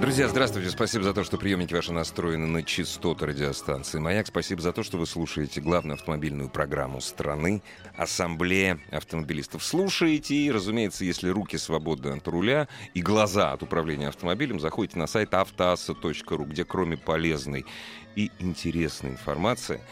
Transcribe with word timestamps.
Друзья, 0.00 0.28
здравствуйте. 0.28 0.70
Спасибо 0.70 1.02
за 1.02 1.12
то, 1.12 1.24
что 1.24 1.38
приемники 1.38 1.74
ваши 1.74 1.92
настроены 1.92 2.46
на 2.46 2.62
частоты 2.62 3.26
радиостанции 3.26 3.98
«Маяк». 3.98 4.28
Спасибо 4.28 4.62
за 4.62 4.72
то, 4.72 4.84
что 4.84 4.96
вы 4.96 5.06
слушаете 5.06 5.60
главную 5.60 5.94
автомобильную 5.96 6.48
программу 6.48 7.00
страны 7.00 7.62
«Ассамблея 7.96 8.78
автомобилистов». 8.92 9.64
Слушаете 9.64 10.36
и, 10.36 10.52
разумеется, 10.52 11.04
если 11.04 11.28
руки 11.30 11.58
свободны 11.58 12.10
от 12.10 12.28
руля 12.28 12.68
и 12.94 13.02
глаза 13.02 13.50
от 13.50 13.64
управления 13.64 14.06
автомобилем, 14.06 14.60
заходите 14.60 14.96
на 15.00 15.08
сайт 15.08 15.34
автоасса.ру, 15.34 16.44
где 16.44 16.64
кроме 16.64 16.96
полезной 16.96 17.66
и 18.14 18.30
интересной 18.38 19.10
информации– 19.10 19.80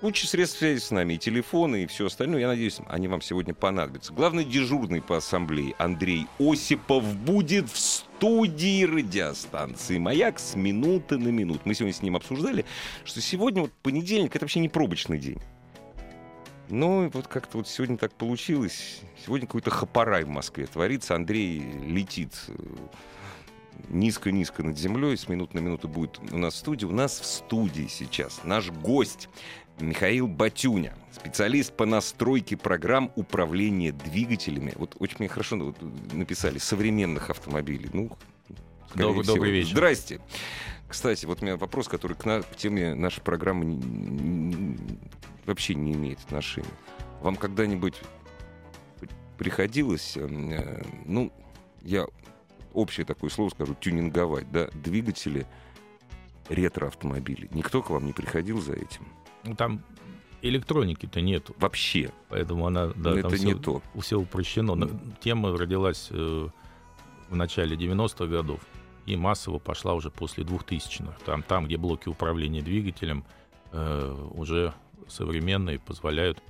Куча 0.00 0.26
средств 0.26 0.60
связи 0.60 0.80
с 0.80 0.90
нами, 0.90 1.14
и 1.14 1.18
телефоны, 1.18 1.82
и 1.82 1.86
все 1.86 2.06
остальное. 2.06 2.40
Я 2.40 2.48
надеюсь, 2.48 2.78
они 2.88 3.06
вам 3.06 3.20
сегодня 3.20 3.52
понадобятся. 3.52 4.14
Главный 4.14 4.46
дежурный 4.46 5.02
по 5.02 5.18
ассамблее 5.18 5.74
Андрей 5.76 6.26
Осипов 6.38 7.04
будет 7.16 7.68
в 7.68 7.78
студии 8.20 8.84
радиостанции 8.84 9.96
«Маяк» 9.96 10.38
с 10.38 10.54
минуты 10.54 11.16
на 11.16 11.28
минуту. 11.28 11.62
Мы 11.64 11.74
сегодня 11.74 11.94
с 11.94 12.02
ним 12.02 12.16
обсуждали, 12.16 12.66
что 13.02 13.22
сегодня 13.22 13.62
вот 13.62 13.72
понедельник— 13.82 14.30
это 14.36 14.44
вообще 14.44 14.60
не 14.60 14.68
пробочный 14.68 15.18
день. 15.18 15.38
Ну, 16.68 17.08
вот 17.14 17.28
как-то 17.28 17.56
вот 17.56 17.66
сегодня 17.66 17.96
так 17.96 18.12
получилось. 18.12 19.00
Сегодня 19.24 19.46
какой-то 19.46 19.70
хапарай 19.70 20.24
в 20.24 20.28
Москве 20.28 20.66
творится. 20.66 21.14
Андрей 21.14 21.60
летит 21.86 22.34
э, 22.48 22.52
низко-низко 23.88 24.62
над 24.62 24.78
землей, 24.78 25.16
с 25.16 25.28
минут 25.28 25.54
на 25.54 25.60
минуту 25.60 25.88
будет 25.88 26.20
у 26.32 26.38
нас 26.38 26.54
в 26.54 26.56
студии. 26.58 26.86
У 26.86 26.92
нас 26.92 27.20
в 27.20 27.24
студии 27.24 27.86
сейчас 27.88 28.40
наш 28.44 28.70
гость 28.70 29.28
Михаил 29.78 30.28
Батюня, 30.28 30.94
специалист 31.10 31.72
по 31.72 31.86
настройке 31.86 32.56
программ 32.56 33.12
управления 33.16 33.92
двигателями. 33.92 34.72
Вот 34.76 34.96
очень 34.98 35.16
мне 35.20 35.28
хорошо 35.28 35.56
вот, 35.56 35.76
написали 36.12 36.58
современных 36.58 37.30
автомобилей. 37.30 37.90
Ну, 37.92 38.10
добрый, 38.94 39.22
всего. 39.22 39.36
добрый 39.36 39.52
вечер. 39.52 39.72
Здрасте. 39.72 40.20
Кстати, 40.88 41.24
вот 41.24 41.40
у 41.40 41.44
меня 41.44 41.56
вопрос, 41.56 41.88
который 41.88 42.16
к, 42.16 42.24
на, 42.24 42.42
к 42.42 42.56
теме 42.56 42.94
нашей 42.94 43.22
программы 43.22 43.64
не, 43.64 43.76
не, 43.76 44.76
вообще 45.46 45.74
не 45.74 45.92
имеет 45.92 46.18
отношения. 46.20 46.66
Вам 47.20 47.36
когда-нибудь 47.36 47.94
приходилось, 49.38 50.16
э, 50.16 50.82
ну, 51.06 51.32
я 51.82 52.06
общее 52.74 53.06
такое 53.06 53.30
слово 53.30 53.50
скажу, 53.50 53.74
тюнинговать, 53.74 54.50
да, 54.50 54.68
двигатели 54.72 55.46
ретро-автомобилей. 56.48 57.48
Никто 57.52 57.82
к 57.82 57.90
вам 57.90 58.06
не 58.06 58.12
приходил 58.12 58.60
за 58.60 58.74
этим? 58.74 59.06
Ну, 59.44 59.54
там 59.54 59.82
электроники-то 60.42 61.20
нет. 61.20 61.50
Вообще. 61.58 62.10
Поэтому 62.28 62.66
она, 62.66 62.88
да, 62.88 63.18
это 63.18 63.30
все, 63.30 63.46
не 63.46 63.54
то. 63.54 63.82
Все 64.00 64.18
упрощено. 64.18 64.74
Но 64.74 64.90
тема 65.20 65.56
родилась 65.56 66.08
э, 66.10 66.48
в 67.28 67.36
начале 67.36 67.76
90-х 67.76 68.26
годов 68.26 68.60
и 69.06 69.16
массово 69.16 69.58
пошла 69.58 69.94
уже 69.94 70.10
после 70.10 70.44
2000-х. 70.44 71.16
Там, 71.24 71.42
там 71.42 71.66
где 71.66 71.76
блоки 71.76 72.08
управления 72.08 72.62
двигателем 72.62 73.24
э, 73.72 74.28
уже 74.32 74.74
современные 75.08 75.78
позволяют 75.78 76.42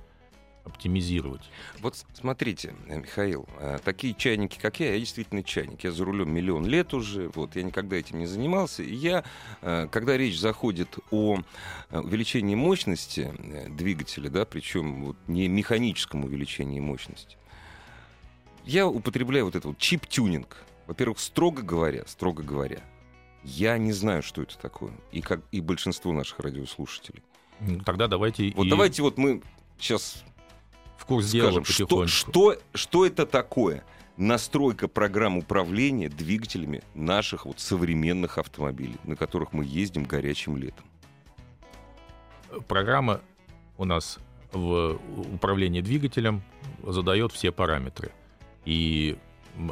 оптимизировать. 0.71 1.41
Вот 1.79 1.95
смотрите, 2.13 2.73
э, 2.87 2.97
Михаил, 2.99 3.47
э, 3.59 3.79
такие 3.83 4.13
чайники, 4.13 4.57
как 4.59 4.79
я, 4.79 4.93
я 4.93 4.99
действительно 4.99 5.43
чайник. 5.43 5.83
Я 5.83 5.91
за 5.91 6.03
рулем 6.05 6.33
миллион 6.33 6.65
лет 6.65 6.93
уже, 6.93 7.29
вот, 7.29 7.55
я 7.55 7.63
никогда 7.63 7.97
этим 7.97 8.19
не 8.19 8.25
занимался. 8.25 8.83
И 8.83 8.93
я, 8.93 9.23
э, 9.61 9.87
когда 9.91 10.17
речь 10.17 10.39
заходит 10.39 10.97
о 11.11 11.39
увеличении 11.91 12.55
мощности 12.55 13.33
двигателя, 13.69 14.29
да, 14.29 14.45
причем 14.45 15.05
вот 15.05 15.17
не 15.27 15.47
механическом 15.47 16.23
увеличении 16.23 16.79
мощности, 16.79 17.37
я 18.65 18.87
употребляю 18.87 19.45
вот 19.45 19.55
этот 19.55 19.65
вот 19.65 19.77
чип-тюнинг. 19.77 20.57
Во-первых, 20.87 21.19
строго 21.19 21.61
говоря, 21.61 22.05
строго 22.07 22.43
говоря, 22.43 22.81
я 23.43 23.77
не 23.77 23.91
знаю, 23.91 24.23
что 24.23 24.41
это 24.41 24.57
такое. 24.57 24.93
И, 25.11 25.21
как, 25.21 25.41
и 25.51 25.61
большинство 25.61 26.13
наших 26.13 26.39
радиослушателей. 26.39 27.21
Тогда 27.85 28.07
давайте... 28.07 28.53
Вот 28.55 28.67
и... 28.67 28.69
давайте 28.69 29.01
вот 29.01 29.17
мы 29.17 29.41
сейчас 29.79 30.23
в 31.01 31.05
курс 31.05 31.29
Скажем, 31.29 31.65
что, 31.65 32.07
что, 32.07 32.55
что 32.73 33.05
это 33.05 33.25
такое? 33.25 33.83
Настройка 34.17 34.87
программ 34.87 35.37
управления 35.37 36.09
двигателями 36.09 36.83
наших 36.93 37.45
вот 37.45 37.59
современных 37.59 38.37
автомобилей, 38.37 38.97
на 39.03 39.15
которых 39.15 39.51
мы 39.51 39.65
ездим 39.65 40.03
горячим 40.03 40.57
летом. 40.57 40.85
Программа 42.67 43.21
у 43.77 43.85
нас 43.85 44.19
в 44.51 44.99
управлении 45.33 45.81
двигателем 45.81 46.43
задает 46.83 47.31
все 47.31 47.51
параметры. 47.51 48.11
И 48.65 49.17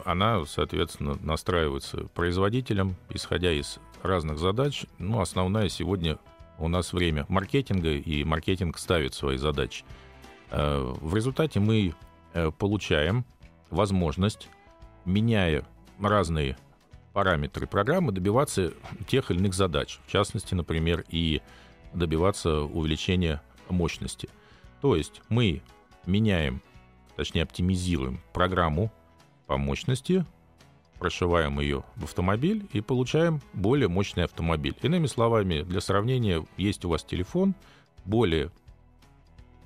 она, 0.06 0.46
соответственно, 0.46 1.20
настраивается 1.22 2.08
производителем, 2.16 2.96
исходя 3.10 3.52
из 3.52 3.78
разных 4.02 4.40
задач. 4.40 4.86
Ну, 4.98 5.22
основная 5.22 5.70
сегодня 5.70 6.18
у 6.58 6.68
нас 6.68 6.92
время 6.92 7.26
маркетинга, 7.30 7.92
и 7.92 8.24
маркетинг 8.24 8.80
ставит 8.80 9.14
свои 9.14 9.38
задачи. 9.38 9.86
Э, 10.52 10.94
в 11.02 11.16
результате 11.16 11.60
мы 11.60 11.94
э, 12.34 12.52
получаем 12.52 13.26
возможность, 13.70 14.50
меняя 15.06 15.66
разные 16.00 16.58
параметры 17.14 17.68
программы, 17.68 18.12
добиваться 18.12 18.74
тех 19.08 19.32
или 19.32 19.40
иных 19.40 19.54
задач. 19.54 20.00
В 20.06 20.12
частности, 20.12 20.54
например, 20.56 21.06
и 21.10 21.42
добиваться 21.94 22.62
увеличения 22.62 23.42
мощности. 23.70 24.30
То 24.82 24.96
есть 24.96 25.22
мы 25.30 25.62
меняем, 26.06 26.62
точнее 27.16 27.44
оптимизируем 27.44 28.22
программу 28.34 28.92
по 29.48 29.58
мощности, 29.58 30.26
прошиваем 31.00 31.60
ее 31.60 31.84
в 31.96 32.04
автомобиль 32.04 32.68
и 32.74 32.82
получаем 32.82 33.42
более 33.54 33.88
мощный 33.88 34.26
автомобиль. 34.26 34.76
Иными 34.82 35.08
словами, 35.08 35.62
для 35.62 35.82
сравнения, 35.82 36.46
есть 36.58 36.86
у 36.86 36.90
вас 36.90 37.04
телефон, 37.04 37.56
более 38.06 38.52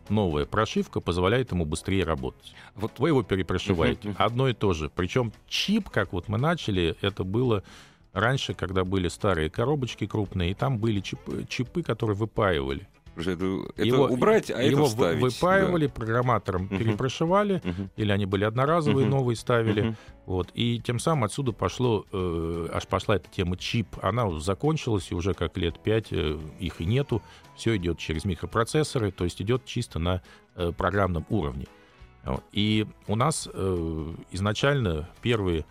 новая 0.10 0.46
прошивка 0.46 1.00
позволяет 1.00 1.52
ему 1.52 1.66
быстрее 1.66 2.04
работать. 2.04 2.54
Вот 2.76 3.00
вы 3.00 3.10
его 3.10 3.24
перепрошиваете. 3.24 4.16
Одно 4.18 4.50
и 4.50 4.54
то 4.54 4.74
же. 4.74 4.90
Причем 4.94 5.32
чип, 5.48 5.90
как 5.90 6.14
вот 6.14 6.28
мы 6.28 6.38
начали, 6.38 6.96
это 7.02 7.24
было 7.24 7.64
раньше, 8.14 8.54
когда 8.54 8.84
были 8.84 9.08
старые 9.08 9.50
коробочки 9.50 10.06
крупные, 10.08 10.52
и 10.52 10.54
там 10.54 10.78
были 10.78 11.00
чипы, 11.00 11.46
чипы 11.50 11.84
которые 11.84 12.16
выпаивали. 12.16 12.88
Это, 13.16 13.32
это 13.76 13.86
его, 13.86 14.06
убрать, 14.06 14.50
а 14.50 14.62
его 14.62 14.86
это 14.86 14.90
вставить. 14.90 15.22
выпаивали, 15.22 15.88
да. 15.88 15.94
программатором 15.94 16.64
uh-huh. 16.64 16.78
перепрошивали, 16.78 17.56
uh-huh. 17.64 17.90
или 17.96 18.12
они 18.12 18.26
были 18.26 18.44
одноразовые, 18.44 19.06
uh-huh. 19.06 19.10
новые 19.10 19.36
ставили. 19.36 19.84
Uh-huh. 19.84 19.96
Вот, 20.26 20.50
и 20.54 20.80
тем 20.80 21.00
самым 21.00 21.26
отсюда 21.26 21.52
пошло, 21.52 22.06
э, 22.12 22.70
аж 22.74 22.88
пошла 22.88 23.18
эта 23.18 23.30
тема 23.30 23.58
чип. 23.58 23.88
Она 24.02 24.40
закончилась, 24.40 25.12
и 25.12 25.16
уже 25.16 25.34
как 25.34 25.58
лет 25.58 25.80
пять 25.80 26.08
э, 26.12 26.40
их 26.60 26.82
и 26.82 26.86
нету. 26.86 27.22
Все 27.56 27.76
идет 27.76 28.00
через 28.00 28.26
микропроцессоры, 28.26 29.12
то 29.12 29.26
есть 29.26 29.42
идет 29.42 29.66
чисто 29.66 30.00
на 30.00 30.22
э, 30.56 30.72
программном 30.76 31.26
уровне. 31.30 31.68
Вот. 32.24 32.44
И 32.52 32.88
у 33.08 33.16
нас 33.16 33.50
э, 33.54 34.14
изначально 34.32 35.10
первые 35.22 35.66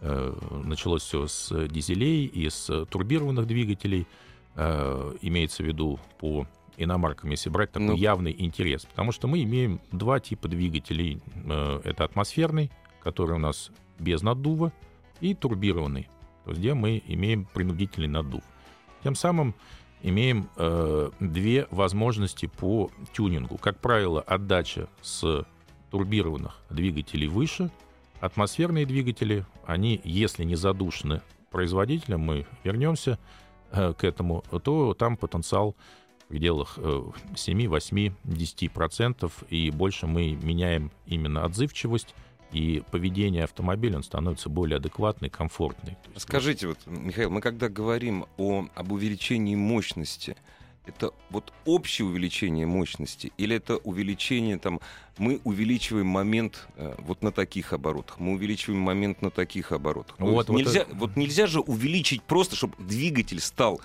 э, 0.00 0.34
началось 0.64 1.02
все 1.02 1.26
с 1.26 1.68
дизелей 1.68 2.24
и 2.24 2.48
с 2.48 2.86
турбированных 2.86 3.46
двигателей. 3.46 4.06
Э, 4.54 5.14
имеется 5.20 5.62
в 5.62 5.66
виду 5.66 6.00
по 6.18 6.46
иномаркам, 6.78 7.30
если 7.30 7.50
брать 7.50 7.72
такой 7.72 7.88
ну. 7.88 7.96
явный 7.96 8.34
интерес. 8.38 8.84
Потому 8.86 9.12
что 9.12 9.28
мы 9.28 9.42
имеем 9.42 9.80
два 9.92 10.20
типа 10.20 10.48
двигателей. 10.48 11.20
Э, 11.44 11.80
это 11.84 12.04
атмосферный, 12.04 12.70
который 13.02 13.36
у 13.36 13.38
нас 13.38 13.70
без 13.98 14.22
наддува, 14.22 14.72
и 15.20 15.34
турбированный, 15.34 16.08
то 16.44 16.50
есть 16.50 16.60
где 16.60 16.74
мы 16.74 17.02
имеем 17.06 17.44
принудительный 17.44 18.08
наддув. 18.08 18.42
Тем 19.02 19.14
самым 19.14 19.54
имеем 20.02 20.48
э, 20.56 21.10
две 21.18 21.66
возможности 21.70 22.46
по 22.46 22.90
тюнингу. 23.12 23.58
Как 23.58 23.80
правило, 23.80 24.20
отдача 24.20 24.88
с 25.02 25.44
турбированных 25.90 26.60
двигателей 26.70 27.28
выше. 27.28 27.70
Атмосферные 28.20 28.84
двигатели, 28.86 29.44
они, 29.66 30.00
если 30.04 30.44
не 30.44 30.56
задушены 30.56 31.22
производителем, 31.50 32.20
мы 32.20 32.46
вернемся 32.64 33.18
э, 33.70 33.92
к 33.94 34.04
этому, 34.04 34.44
то 34.62 34.94
там 34.94 35.16
потенциал 35.16 35.76
в 36.28 36.30
пределах 36.30 36.78
7, 37.36 37.68
8, 37.68 38.12
10%, 38.24 39.32
и 39.48 39.70
больше 39.70 40.06
мы 40.06 40.32
меняем 40.34 40.90
именно 41.06 41.44
отзывчивость 41.44 42.14
и 42.52 42.82
поведение 42.90 43.44
автомобиля 43.44 43.96
он 43.96 44.02
становится 44.02 44.50
более 44.50 44.76
адекватный, 44.76 45.30
комфортный. 45.30 45.96
Скажите, 46.16 46.68
вот, 46.68 46.78
Михаил, 46.86 47.30
мы 47.30 47.40
когда 47.40 47.70
говорим 47.70 48.26
о, 48.36 48.66
об 48.74 48.92
увеличении 48.92 49.54
мощности, 49.54 50.36
это 50.84 51.12
вот 51.30 51.52
общее 51.64 52.06
увеличение 52.06 52.66
мощности 52.66 53.32
или 53.38 53.56
это 53.56 53.76
увеличение 53.76 54.58
там 54.58 54.80
мы 55.18 55.38
увеличиваем 55.44 56.06
момент 56.06 56.66
э, 56.76 56.94
вот 57.00 57.22
на 57.22 57.30
таких 57.30 57.74
оборотах 57.74 58.18
мы 58.18 58.32
увеличиваем 58.32 58.80
момент 58.80 59.20
на 59.20 59.30
таких 59.30 59.72
оборотах 59.72 60.16
Вот, 60.18 60.48
вот 60.48 60.56
нельзя 60.56 60.80
это- 60.80 60.94
вот 60.94 61.16
нельзя 61.16 61.46
же 61.46 61.60
увеличить 61.60 62.22
просто 62.22 62.56
чтобы 62.56 62.74
двигатель 62.78 63.40
стал 63.40 63.82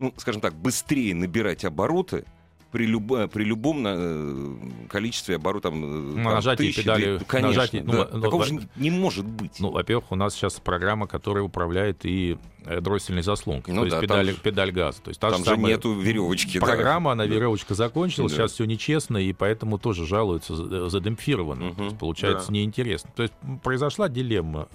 ну 0.00 0.12
скажем 0.16 0.40
так 0.40 0.54
быстрее 0.54 1.14
набирать 1.14 1.64
обороты 1.64 2.24
при, 2.72 2.86
любо- 2.86 3.26
при 3.26 3.42
любом 3.42 3.84
э, 3.84 4.56
количестве 4.88 5.36
оборотов 5.36 5.74
э, 5.74 5.76
Ну, 5.76 6.22
нажатие 6.22 6.68
тысячи, 6.68 6.82
педали- 6.86 7.16
две- 7.18 7.24
конечно 7.26 7.48
нажатие, 7.48 7.82
ну, 7.84 7.92
да. 7.92 8.08
ну, 8.12 8.20
такого 8.20 8.40
во- 8.42 8.46
же 8.46 8.60
не, 8.76 8.90
может 8.92 9.26
быть 9.26 9.58
Ну, 9.58 9.70
во-первых, 9.72 10.12
у 10.12 10.14
нас 10.14 10.34
сейчас 10.34 10.60
программа, 10.60 11.08
которая 11.08 11.42
управляет 11.42 12.04
и 12.06 12.38
э, 12.66 12.80
дроссельной 12.80 13.24
заслонкой, 13.24 13.74
Ну 13.74 13.80
то 13.80 13.84
есть 13.86 13.96
да, 13.96 14.00
педаль, 14.02 14.26
там 14.28 14.36
педаль 14.36 14.70
газа. 14.70 15.02
То 15.02 15.08
есть 15.08 15.18
та 15.20 15.30
там 15.30 15.42
же 15.44 15.50
же 15.50 15.56
нету 15.56 15.94
веревочки 15.98 16.60
да. 16.60 16.64
программа, 16.66 17.10
она 17.10 17.26
веревочка 17.26 17.74
закончилась, 17.74 18.30
Да. 18.30 18.36
сейчас 18.42 18.52
все 18.52 18.66
нечестно, 18.66 19.16
и 19.16 19.32
поэтому 19.32 19.76
тоже 19.80 20.06
жалуются 20.06 20.54
за- 20.54 20.88
задемпфированно. 20.90 21.64
Мгм, 21.70 21.74
То 21.74 21.84
есть 21.86 21.98
получается 21.98 22.46
да. 22.46 22.54
неинтересно. 22.54 23.10
То 23.16 23.22
есть 23.24 23.34
произошла 23.64 24.08
дилемма, 24.08 24.68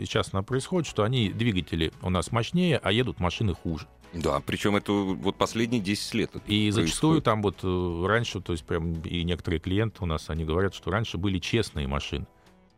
сейчас 0.00 0.30
она 0.32 0.42
происходит, 0.42 0.88
что 0.88 1.04
они, 1.04 1.28
двигатели 1.28 1.92
у 2.02 2.10
нас 2.10 2.32
мощнее, 2.32 2.80
а 2.82 2.90
едут 2.90 3.20
машины 3.20 3.54
хуже. 3.54 3.86
Да, 4.12 4.40
причем 4.44 4.76
это 4.76 4.92
вот 4.92 5.36
последние 5.36 5.82
10 5.82 6.14
лет. 6.14 6.30
И 6.46 6.70
зачастую 6.70 7.20
происходит. 7.20 7.24
там 7.24 7.42
вот 7.42 7.58
э, 7.62 8.06
раньше, 8.06 8.40
то 8.40 8.52
есть 8.52 8.64
прям 8.64 8.94
и 9.02 9.24
некоторые 9.24 9.60
клиенты 9.60 10.02
у 10.02 10.06
нас, 10.06 10.30
они 10.30 10.44
говорят, 10.44 10.74
что 10.74 10.90
раньше 10.90 11.18
были 11.18 11.38
честные 11.38 11.86
машины. 11.86 12.26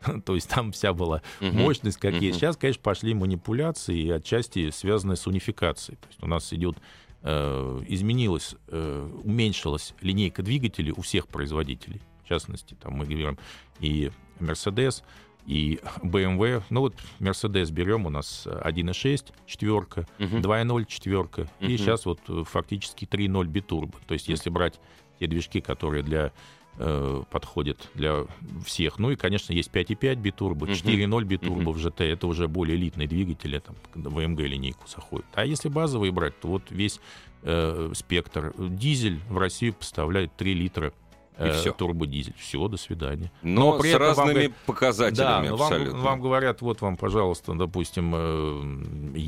То 0.24 0.34
есть 0.34 0.48
там 0.48 0.72
вся 0.72 0.92
была 0.92 1.22
мощность, 1.40 1.98
как 1.98 2.14
есть. 2.14 2.38
Сейчас, 2.38 2.56
конечно, 2.56 2.82
пошли 2.82 3.14
манипуляции, 3.14 4.10
отчасти 4.10 4.70
связанные 4.70 5.16
с 5.16 5.26
унификацией. 5.26 5.98
То 5.98 6.06
есть 6.08 6.22
у 6.22 6.26
нас 6.26 6.52
идет 6.52 6.76
э, 7.22 7.82
изменилась, 7.88 8.54
э, 8.68 9.10
уменьшилась 9.24 9.94
линейка 10.00 10.42
двигателей 10.42 10.92
у 10.96 11.02
всех 11.02 11.28
производителей. 11.28 12.00
В 12.24 12.28
частности, 12.28 12.74
там 12.74 12.94
мы 12.94 13.06
говорим 13.06 13.38
и 13.80 14.10
Mercedes, 14.38 15.02
и 15.48 15.80
BMW. 16.02 16.62
Ну 16.68 16.80
вот 16.82 16.94
Mercedes 17.20 17.72
берем, 17.72 18.04
у 18.06 18.10
нас 18.10 18.46
1.6 18.46 19.32
четверка, 19.46 20.06
Мгм. 20.18 20.40
2.0 20.42 20.84
четверка, 20.86 21.48
и 21.58 21.64
Мгм. 21.68 21.78
сейчас 21.78 22.04
вот 22.04 22.20
э, 22.28 22.44
фактически 22.46 23.06
3.0 23.06 23.46
битурбо. 23.46 23.94
То 24.06 24.12
есть 24.12 24.28
если 24.28 24.50
брать 24.50 24.78
те 25.18 25.26
движки, 25.26 25.60
которые 25.62 26.02
для 26.02 26.32
э, 26.80 27.22
подходят 27.32 27.88
для 27.94 28.26
всех. 28.64 29.00
Ну 29.00 29.10
и, 29.10 29.16
конечно, 29.16 29.52
есть 29.52 29.70
5.5 29.72 30.14
битурбо, 30.16 30.66
Мгм. 30.66 30.74
4.0 30.74 31.24
битурбо 31.24 31.70
в 31.72 31.76
GT. 31.78 32.04
Это 32.04 32.26
уже 32.28 32.46
более 32.46 32.76
элитные 32.76 33.08
двигатели, 33.08 33.58
там, 33.58 33.74
в 33.94 34.18
AMG 34.18 34.46
линейку 34.46 34.86
заходят. 34.86 35.26
А 35.34 35.44
если 35.44 35.68
базовые 35.70 36.12
брать, 36.12 36.38
то 36.38 36.46
вот 36.48 36.62
весь 36.70 37.00
э, 37.42 37.90
спектр. 37.94 38.52
Дизель 38.58 39.18
в 39.28 39.38
Россию 39.38 39.72
поставляет 39.74 40.36
3 40.36 40.54
литра 40.54 40.92
И 41.40 41.50
всё. 41.52 41.72
турбодизель. 41.72 42.34
Все, 42.36 42.66
до 42.68 42.76
свидания. 42.76 43.30
Но, 43.42 43.72
Но 43.72 43.78
при 43.78 43.90
с 43.90 43.94
этом 43.94 44.06
вам 44.08 44.08
разными 44.16 44.32
говорят- 44.32 44.50
Да, 44.52 44.56
показателями 44.66 45.48
но 45.48 45.56
вам, 45.56 45.72
абсолютно. 45.72 46.00
вам 46.00 46.20
говорят, 46.20 46.60
вот 46.62 46.80
вам, 46.80 46.96
пожалуйста, 46.96 47.54
допустим, 47.54 48.12
э, 48.14 49.18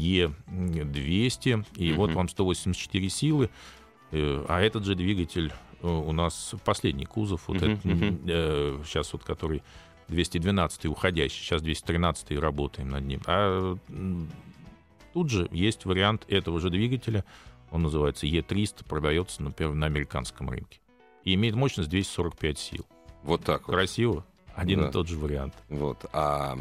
Е200, 0.48 1.64
и 1.76 1.92
вот 1.92 2.08
Мгм. 2.08 2.16
вам 2.16 2.28
184 2.28 3.08
силы, 3.08 3.50
э, 4.12 4.44
а 4.48 4.60
этот 4.60 4.84
же 4.84 4.94
двигатель 4.94 5.52
э, 5.82 5.86
у 5.88 6.12
нас 6.12 6.54
последний 6.64 7.06
кузов, 7.06 7.48
вот 7.48 7.62
Мгм, 7.62 7.72
этот, 7.72 7.84
мгм. 7.84 8.84
сейчас 8.84 9.12
вот 9.12 9.24
который 9.24 9.62
212 10.08 10.88
уходящий, 10.88 11.42
сейчас 11.42 11.62
213 11.62 12.38
работаем 12.38 12.88
над 12.90 13.04
ним. 13.06 13.20
А 13.26 13.76
тут 15.14 15.30
же 15.30 15.48
есть 15.52 15.84
вариант 15.86 16.24
этого 16.28 16.60
же 16.60 16.68
двигателя, 16.70 17.24
он 17.70 17.82
называется 17.82 18.26
Е300, 18.26 18.84
продается, 18.86 19.42
например, 19.42 19.74
на 19.74 19.86
американском 19.86 20.50
рынке. 20.50 20.79
И 21.24 21.34
имеет 21.34 21.54
мощность 21.54 21.88
245 21.90 22.58
сил. 22.58 22.86
Вот 23.22 23.42
так 23.44 23.66
вот. 23.68 23.74
Красиво. 23.74 24.24
Один 24.56 24.80
Да. 24.80 24.88
и 24.88 24.92
тот 24.92 25.08
же 25.08 25.16
вариант. 25.16 25.54
Вот. 25.68 26.04
А 26.12 26.58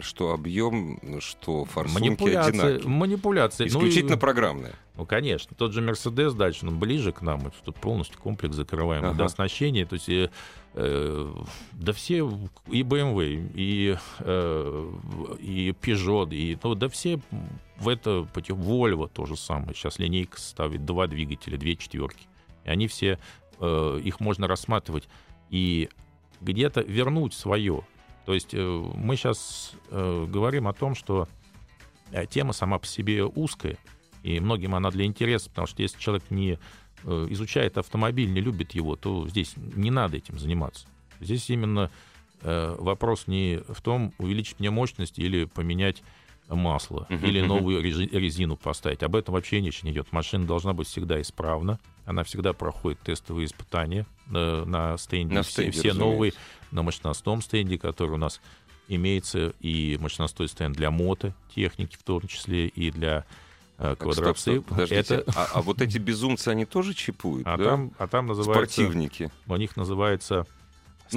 что 0.00 0.32
объем, 0.32 1.20
что 1.20 1.64
форсунки 1.64 2.00
Манипуляция, 2.08 2.48
одинаковые. 2.50 2.88
манипуляция. 2.88 3.64
Ну, 3.64 3.68
Исключительно 3.70 4.14
и- 4.14 4.18
программные. 4.18 4.74
Ну, 4.96 5.06
конечно. 5.06 5.56
Тот 5.56 5.72
же 5.72 5.80
Мерседес 5.80 6.34
дальше, 6.34 6.66
он 6.66 6.78
ближе 6.78 7.10
к 7.12 7.22
нам. 7.22 7.50
Тут 7.64 7.76
полностью 7.76 8.20
комплекс 8.20 8.54
закрываемый. 8.54 9.08
Ага. 9.10 9.18
До 9.18 9.24
оснащения. 9.24 9.84
То 9.86 9.94
есть, 9.94 10.08
э, 10.08 10.30
э, 10.74 11.32
да 11.72 11.92
все, 11.92 12.18
и 12.68 12.82
BMW, 12.82 13.50
и, 13.54 13.96
э, 14.20 14.92
и 15.40 15.70
Peugeot, 15.70 16.32
и, 16.32 16.56
ну, 16.62 16.74
да 16.76 16.88
все 16.88 17.18
в 17.78 17.88
это, 17.88 18.28
Volvo 18.34 19.10
то 19.12 19.26
же 19.26 19.36
самое. 19.36 19.74
Сейчас 19.74 19.98
линейка 19.98 20.38
ставит 20.38 20.84
два 20.84 21.06
двигателя, 21.08 21.56
две 21.56 21.74
четверки. 21.74 22.26
И 22.64 22.68
они 22.70 22.86
все, 22.86 23.18
э, 23.60 24.00
их 24.02 24.20
можно 24.20 24.46
рассматривать 24.46 25.08
и 25.50 25.88
где-то 26.40 26.80
вернуть 26.82 27.34
свое. 27.34 27.82
То 28.26 28.34
есть 28.34 28.54
э, 28.54 28.84
мы 28.94 29.16
сейчас 29.16 29.72
говорим 29.90 30.66
о 30.68 30.72
том, 30.72 30.94
что 30.94 31.28
э, 32.10 32.26
тема 32.26 32.52
сама 32.52 32.78
по 32.78 32.86
себе 32.86 33.24
узкая, 33.24 33.76
и 34.22 34.40
многим 34.40 34.74
она 34.74 34.90
для 34.90 35.04
интереса, 35.04 35.50
потому 35.50 35.66
что 35.66 35.82
если 35.82 35.98
человек 35.98 36.24
не 36.30 36.58
э, 37.04 37.26
изучает 37.30 37.76
автомобиль, 37.76 38.32
не 38.32 38.40
любит 38.40 38.72
его, 38.72 38.96
то 38.96 39.28
здесь 39.28 39.54
не 39.56 39.90
надо 39.90 40.16
этим 40.16 40.38
заниматься. 40.38 40.86
Здесь 41.20 41.50
именно 41.50 41.90
э, 42.40 42.74
вопрос 42.78 43.26
не 43.26 43.60
в 43.68 43.80
том, 43.82 44.14
увеличить 44.18 44.60
мне 44.60 44.70
мощность 44.70 45.18
или 45.18 45.44
поменять 45.44 46.02
масло, 46.48 47.06
или 47.10 47.40
новую 47.40 47.82
рези- 47.82 48.08
резину 48.10 48.56
поставить. 48.56 49.02
Об 49.02 49.16
этом 49.16 49.34
вообще 49.34 49.60
речь 49.60 49.82
не 49.82 49.92
идет. 49.92 50.12
Машина 50.12 50.46
должна 50.46 50.72
быть 50.72 50.88
всегда 50.88 51.20
исправна, 51.20 51.78
она 52.04 52.24
всегда 52.24 52.52
проходит 52.52 53.00
тестовые 53.00 53.46
испытания 53.46 54.06
э, 54.32 54.64
на 54.66 54.96
стенде. 54.98 55.34
На 55.34 55.42
все, 55.42 55.52
стенде, 55.52 55.78
все 55.78 55.92
новые 55.92 56.32
разумеется. 56.32 56.38
на 56.70 56.82
мощностном 56.82 57.42
стенде, 57.42 57.78
который 57.78 58.12
у 58.12 58.16
нас 58.16 58.40
имеется, 58.88 59.54
и 59.60 59.96
мощностной 60.00 60.48
стенд 60.48 60.76
для 60.76 60.90
мототехники, 60.90 61.96
в 61.96 62.02
том 62.02 62.22
числе 62.26 62.68
и 62.68 62.90
для 62.90 63.24
э, 63.78 63.96
квадроциклов. 63.98 64.78
Это- 64.90 65.24
А, 65.34 65.48
а 65.54 65.62
вот 65.62 65.80
эти 65.80 65.98
безумцы, 65.98 66.48
они 66.48 66.64
тоже 66.64 66.94
чипуют, 66.94 67.46
а, 67.46 67.56
да? 67.56 67.64
там, 67.64 67.92
а 67.98 68.06
там 68.06 68.26
называется... 68.26 68.74
Спортивники. 68.74 69.30
У 69.46 69.56
них 69.56 69.76
называется 69.76 70.46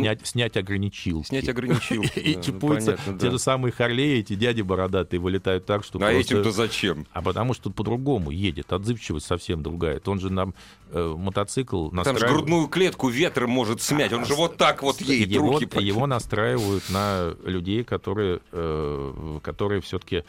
снять, 0.02 0.26
снять 0.28 0.58
ограничилки. 0.58 1.18
Ну, 1.18 1.24
Снять 1.24 1.50
ограничилки. 1.50 2.20
И 2.20 2.36
да, 2.36 2.98
ну, 3.08 3.18
те 3.18 3.32
же 3.32 3.40
самые 3.40 3.72
Харлеи, 3.72 4.20
эти 4.20 4.36
дяди 4.36 4.62
бородатые 4.62 5.20
вылетают 5.20 5.66
так, 5.66 5.84
что 5.84 5.98
А 6.00 6.02
просто- 6.02 6.20
этим-то 6.20 6.52
зачем? 6.52 7.06
А 7.12 7.22
потому 7.22 7.54
что 7.54 7.70
по-другому 7.70 8.32
едет, 8.32 8.72
отзывчивость 8.74 9.26
совсем 9.26 9.64
другая. 9.64 10.02
Он 10.06 10.20
же 10.20 10.30
нам 10.32 10.54
э, 10.92 11.16
мотоцикл 11.18 11.90
Там 11.90 12.04
же 12.04 12.12
настраивает- 12.12 12.34
грудную 12.38 12.68
клетку 12.68 13.10
ветром 13.10 13.50
может 13.50 13.82
смять. 13.82 14.14
Он 14.14 14.26
же 14.26 14.36
вот 14.36 14.58
так 14.58 14.84
вот 14.84 15.02
едет, 15.02 15.38
руки 15.40 15.68
его 15.80 16.08
настраивают 16.08 16.90
на 16.90 17.36
людей, 17.44 17.84
которые, 17.84 18.40
э, 18.52 19.40
которые 19.44 19.82
все-таки 19.82 20.24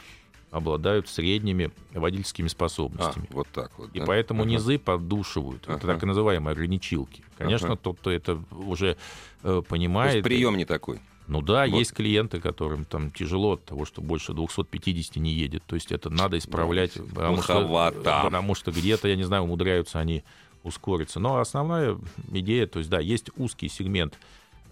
обладают 0.50 1.08
средними 1.08 1.70
водительскими 1.92 2.46
А, 2.46 2.50
способностями. 2.50 3.26
вот 3.30 3.48
так 3.52 3.70
вот. 3.78 3.90
И 3.94 3.98
да? 4.00 4.06
поэтому 4.06 4.42
Ага. 4.42 4.50
низы 4.50 4.78
поддушивают. 4.78 5.62
Это 5.64 5.74
Ага. 5.74 5.86
так 5.94 6.02
называемые 6.04 6.52
ограничилки. 6.52 7.22
Конечно, 7.36 7.68
Ага. 7.72 7.76
тот, 7.76 7.98
кто 7.98 8.10
это 8.10 8.42
уже 8.52 8.90
э, 8.90 8.96
То 9.42 9.56
есть 9.56 9.68
понимает. 9.68 10.24
прием 10.24 10.56
не 10.56 10.64
такой. 10.64 11.00
Ну 11.26 11.42
да, 11.42 11.66
Вот. 11.66 11.78
есть 11.78 11.92
клиенты, 11.92 12.40
которым 12.40 12.86
там 12.86 13.10
тяжело 13.10 13.52
от 13.52 13.64
того, 13.64 13.84
что 13.84 14.00
больше 14.00 14.32
250 14.32 15.16
не 15.20 15.32
едет. 15.32 15.62
То 15.66 15.74
есть 15.74 15.92
это 15.92 16.08
надо 16.08 16.38
исправлять, 16.38 16.92
потому 16.94 17.42
что, 17.42 17.52
плоховато. 17.52 18.20
потому 18.24 18.54
что 18.54 18.70
где-то, 18.72 19.08
я 19.08 19.16
не 19.16 19.24
знаю, 19.24 19.42
умудряются 19.42 19.98
они 20.00 20.24
ускориться. 20.64 21.20
Но 21.20 21.36
основная 21.38 21.98
идея, 22.32 22.66
то 22.66 22.78
есть 22.78 22.90
да, 22.90 22.98
есть 23.00 23.30
узкий 23.36 23.68
сегмент 23.68 24.18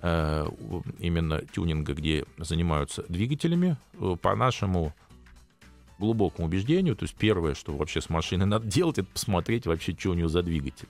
э, 0.02 0.46
именно 0.98 1.42
тюнинга, 1.52 1.92
где 1.94 2.24
занимаются 2.38 3.04
двигателями. 3.08 3.76
Э, 4.00 4.16
По 4.20 4.34
нашему 4.34 4.94
глубокому 5.98 6.48
убеждению, 6.48 6.96
то 6.96 7.04
есть 7.04 7.14
первое, 7.14 7.54
что 7.54 7.74
вообще 7.74 8.00
с 8.00 8.08
машиной 8.08 8.46
надо 8.46 8.66
делать, 8.66 8.98
это 8.98 9.08
посмотреть 9.08 9.66
вообще, 9.66 9.94
что 9.98 10.10
у 10.10 10.14
нее 10.14 10.28
за 10.28 10.42
двигатель. 10.42 10.88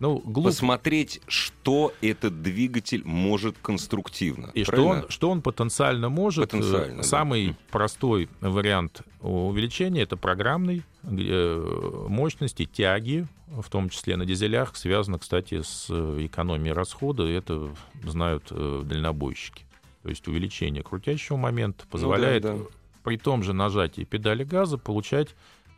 Ну, 0.00 0.18
глупо. 0.24 0.50
Посмотреть, 0.50 1.20
что 1.26 1.92
этот 2.02 2.40
двигатель 2.42 3.02
может 3.04 3.56
конструктивно. 3.60 4.50
И 4.54 4.62
что 4.62 4.86
он, 4.86 5.04
что 5.08 5.28
он 5.28 5.42
потенциально 5.42 6.08
может. 6.08 6.50
Потенциально, 6.50 6.94
Э, 6.94 6.96
да. 6.98 7.02
Самый 7.02 7.56
простой 7.70 8.28
вариант 8.40 9.02
увеличения 9.20 10.02
это 10.02 10.16
программный 10.16 10.84
э, 11.02 12.06
мощности, 12.08 12.64
тяги, 12.64 13.26
в 13.48 13.68
том 13.70 13.88
числе 13.88 14.16
на 14.16 14.24
дизелях, 14.24 14.76
связано, 14.76 15.18
кстати, 15.18 15.62
с 15.62 15.86
э, 15.88 16.26
экономией 16.26 16.74
расхода. 16.74 17.24
Это 17.24 17.68
знают 18.04 18.44
э, 18.50 18.82
дальнобойщики. 18.84 19.64
То 20.02 20.10
есть 20.10 20.28
увеличение 20.28 20.84
крутящего 20.84 21.36
момента 21.36 21.86
позволяет 21.90 22.44
Ну 22.44 22.58
да. 22.58 22.64
При 23.02 23.16
том 23.16 23.42
же 23.42 23.52
нажатии 23.52 24.02
педали 24.02 24.44
газа 24.44 24.78
получать 24.78 25.34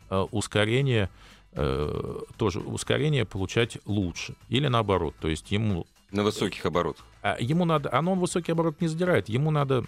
э, 0.09 0.19
ускорение, 0.31 1.09
э, 1.53 2.19
тоже 2.37 2.59
ускорение 2.59 3.25
получать 3.25 3.77
лучше. 3.85 4.35
Или 4.49 4.67
наоборот, 4.67 5.15
то 5.19 5.27
есть 5.27 5.51
ему 5.51 5.85
На 6.11 6.23
высоких 6.23 6.65
оборотах. 6.65 7.05
а 7.21 7.37
ему 7.39 7.65
надо, 7.65 7.93
оно 7.93 8.13
он 8.13 8.19
высокий 8.19 8.51
оборот 8.51 8.81
не 8.81 8.87
задирает, 8.87 9.29
ему 9.29 9.51
надо 9.51 9.83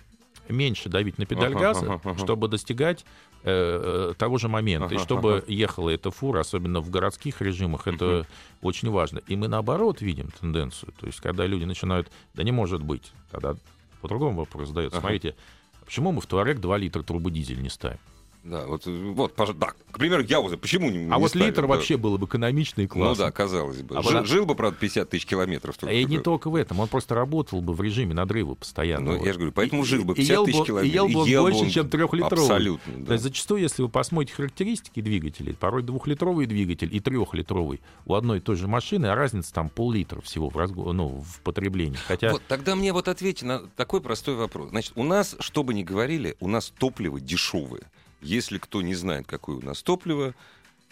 меньше 0.49 0.89
давить 0.89 1.17
на 1.19 1.25
педаль 1.25 1.51
Ага, 1.53 1.59
газа, 1.59 1.85
ага, 1.85 2.01
ага. 2.03 2.19
чтобы 2.19 2.47
достигать 2.49 3.05
э, 3.43 4.11
э, 4.11 4.13
того 4.17 4.37
же 4.37 4.49
момента. 4.49 4.93
и 4.93 4.97
Ага, 4.97 5.03
чтобы 5.03 5.37
ага. 5.37 5.45
ехала 5.47 5.89
эта 5.89 6.11
фура, 6.11 6.41
особенно 6.41 6.81
в 6.81 6.89
городских 6.89 7.41
режимах, 7.41 7.87
это 7.87 8.25
очень 8.61 8.89
важно. 8.89 9.21
И 9.27 9.35
мы 9.37 9.47
наоборот 9.47 10.01
видим 10.01 10.29
тенденцию. 10.39 10.93
То 10.99 11.05
есть, 11.07 11.21
когда 11.21 11.45
люди 11.45 11.63
начинают, 11.63 12.11
да 12.33 12.43
не 12.43 12.51
может 12.51 12.83
быть, 12.83 13.13
тогда 13.31 13.55
по-другому 14.01 14.39
вопрос 14.39 14.67
задается. 14.67 14.97
Ага. 14.97 15.07
Смотрите, 15.07 15.35
почему 15.83 16.11
мы 16.11 16.21
в 16.21 16.25
Туарек 16.25 16.59
2 16.59 16.77
литра 16.77 17.03
турбодизель 17.03 17.61
не 17.61 17.69
ставим? 17.69 17.99
Да, 18.43 18.65
вот, 18.67 18.85
вот, 18.85 19.33
да, 19.37 19.67
к 19.91 19.97
примеру, 19.97 20.21
я 20.21 20.41
вот 20.41 20.59
почему 20.59 20.89
не 20.89 20.97
а 21.05 21.15
не 21.15 21.21
вот 21.21 21.29
ставил, 21.29 21.45
литр 21.47 21.61
да. 21.61 21.67
вообще 21.69 21.95
было 21.95 22.17
бы 22.17 22.25
экономично 22.25 22.81
и 22.81 22.83
Ну 22.83 22.89
классно. 22.89 23.25
да, 23.25 23.31
казалось 23.31 23.81
бы. 23.81 23.97
А 23.97 24.01
Жил, 24.03 24.11
вот- 24.19 24.27
жил 24.27 24.45
бы, 24.45 24.53
правда, 24.55 24.77
50 24.77 25.09
тысяч 25.09 25.25
километров. 25.25 25.77
только 25.77 25.93
И 25.95 26.03
не 26.03 26.19
только 26.19 26.49
в 26.49 26.55
этом, 26.55 26.81
он 26.81 26.89
просто 26.89 27.15
работал 27.15 27.61
бы 27.61 27.73
в 27.73 27.81
режиме 27.81 28.13
надрыва 28.13 28.55
постоянно. 28.55 29.13
Ну, 29.13 29.25
я 29.25 29.31
же 29.31 29.39
говорю, 29.39 29.53
поэтому 29.53 29.85
жил 29.85 30.03
бы 30.03 30.11
И 30.13 30.17
50 30.17 30.33
ел 30.33 30.45
тысяч 30.45 30.65
километров. 30.65 30.91
И 30.91 30.93
ел 30.93 31.07
бы 31.07 31.19
он 31.21 31.27
ел 31.27 31.43
больше, 31.43 31.59
он 31.61 31.69
чем 31.69 31.89
трехлитровый. 31.89 32.43
Абсолютно, 32.45 32.93
То 32.93 32.99
да. 32.99 33.13
есть 33.13 33.23
зачастую, 33.23 33.61
если 33.61 33.81
вы 33.81 33.87
посмотрите 33.87 34.33
характеристики 34.35 34.99
двигателей, 35.01 35.53
порой 35.53 35.81
двухлитровый 35.83 36.45
двигатель 36.45 36.93
и 36.93 36.99
трехлитровый 36.99 37.79
у 38.05 38.13
одной 38.13 38.39
и 38.39 38.41
той 38.41 38.57
же 38.57 38.67
машины, 38.67 39.05
а 39.05 39.15
разница 39.15 39.53
там 39.53 39.69
пол-литра 39.69 40.19
всего 40.19 40.49
в, 40.49 40.57
разго- 40.57 40.91
ну, 40.91 41.23
в 41.25 41.39
потреблении. 41.43 41.97
Хотя 42.07 42.31
Вот, 42.31 42.41
тогда 42.49 42.75
мне 42.75 42.91
вот 42.91 43.07
ответьте 43.07 43.45
на 43.45 43.59
такой 43.77 44.01
простой 44.01 44.35
вопрос. 44.35 44.71
Значит, 44.71 44.91
у 44.95 45.03
нас, 45.03 45.37
что 45.39 45.63
бы 45.63 45.73
ни 45.73 45.83
говорили, 45.83 46.35
у 46.41 46.49
нас 46.49 46.73
топливо 46.77 47.21
дешевое. 47.21 47.83
Если 48.23 48.57
кто 48.57 48.81
не 48.81 48.95
знает, 48.95 49.27
какое 49.27 49.57
у 49.57 49.61
нас 49.61 49.83
топливо, 49.83 50.33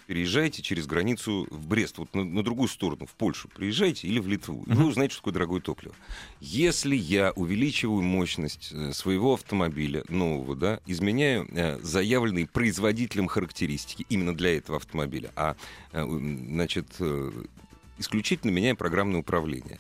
переезжайте 0.05 0.61
через 0.61 0.87
границу 0.87 1.47
в 1.49 1.67
Брест, 1.67 1.97
вот 1.97 2.13
на, 2.13 2.25
на 2.25 2.43
другую 2.43 2.67
сторону, 2.67 3.05
в 3.05 3.13
Польшу 3.13 3.47
приезжайте 3.47 4.09
или 4.09 4.19
в 4.19 4.27
Литву, 4.27 4.65
и 4.67 4.73
вы 4.73 4.87
узнаете, 4.87 5.13
что 5.13 5.21
такое 5.21 5.33
дорогое 5.35 5.61
топливо. 5.61 5.95
Если 6.41 6.95
я 6.95 7.31
увеличиваю 7.31 8.01
мощность 8.01 8.73
э, 8.73 8.91
своего 8.91 9.35
автомобиля 9.35 10.03
нового, 10.09 10.57
да, 10.57 10.81
изменяю 10.85 11.47
э, 11.51 11.79
заявленные 11.81 12.45
производителем 12.45 13.27
характеристики 13.27 14.05
именно 14.09 14.35
для 14.35 14.57
этого 14.57 14.77
автомобиля, 14.77 15.31
а 15.37 15.55
э, 15.93 16.05
значит, 16.05 16.87
э, 16.99 17.31
исключительно 17.97 18.51
меняю 18.51 18.75
программное 18.75 19.21
управление, 19.21 19.79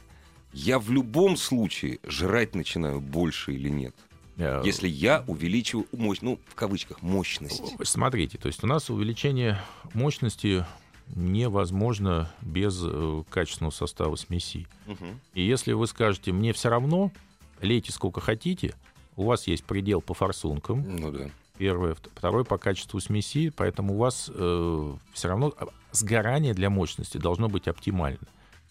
я 0.53 0.79
в 0.79 0.89
любом 0.91 1.35
случае 1.35 1.99
жрать 2.07 2.55
начинаю 2.55 3.01
больше 3.01 3.53
или 3.53 3.67
нет? 3.67 3.95
Э, 4.41 4.61
Если 4.65 4.87
я 4.87 5.23
увеличиваю 5.27 5.85
мощь, 5.91 6.19
ну, 6.21 6.39
в 6.47 6.55
кавычках, 6.55 7.01
мощность. 7.01 7.61
Смотрите, 7.83 8.37
то 8.37 8.47
есть 8.47 8.63
у 8.63 8.67
нас 8.67 8.89
увеличение 8.89 9.61
мощности 9.93 10.65
невозможно 11.15 12.31
без 12.41 12.79
э, 12.83 13.23
качественного 13.29 13.71
состава 13.71 14.15
смеси. 14.15 14.67
Мгм. 14.85 15.19
И 15.33 15.41
если 15.43 15.73
вы 15.73 15.87
скажете, 15.87 16.31
мне 16.31 16.53
все 16.53 16.69
равно, 16.69 17.11
лейте 17.61 17.91
сколько 17.91 18.21
хотите, 18.21 18.73
у 19.15 19.23
вас 19.25 19.47
есть 19.47 19.63
предел 19.63 20.01
по 20.01 20.13
форсункам, 20.13 20.83
Ну 20.97 21.11
да. 21.11 21.29
первое, 21.57 21.93
Вт- 21.93 22.09
второе 22.15 22.43
по 22.43 22.57
качеству 22.57 22.99
смеси, 22.99 23.49
поэтому 23.49 23.95
у 23.95 23.97
вас 23.97 24.23
все 24.29 25.27
равно 25.27 25.53
а, 25.57 25.67
сгорание 25.91 26.53
для 26.53 26.69
мощности 26.69 27.17
должно 27.17 27.49
быть 27.49 27.67
оптимально. 27.67 28.19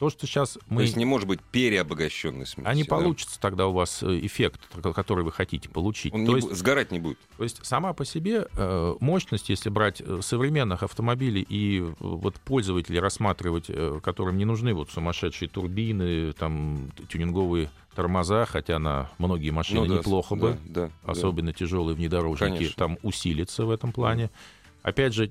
То, 0.01 0.09
что 0.09 0.27
сейчас 0.27 0.55
То 0.55 0.61
мы... 0.71 0.83
есть 0.83 0.97
не 0.97 1.05
может 1.05 1.29
быть 1.29 1.41
переобогащенной 1.53 2.47
смеси. 2.47 2.67
А 2.67 2.75
не 2.75 2.85
да? 2.85 2.89
получится 2.89 3.39
тогда 3.39 3.67
у 3.67 3.73
вас 3.73 4.03
э, 4.03 4.19
эффект, 4.23 4.59
ко- 4.83 4.95
который 4.95 5.23
вы 5.25 5.31
хотите 5.31 5.69
получить. 5.69 6.15
Он 6.15 6.25
То 6.25 6.33
не 6.33 6.37
есть 6.39 6.49
бу- 6.49 6.55
сгорать 6.55 6.91
не 6.91 6.99
будет. 6.99 7.19
то 7.37 7.45
есть 7.45 7.65
сама 7.67 7.93
по 7.93 8.07
себе 8.07 8.47
э, 8.57 8.95
мощность, 9.01 9.51
если 9.51 9.69
брать 9.69 10.01
э, 10.01 10.21
современных 10.23 10.83
автомобилей 10.83 11.47
и 11.47 11.85
вот 11.99 12.37
пользователей 12.37 12.99
рассматривать, 12.99 13.71
которым 14.03 14.39
не 14.39 14.47
нужны 14.47 14.73
вот 14.73 14.91
сумасшедшие 14.91 15.51
турбины, 15.51 16.33
там 16.33 16.91
тюнинговые 17.11 17.71
тормоза, 17.95 18.47
хотя 18.47 18.79
на 18.79 19.11
многие 19.19 19.51
машины 19.51 19.81
Ну 19.81 19.87
да, 19.87 19.95
неплохо 19.97 20.35
да, 20.35 20.41
бы, 20.41 20.59
да, 20.65 20.87
да. 20.87 20.93
особенно 21.13 21.53
тяжелые 21.53 21.95
внедорожники, 21.95 22.53
Конечно. 22.55 22.75
там 22.77 22.99
усилиться 23.03 23.67
в 23.67 23.71
этом 23.71 23.93
плане. 23.93 24.31
Опять 24.83 25.13
же, 25.13 25.31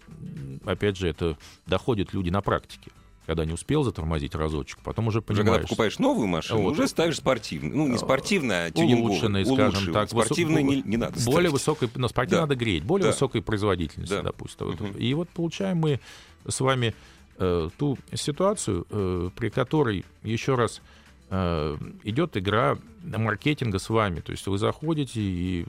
опять 0.64 0.96
же, 0.96 1.08
это 1.08 1.38
доходят 1.66 2.14
люди 2.14 2.30
на 2.30 2.42
практике. 2.42 2.92
Когда 3.30 3.46
не 3.46 3.54
успел 3.54 3.84
затормозить 3.84 4.34
разочек, 4.34 4.80
потом 4.84 5.06
уже 5.08 5.20
Уже 5.20 5.28
когда 5.28 5.42
понимаешь. 5.44 5.62
покупаешь 5.62 6.00
новую 6.00 6.26
машину, 6.26 6.62
Вот. 6.64 6.72
уже 6.72 6.88
ставишь 6.88 7.18
спортивную. 7.18 7.78
Ну, 7.78 7.88
не 7.88 8.00
спортивная, 8.00 8.66
а 8.66 8.72
тюнинговую. 8.72 9.12
улучшенный, 9.12 9.46
скажем 9.46 9.94
так. 9.94 10.10
Спортивной 10.10 10.64
высо- 10.64 10.68
не, 10.78 10.82
не 10.82 10.98
надо 10.98 11.24
Более 11.28 11.52
высокой, 11.52 11.92
но 11.94 12.08
спортивно 12.08 12.38
Да. 12.38 12.42
надо 12.48 12.56
греть, 12.56 12.84
более 12.84 13.06
Да. 13.06 13.12
высокой 13.12 13.44
производительности, 13.44 14.16
Да. 14.16 14.24
допустим. 14.24 14.66
Вот. 14.66 14.80
Мгм. 14.80 14.98
И 14.98 15.14
вот 15.14 15.30
получаем 15.30 15.78
мы 15.78 16.00
с 16.48 16.60
вами 16.60 16.96
э, 17.38 17.70
ту 17.78 18.00
ситуацию, 18.16 18.88
э, 18.90 19.30
при 19.36 19.50
которой, 19.50 20.04
еще 20.24 20.56
раз, 20.56 20.82
э, 21.30 21.78
идет 22.04 22.36
игра 22.36 22.80
маркетинга 23.04 23.78
с 23.78 23.90
вами. 23.90 24.22
То 24.22 24.32
есть 24.32 24.48
вы 24.48 24.58
заходите 24.58 25.22
и 25.22 25.66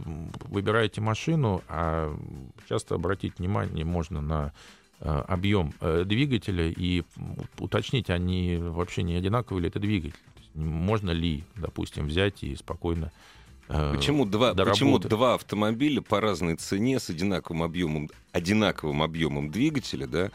выбираете 0.48 1.02
машину, 1.02 1.62
а 1.68 2.16
часто 2.70 2.94
обратить 2.94 3.38
внимание 3.38 3.84
можно 3.84 4.20
на 4.22 4.46
э, 4.46 4.50
объем 5.00 5.72
э, 5.80 6.04
двигателя 6.04 6.68
и 6.68 7.02
уточнить, 7.58 8.10
они 8.10 8.58
вообще 8.60 9.02
не 9.02 9.14
одинаковые 9.14 9.62
ли 9.62 9.68
это 9.68 9.78
двигатель. 9.78 10.18
Можно 10.54 11.10
ли, 11.10 11.44
допустим, 11.56 12.06
взять 12.06 12.42
и 12.42 12.54
спокойно 12.56 13.12
э, 13.68 13.94
Почему 13.94 14.26
два, 14.26 14.52
доработать. 14.52 14.80
почему 14.80 14.98
два 14.98 15.34
автомобиля 15.34 16.02
по 16.02 16.20
разной 16.20 16.56
цене 16.56 16.98
с 17.00 17.08
одинаковым 17.08 17.62
объемом, 17.62 18.10
одинаковым 18.32 19.02
объемом 19.02 19.50
двигателя, 19.50 20.06
да? 20.06 20.30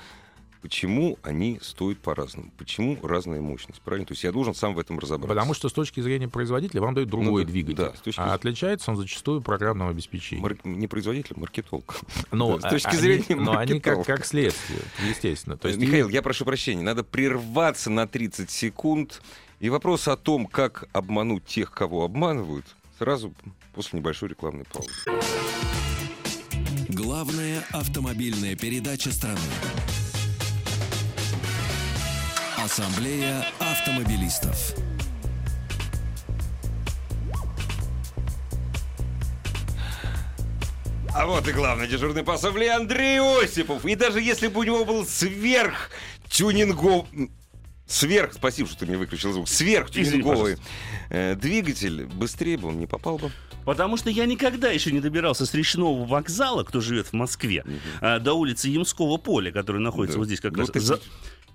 Почему 0.66 1.20
они 1.22 1.60
стоят 1.62 2.00
по-разному? 2.00 2.50
Почему 2.58 2.98
разная 3.04 3.40
мощность? 3.40 3.80
Правильно? 3.82 4.08
То 4.08 4.14
есть 4.14 4.24
я 4.24 4.32
должен 4.32 4.56
сам 4.56 4.74
в 4.74 4.80
этом 4.80 4.98
разобраться. 4.98 5.28
Потому 5.28 5.54
что 5.54 5.70
с 5.70 5.74
точки 5.74 6.00
зрения 6.00 6.28
производителя 6.28 6.82
вам 6.82 6.96
дают 6.96 7.08
другой 7.08 7.44
Ну 7.44 7.46
да, 7.46 7.52
двигатель. 7.52 7.76
да, 7.76 7.94
с 7.96 8.00
точки 8.00 8.20
а 8.20 8.34
отличается 8.34 8.90
он 8.90 8.98
зачастую 8.98 9.42
программным 9.44 9.90
обеспечением. 9.90 10.42
Мар- 10.42 10.58
Не 10.64 10.88
производитель, 10.88 11.36
а 11.38 11.40
маркетолог. 11.42 12.00
Но, 12.32 12.58
да, 12.58 12.68
с 12.68 12.72
точки 12.72 12.88
они- 12.88 12.98
зрения 12.98 13.36
Но 13.36 13.56
они 13.56 13.80
как, 13.80 14.04
как 14.08 14.26
следствие, 14.26 14.80
естественно. 15.08 15.56
То 15.56 15.68
есть 15.68 15.80
Михаил, 15.80 16.10
я 16.10 16.24
прошу 16.24 16.46
прощения, 16.46 16.82
надо 16.82 17.04
прерваться 17.04 17.92
на 17.92 18.08
30 18.08 18.50
секунд. 18.50 19.22
И 19.60 19.70
вопрос 19.70 20.08
о 20.08 20.18
том, 20.18 20.48
как 20.48 20.86
обмануть 20.94 21.46
тех, 21.46 21.70
кого 21.70 22.04
обманывают, 22.06 22.66
сразу 22.98 23.36
после 23.76 24.00
небольшой 24.00 24.30
рекламной 24.30 24.66
паузы. 24.66 24.90
Главная 26.90 27.64
автомобильная 27.72 28.56
передача 28.56 29.12
страны. 29.12 29.38
Ассамблея 32.70 33.46
автомобилистов. 33.60 34.74
А 41.14 41.26
вот 41.26 41.48
и 41.48 41.52
главный 41.54 41.88
дежурный 41.88 42.24
по 42.24 42.34
ассамблее 42.34 42.72
Андрей 42.74 43.20
Осипов. 43.20 43.86
И 43.86 43.96
даже 43.96 44.20
если 44.20 44.48
бы 44.48 44.62
у 44.62 44.64
него 44.64 44.84
был 44.84 45.06
сверх 45.06 45.90
тюнингов... 46.30 47.06
Сверх, 47.88 48.34
спасибо, 48.34 48.68
что 48.68 48.80
ты 48.80 48.86
мне 48.88 48.98
выключил 48.98 49.32
звук. 49.32 49.48
Сверх 49.48 49.92
тюнинговый 49.92 50.58
э, 51.12 51.36
двигатель, 51.36 52.06
быстрее 52.08 52.58
бы 52.58 52.70
он 52.70 52.80
не 52.80 52.88
попал 52.88 53.20
бы. 53.20 53.32
Потому 53.64 53.96
что 53.98 54.10
я 54.10 54.26
никогда 54.26 54.72
еще 54.72 54.92
не 54.92 55.00
добирался 55.00 55.46
с 55.46 55.54
речного 55.54 56.04
вокзала, 56.06 56.64
кто 56.64 56.82
живет 56.82 57.08
в 57.08 57.14
Москве, 57.14 57.64
а, 58.02 58.20
до 58.20 58.34
улицы 58.34 58.70
Ямского 58.70 59.18
поля, 59.18 59.52
которая 59.52 59.82
находится 59.82 60.16
Да. 60.16 60.20
вот 60.20 60.26
здесь 60.26 60.40
как 60.40 60.54
Ну, 60.54 60.60
раз. 60.62 60.70
ты- 60.72 60.80
За 60.80 61.00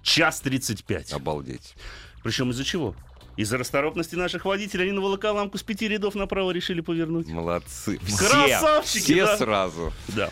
час 0.02 0.40
35. 0.40 1.12
Обалдеть. 1.12 1.74
Причем 2.22 2.50
из-за 2.50 2.64
чего? 2.64 2.94
Из-за 3.36 3.56
расторопности 3.56 4.16
наших 4.16 4.44
водителей 4.44 4.84
они 4.86 4.92
на 4.92 5.00
волоколамку 5.00 5.56
с 5.56 5.62
пяти 5.62 5.88
рядов 5.88 6.14
направо 6.14 6.50
решили 6.50 6.82
повернуть. 6.82 7.28
Молодцы. 7.28 7.98
Все, 8.04 8.16
Красавчики, 8.28 9.00
все 9.12 9.24
да? 9.24 9.36
сразу. 9.38 9.92
Да. 10.08 10.30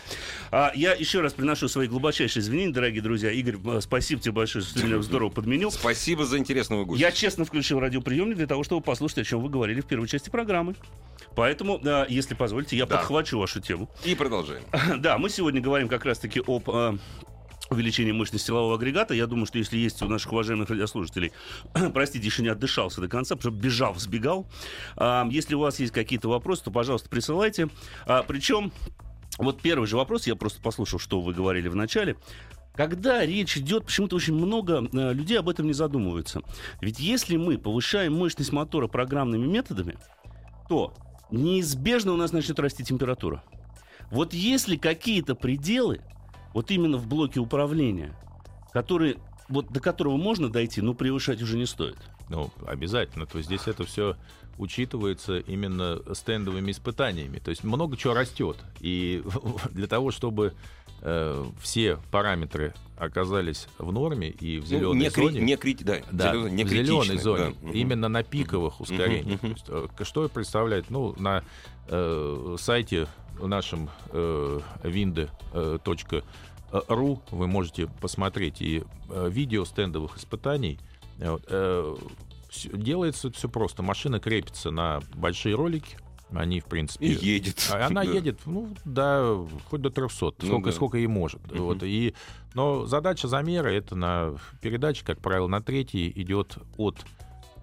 А, 0.51 0.71
я 0.75 0.93
еще 0.93 1.21
раз 1.21 1.33
приношу 1.33 1.67
свои 1.69 1.87
глубочайшие 1.87 2.41
извинения, 2.41 2.71
дорогие 2.73 3.01
друзья. 3.01 3.31
Игорь, 3.31 3.55
э, 3.65 3.81
спасибо 3.81 4.21
тебе 4.21 4.33
большое, 4.33 4.63
что 4.63 4.79
ты 4.79 4.85
меня 4.85 5.01
здорово 5.01 5.29
подменил. 5.29 5.71
Спасибо 5.71 6.25
за 6.25 6.37
интересного 6.37 6.85
гостя. 6.85 7.03
Я 7.05 7.11
честно 7.11 7.45
включил 7.45 7.79
радиоприемник 7.79 8.35
для 8.37 8.47
того, 8.47 8.63
чтобы 8.63 8.81
послушать, 8.83 9.19
о 9.19 9.23
чем 9.23 9.41
вы 9.41 9.49
говорили 9.49 9.81
в 9.81 9.85
первой 9.85 10.07
части 10.07 10.29
программы. 10.29 10.75
Поэтому, 11.35 11.79
э, 11.83 12.05
если 12.09 12.35
позволите, 12.35 12.77
я 12.77 12.85
Да. 12.85 12.97
подхвачу 12.97 13.39
вашу 13.39 13.59
тему. 13.59 13.89
И 14.03 14.13
продолжаем. 14.13 14.63
Да, 14.99 15.17
мы 15.17 15.29
сегодня 15.29 15.61
говорим 15.61 15.87
как 15.87 16.05
раз-таки 16.05 16.43
об 16.45 16.69
увеличении 17.69 18.11
мощности 18.11 18.47
силового 18.47 18.75
агрегата. 18.75 19.13
Я 19.13 19.27
думаю, 19.27 19.45
что 19.45 19.57
если 19.57 19.77
есть 19.77 20.01
у 20.01 20.07
наших 20.07 20.31
уважаемых 20.31 20.69
радиослушателей, 20.69 21.31
простите, 21.93 22.25
еще 22.25 22.41
не 22.41 22.49
отдышался 22.49 23.01
до 23.01 23.07
конца, 23.07 23.35
потому 23.35 23.55
что 23.55 23.63
бежал, 23.63 23.95
сбегал. 23.95 24.47
А, 24.95 25.27
если 25.29 25.55
у 25.55 25.59
вас 25.59 25.79
есть 25.79 25.93
какие-то 25.93 26.29
вопросы, 26.29 26.63
то, 26.63 26.71
пожалуйста, 26.71 27.09
присылайте. 27.09 27.69
А, 28.05 28.23
причем, 28.23 28.71
вот 29.37 29.61
первый 29.61 29.87
же 29.87 29.97
вопрос, 29.97 30.27
я 30.27 30.35
просто 30.35 30.61
послушал, 30.61 30.99
что 30.99 31.21
вы 31.21 31.33
говорили 31.33 31.67
в 31.67 31.75
начале. 31.75 32.17
Когда 32.73 33.25
речь 33.25 33.57
идет, 33.57 33.85
почему-то 33.85 34.15
очень 34.15 34.33
много 34.33 34.87
э, 34.93 35.13
людей 35.13 35.37
об 35.37 35.49
этом 35.49 35.67
не 35.67 35.73
задумываются. 35.73 36.41
Ведь 36.79 36.99
если 36.99 37.35
мы 37.35 37.57
повышаем 37.57 38.13
мощность 38.13 38.53
мотора 38.53 38.87
программными 38.87 39.45
методами, 39.45 39.97
то 40.69 40.93
неизбежно 41.29 42.13
у 42.13 42.15
нас 42.15 42.31
начнет 42.31 42.57
расти 42.59 42.83
температура. 42.83 43.43
Вот 44.11 44.33
если 44.33 44.77
какие-то 44.77 45.35
пределы, 45.35 46.01
вот 46.53 46.71
именно 46.71 46.97
в 46.97 47.07
блоке 47.07 47.39
управления, 47.39 48.13
которые, 48.73 49.17
вот 49.47 49.71
до 49.71 49.79
которого 49.79 50.17
можно 50.17 50.49
дойти, 50.49 50.81
но 50.81 50.93
превышать 50.93 51.41
уже 51.41 51.57
не 51.57 51.65
стоит. 51.65 51.97
Ну, 52.29 52.51
обязательно. 52.67 53.25
То 53.25 53.37
есть 53.39 53.47
здесь 53.49 53.67
это 53.67 53.83
все 53.85 54.15
учитывается 54.59 55.39
именно 55.39 55.99
стендовыми 56.13 56.71
испытаниями. 56.71 57.39
То 57.39 57.49
есть 57.49 57.63
много 57.63 57.97
чего 57.97 58.13
растет. 58.13 58.57
И 58.79 59.23
для 59.71 59.87
того, 59.87 60.11
чтобы 60.11 60.53
э, 61.01 61.45
все 61.61 61.97
параметры 62.11 62.73
оказались 62.97 63.67
в 63.77 63.91
норме 63.91 64.29
и 64.29 64.59
в 64.59 64.65
зеленой 64.65 64.87
Ну, 64.87 64.93
не, 64.95 65.09
зоне. 65.09 65.29
кри- 65.39 65.41
не, 65.45 65.55
крит- 65.55 65.83
да, 65.83 65.97
Да, 66.11 66.33
не 66.35 66.63
в 66.65 66.67
зеленой 66.67 67.17
зоне, 67.17 67.55
да. 67.63 67.69
Именно 67.71 68.09
на 68.09 68.21
пиковых 68.23 68.81
ускорениях. 68.81 69.39
То 69.39 69.47
есть, 69.47 69.65
э, 69.69 69.87
что 70.03 70.27
представляет? 70.29 70.89
Ну, 70.89 71.15
на 71.17 71.43
э, 71.87 72.55
сайте 72.59 73.07
нашем 73.47 73.89
э, 74.11 74.59
winde.ru 76.71 77.19
вы 77.31 77.47
можете 77.47 77.87
посмотреть 78.01 78.61
и 78.61 78.83
э, 79.09 79.29
видео 79.31 79.65
стендовых 79.65 80.17
испытаний. 80.17 80.79
Э, 81.19 81.31
вот, 81.31 81.43
э, 81.47 81.95
делается 82.73 83.31
все 83.31 83.49
просто. 83.49 83.83
Машина 83.83 84.19
крепится 84.19 84.71
на 84.71 85.01
большие 85.15 85.55
ролики. 85.55 85.97
Они, 86.31 86.59
в 86.59 86.65
принципе... 86.65 87.07
И 87.07 87.25
едет. 87.25 87.67
А 87.73 87.87
Она 87.87 88.03
Да. 88.05 88.11
едет, 88.11 88.39
ну, 88.45 88.69
да, 88.85 89.35
хоть 89.69 89.81
до 89.81 89.89
300, 89.89 90.25
Ну 90.25 90.47
сколько, 90.47 90.69
да. 90.69 90.75
сколько 90.75 90.97
ей 90.97 91.07
может. 91.07 91.41
Мгм. 91.51 91.63
Вот, 91.63 91.81
и, 91.81 92.13
но 92.53 92.85
задача 92.85 93.27
замера 93.27 93.69
это 93.69 93.95
на 93.95 94.35
передаче, 94.61 95.03
как 95.03 95.19
правило, 95.21 95.47
на 95.47 95.59
третьей 95.61 96.11
идет 96.15 96.57
от 96.77 96.97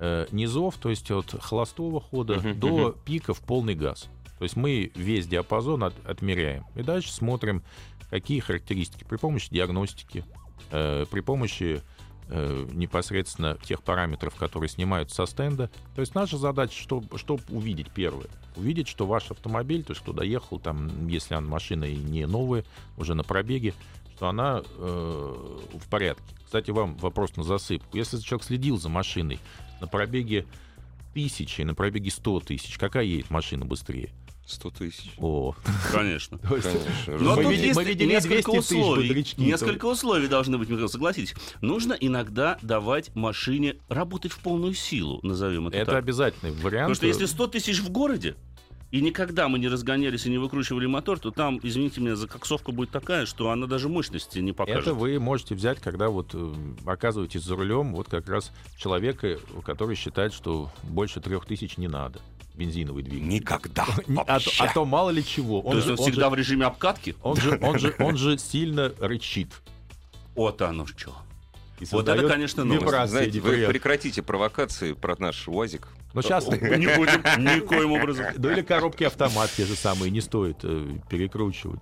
э, 0.00 0.26
низов, 0.32 0.78
то 0.78 0.90
есть 0.90 1.10
от 1.12 1.30
холостого 1.40 2.00
хода 2.00 2.34
Мгм, 2.38 2.58
до 2.58 2.68
мгм. 2.68 2.94
пика 3.04 3.34
в 3.34 3.40
полный 3.40 3.76
газ. 3.76 4.08
То 4.38 4.44
есть 4.44 4.56
мы 4.56 4.90
весь 4.94 5.26
диапазон 5.26 5.84
от- 5.84 6.06
отмеряем. 6.06 6.64
И 6.74 6.82
дальше 6.82 7.12
смотрим, 7.12 7.62
какие 8.10 8.40
характеристики 8.40 9.04
при 9.04 9.16
помощи 9.16 9.48
диагностики, 9.50 10.24
э, 10.70 11.06
при 11.10 11.20
помощи 11.20 11.82
э, 12.28 12.66
непосредственно 12.72 13.56
тех 13.62 13.82
параметров, 13.84 14.34
которые 14.34 14.68
снимают 14.68 15.12
со 15.12 15.26
стенда. 15.26 15.70
То 15.94 16.00
есть 16.00 16.16
наша 16.16 16.36
задача, 16.36 16.76
чтобы, 16.76 17.18
чтобы 17.18 17.42
увидеть 17.50 17.90
первое. 17.92 18.26
Увидеть, 18.56 18.88
что 18.88 19.06
ваш 19.06 19.30
автомобиль, 19.30 19.84
то 19.84 19.92
есть 19.92 20.02
кто 20.02 20.12
доехал, 20.12 20.58
там, 20.58 21.06
если 21.06 21.34
она 21.34 21.46
машина 21.46 21.84
и 21.84 21.94
не 21.94 22.26
новая, 22.26 22.64
уже 22.96 23.14
на 23.14 23.22
пробеге, 23.22 23.74
что 24.16 24.28
она 24.28 24.62
э, 24.64 25.58
в 25.74 25.88
порядке. 25.88 26.24
Кстати, 26.44 26.72
вам 26.72 26.96
вопрос 26.96 27.36
на 27.36 27.44
засыпку. 27.44 27.96
Если 27.96 28.18
человек 28.18 28.44
следил 28.44 28.76
за 28.76 28.88
машиной 28.88 29.38
на 29.80 29.86
пробеге 29.86 30.46
тысячи, 31.14 31.62
на 31.62 31.74
пробеге 31.74 32.10
100 32.10 32.40
тысяч, 32.40 32.76
какая 32.78 33.04
едет 33.04 33.30
машина 33.30 33.64
быстрее? 33.64 34.10
100 34.46 34.70
тысяч. 34.70 35.12
О, 35.18 35.54
Конечно. 35.92 36.38
то 36.38 36.48
Конечно. 36.48 37.18
Но 37.18 37.36
Мы 37.36 37.42
тут 37.42 37.52
видели- 37.52 37.66
есть 37.66 37.76
мы 37.76 37.84
видели 37.84 38.08
несколько 38.08 38.52
200 38.52 38.58
тысяч 38.60 38.76
условий. 38.76 39.08
бодрячки, 39.08 39.40
Несколько 39.40 39.86
условий 39.86 40.28
должны 40.28 40.56
быть, 40.56 40.68
Михаил, 40.68 40.88
согласитесь. 40.88 41.34
Нужно 41.60 41.94
иногда 41.94 42.58
давать 42.62 43.14
машине 43.14 43.76
работать 43.88 44.32
в 44.32 44.38
полную 44.38 44.74
силу, 44.74 45.18
назовем 45.22 45.68
это, 45.68 45.76
это 45.78 45.90
так. 45.92 45.98
обязательный 46.02 46.52
вариант. 46.52 46.88
Потому 46.90 46.94
что 46.94 47.06
если 47.06 47.26
100 47.26 47.46
тысяч 47.48 47.80
в 47.80 47.90
городе, 47.90 48.36
и 48.92 49.00
никогда 49.00 49.48
мы 49.48 49.58
не 49.58 49.66
разгонялись 49.66 50.26
и 50.26 50.30
не 50.30 50.38
выкручивали 50.38 50.86
мотор, 50.86 51.18
то 51.18 51.32
там, 51.32 51.58
извините 51.62 52.00
меня, 52.00 52.14
закоксовка 52.14 52.70
будет 52.70 52.90
такая, 52.90 53.26
что 53.26 53.50
она 53.50 53.66
даже 53.66 53.88
мощности 53.88 54.38
не 54.38 54.52
покажет. 54.52 54.82
Это 54.82 54.94
вы 54.94 55.18
можете 55.18 55.56
взять, 55.56 55.80
когда 55.80 56.08
вот 56.08 56.30
э, 56.34 56.54
оказываетесь 56.84 57.42
за 57.42 57.56
рулем, 57.56 57.94
вот 57.94 58.08
как 58.08 58.28
раз 58.28 58.52
человека, 58.78 59.38
который 59.64 59.96
считает, 59.96 60.32
что 60.32 60.70
больше 60.84 61.20
трех 61.20 61.46
тысяч 61.46 61.78
не 61.78 61.88
надо 61.88 62.20
бензиновый 62.56 63.02
двигатель. 63.02 63.28
Никогда 63.28 63.86
А, 64.26 64.38
а 64.58 64.72
то 64.72 64.84
мало 64.84 65.10
ли 65.10 65.24
чего. 65.24 65.62
То 65.62 65.76
есть 65.76 65.88
он 65.88 65.96
всегда 65.96 66.26
же- 66.26 66.30
в 66.30 66.34
режиме 66.34 66.66
обкатки? 66.66 67.16
он 67.22 67.36
же, 67.36 67.58
он, 67.62 67.78
же, 67.78 67.94
он 67.98 68.16
же 68.16 68.38
сильно 68.38 68.92
рычит. 68.98 69.48
Вот 70.34 70.60
оно 70.62 70.86
что. 70.86 71.14
И 71.80 71.84
Вот 71.90 72.08
это, 72.08 72.26
конечно, 72.26 72.64
новость. 72.64 73.10
Знаете, 73.10 73.40
вы 73.40 73.66
прекратите 73.66 74.22
провокации 74.22 74.92
про 74.92 75.14
наш 75.18 75.46
УАЗик. 75.48 75.88
Но 76.14 76.22
сейчас... 76.22 76.46
Не 76.48 76.96
будем 76.96 77.22
никоим 77.44 77.92
образом. 77.92 78.26
Ну 78.38 78.50
или 78.50 78.62
коробки 78.62 79.04
автомат 79.04 79.50
те 79.54 79.66
же 79.66 79.74
самые, 79.74 80.10
не 80.10 80.22
стоит 80.22 80.58
э, 80.62 80.96
перекручивать. 81.10 81.80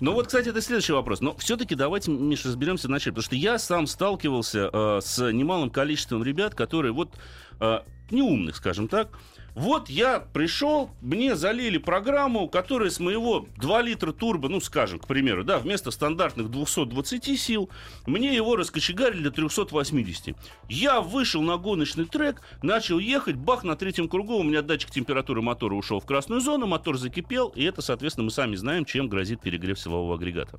Ну 0.00 0.12
вот, 0.12 0.26
кстати, 0.26 0.50
это 0.50 0.60
следующий 0.60 0.92
вопрос. 0.92 1.22
Но 1.22 1.34
все-таки 1.36 1.74
давайте, 1.74 2.10
Миша, 2.10 2.48
разберемся 2.48 2.88
вначале. 2.88 3.14
Потому 3.14 3.24
что 3.24 3.36
я 3.36 3.58
сам 3.58 3.86
сталкивался 3.86 4.68
э, 4.70 5.00
с 5.02 5.32
немалым 5.32 5.70
количеством 5.70 6.22
ребят, 6.22 6.54
которые 6.54 6.92
вот 6.92 7.14
э, 7.60 7.78
неумных, 8.10 8.56
скажем 8.56 8.88
так. 8.88 9.18
Вот 9.54 9.90
я 9.90 10.20
пришел, 10.20 10.90
мне 11.02 11.36
залили 11.36 11.76
программу, 11.76 12.48
которая 12.48 12.88
с 12.88 12.98
моего 13.00 13.46
2 13.58 13.82
литра 13.82 14.12
турбо, 14.12 14.48
ну, 14.48 14.60
скажем, 14.60 14.98
к 14.98 15.06
примеру, 15.06 15.44
да, 15.44 15.58
вместо 15.58 15.90
стандартных 15.90 16.50
220 16.50 17.38
сил, 17.38 17.68
мне 18.06 18.34
его 18.34 18.56
раскочегарили 18.56 19.24
до 19.24 19.30
380. 19.30 20.34
Я 20.70 21.02
вышел 21.02 21.42
на 21.42 21.58
гоночный 21.58 22.06
трек, 22.06 22.40
начал 22.62 22.98
ехать, 22.98 23.36
бах, 23.36 23.62
на 23.62 23.76
третьем 23.76 24.08
кругу 24.08 24.36
у 24.36 24.42
меня 24.42 24.62
датчик 24.62 24.90
температуры 24.90 25.42
мотора 25.42 25.74
ушел 25.74 26.00
в 26.00 26.06
красную 26.06 26.40
зону, 26.40 26.66
мотор 26.66 26.96
закипел, 26.96 27.48
и 27.48 27.62
это, 27.64 27.82
соответственно, 27.82 28.24
мы 28.24 28.30
сами 28.30 28.56
знаем, 28.56 28.86
чем 28.86 29.08
грозит 29.08 29.42
перегрев 29.42 29.78
силового 29.78 30.14
агрегата. 30.14 30.58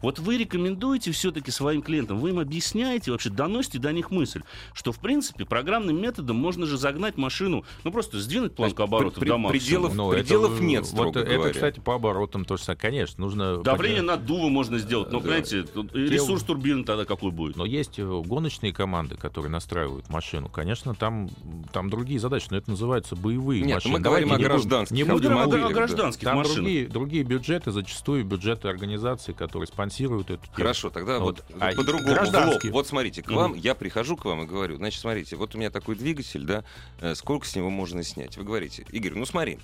Вот 0.00 0.18
вы 0.18 0.36
рекомендуете 0.36 1.12
все-таки 1.12 1.52
своим 1.52 1.80
клиентам, 1.80 2.18
вы 2.18 2.30
им 2.30 2.40
объясняете, 2.40 3.12
вообще 3.12 3.30
доносите 3.30 3.78
до 3.78 3.92
них 3.92 4.10
мысль, 4.10 4.42
что, 4.74 4.90
в 4.90 4.98
принципе, 4.98 5.44
программным 5.44 6.00
методом 6.00 6.36
можно 6.36 6.66
же 6.66 6.76
загнать 6.76 7.16
машину, 7.16 7.64
ну, 7.84 7.92
просто 7.92 8.18
сдвинуть 8.32 8.54
планку 8.54 8.82
оборотов 8.82 9.18
при- 9.20 9.28
до 9.28 9.38
максимума. 9.38 9.88
пределов- 9.88 9.94
ну, 9.94 10.12
это, 10.12 10.22
пределов 10.22 10.60
э, 10.60 10.64
нет, 10.64 10.80
Вот 10.82 10.88
строго 10.88 11.20
это, 11.20 11.34
говоря. 11.34 11.52
кстати, 11.52 11.80
по 11.80 11.94
оборотам 11.94 12.44
тоже 12.44 12.62
самое. 12.64 12.78
Конечно, 12.80 13.22
нужно... 13.22 13.58
Давление 13.62 13.98
поднять- 14.02 14.18
наддува 14.18 14.48
можно 14.48 14.78
сделать, 14.78 15.10
но, 15.12 15.18
Да. 15.18 15.22
понимаете, 15.24 15.64
ресурс 15.92 16.42
турбины 16.42 16.84
тогда 16.84 17.04
какой 17.04 17.30
будет? 17.30 17.56
Но 17.56 17.64
есть 17.64 17.98
э, 17.98 18.22
гоночные 18.24 18.72
команды, 18.72 19.16
которые 19.16 19.50
настраивают 19.50 20.08
машину. 20.08 20.48
Конечно, 20.48 20.94
там, 20.94 21.28
там 21.72 21.90
другие 21.90 22.18
задачи, 22.20 22.46
но 22.50 22.56
это 22.56 22.70
называются 22.70 23.16
боевые 23.16 23.62
Нет, 23.62 23.76
машины. 23.76 23.94
мы 23.94 24.00
говорим 24.00 24.28
Давайте 24.28 24.46
о 24.46 24.48
гражданских 24.48 24.96
Не 24.96 25.04
будем 25.04 25.36
о, 25.36 25.42
о 25.42 25.46
да. 25.46 25.68
гражданских 25.68 26.24
Там 26.24 26.36
машинах. 26.38 26.56
другие, 26.56 26.86
другие 26.88 27.22
бюджеты, 27.24 27.70
зачастую 27.70 28.24
бюджеты 28.24 28.68
организаций, 28.68 29.34
которые 29.34 29.66
спонсируют 29.66 30.30
эту 30.30 30.42
тему. 30.44 30.54
Хорошо, 30.54 30.90
тогда 30.90 31.18
Вот. 31.18 31.42
вот, 31.50 31.62
А 31.62 31.72
по-другому. 31.74 32.14
гражданские? 32.14 32.72
Вот 32.72 32.86
смотрите, 32.86 33.22
к 33.22 33.30
вам, 33.30 33.54
я 33.54 33.74
прихожу 33.74 34.16
к 34.16 34.24
вам 34.24 34.42
и 34.42 34.46
говорю, 34.46 34.76
значит, 34.76 35.00
смотрите, 35.00 35.36
вот 35.36 35.54
у 35.54 35.58
меня 35.58 35.70
такой 35.70 35.96
двигатель, 35.96 36.44
да, 36.44 36.64
э, 37.00 37.14
сколько 37.14 37.46
с 37.46 37.56
него 37.56 37.70
можно 37.70 38.02
снять? 38.02 38.21
Вы 38.36 38.44
говорите, 38.44 38.84
Игорь, 38.90 39.14
ну 39.14 39.26
смотри, 39.26 39.58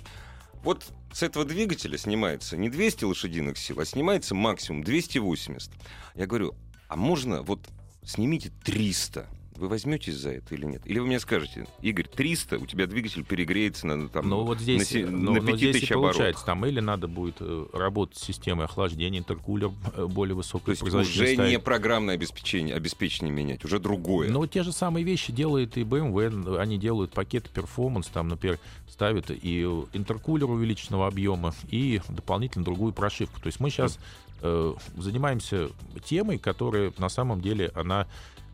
вот 0.63 0.85
с 1.13 1.23
этого 1.23 1.45
двигателя 1.45 1.97
снимается 1.97 2.57
не 2.57 2.69
200 2.69 3.05
лошадиных 3.05 3.57
сил, 3.57 3.79
а 3.79 3.85
снимается 3.85 4.35
максимум 4.35 4.83
280. 4.83 5.71
Я 6.15 6.27
говорю, 6.27 6.55
а 6.87 6.95
можно 6.95 7.41
вот 7.41 7.67
снимите 8.03 8.51
300? 8.63 9.27
Вы 9.59 9.67
возьметесь 9.67 10.15
за 10.15 10.31
это 10.31 10.55
или 10.55 10.65
нет? 10.65 10.81
Или 10.85 10.99
вы 10.99 11.07
мне 11.07 11.19
скажете, 11.19 11.67
Игорь, 11.81 12.07
300, 12.07 12.57
у 12.59 12.65
тебя 12.65 12.87
двигатель 12.87 13.23
перегреется 13.25 13.85
на, 13.87 14.07
там, 14.07 14.29
Но 14.29 14.45
вот 14.45 14.59
здесь, 14.59 14.79
на, 14.79 14.85
се- 14.85 15.05
ну, 15.05 15.33
на 15.33 15.41
но 15.41 15.55
здесь 15.57 15.75
и 15.75 15.79
5000 15.81 15.89
получается, 15.93 16.21
оборотов. 16.23 16.45
там 16.45 16.65
или 16.65 16.79
надо 16.79 17.07
будет 17.09 17.35
э, 17.41 17.65
работать 17.73 18.17
с 18.17 18.21
системой 18.23 18.65
охлаждения, 18.65 19.19
интеркулер 19.19 19.71
э, 19.95 20.05
более 20.05 20.33
То 20.33 20.37
высокой 20.37 20.71
есть 20.71 20.81
уже 20.81 20.91
производительности. 20.93 21.51
не 21.51 21.59
программное 21.59 22.15
обеспечение, 22.15 22.73
обеспечение 22.75 23.33
менять, 23.33 23.65
уже 23.65 23.79
другое. 23.79 24.29
Но 24.29 24.47
те 24.47 24.63
же 24.63 24.71
самые 24.71 25.03
вещи 25.03 25.31
делает 25.33 25.77
и 25.77 25.81
BMW, 25.83 26.57
они 26.57 26.77
делают 26.77 27.11
пакеты 27.11 27.49
перформанс, 27.53 28.07
там, 28.07 28.29
например, 28.29 28.59
ставят 28.87 29.29
и 29.29 29.63
интеркулер 29.93 30.49
увеличенного 30.49 31.07
объема, 31.07 31.53
и 31.69 32.01
дополнительно 32.07 32.63
другую 32.63 32.93
прошивку. 32.93 33.39
То 33.41 33.47
есть 33.47 33.59
мы 33.59 33.69
сейчас 33.69 33.99
э, 34.41 34.73
занимаемся 34.97 35.69
темой, 36.05 36.37
которая 36.37 36.93
на 36.97 37.09
самом 37.09 37.41
деле 37.41 37.71
она 37.75 38.07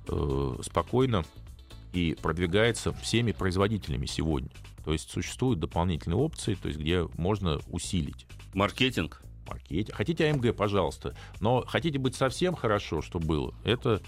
э, 0.10 0.56
спокойно 0.64 1.24
и 1.94 2.16
продвигается 2.22 2.92
всеми 2.94 3.32
производителями 3.32 4.06
сегодня. 4.06 4.50
То 4.84 4.94
есть 4.94 5.10
существуют 5.10 5.60
дополнительные 5.60 6.18
опции, 6.18 6.56
то 6.56 6.68
есть 6.68 6.80
где 6.80 7.08
можно 7.18 7.60
усилить 7.72 8.26
Маркетинг. 8.54 9.22
маркетинг. 9.48 9.96
Хотите 9.96 10.30
AMG, 10.30 10.54
пожалуйста, 10.54 11.16
но 11.40 11.64
хотите 11.66 11.98
быть 12.00 12.16
совсем 12.16 12.56
хорошо, 12.56 13.02
что 13.02 13.20
было, 13.20 13.54
это 13.64 14.02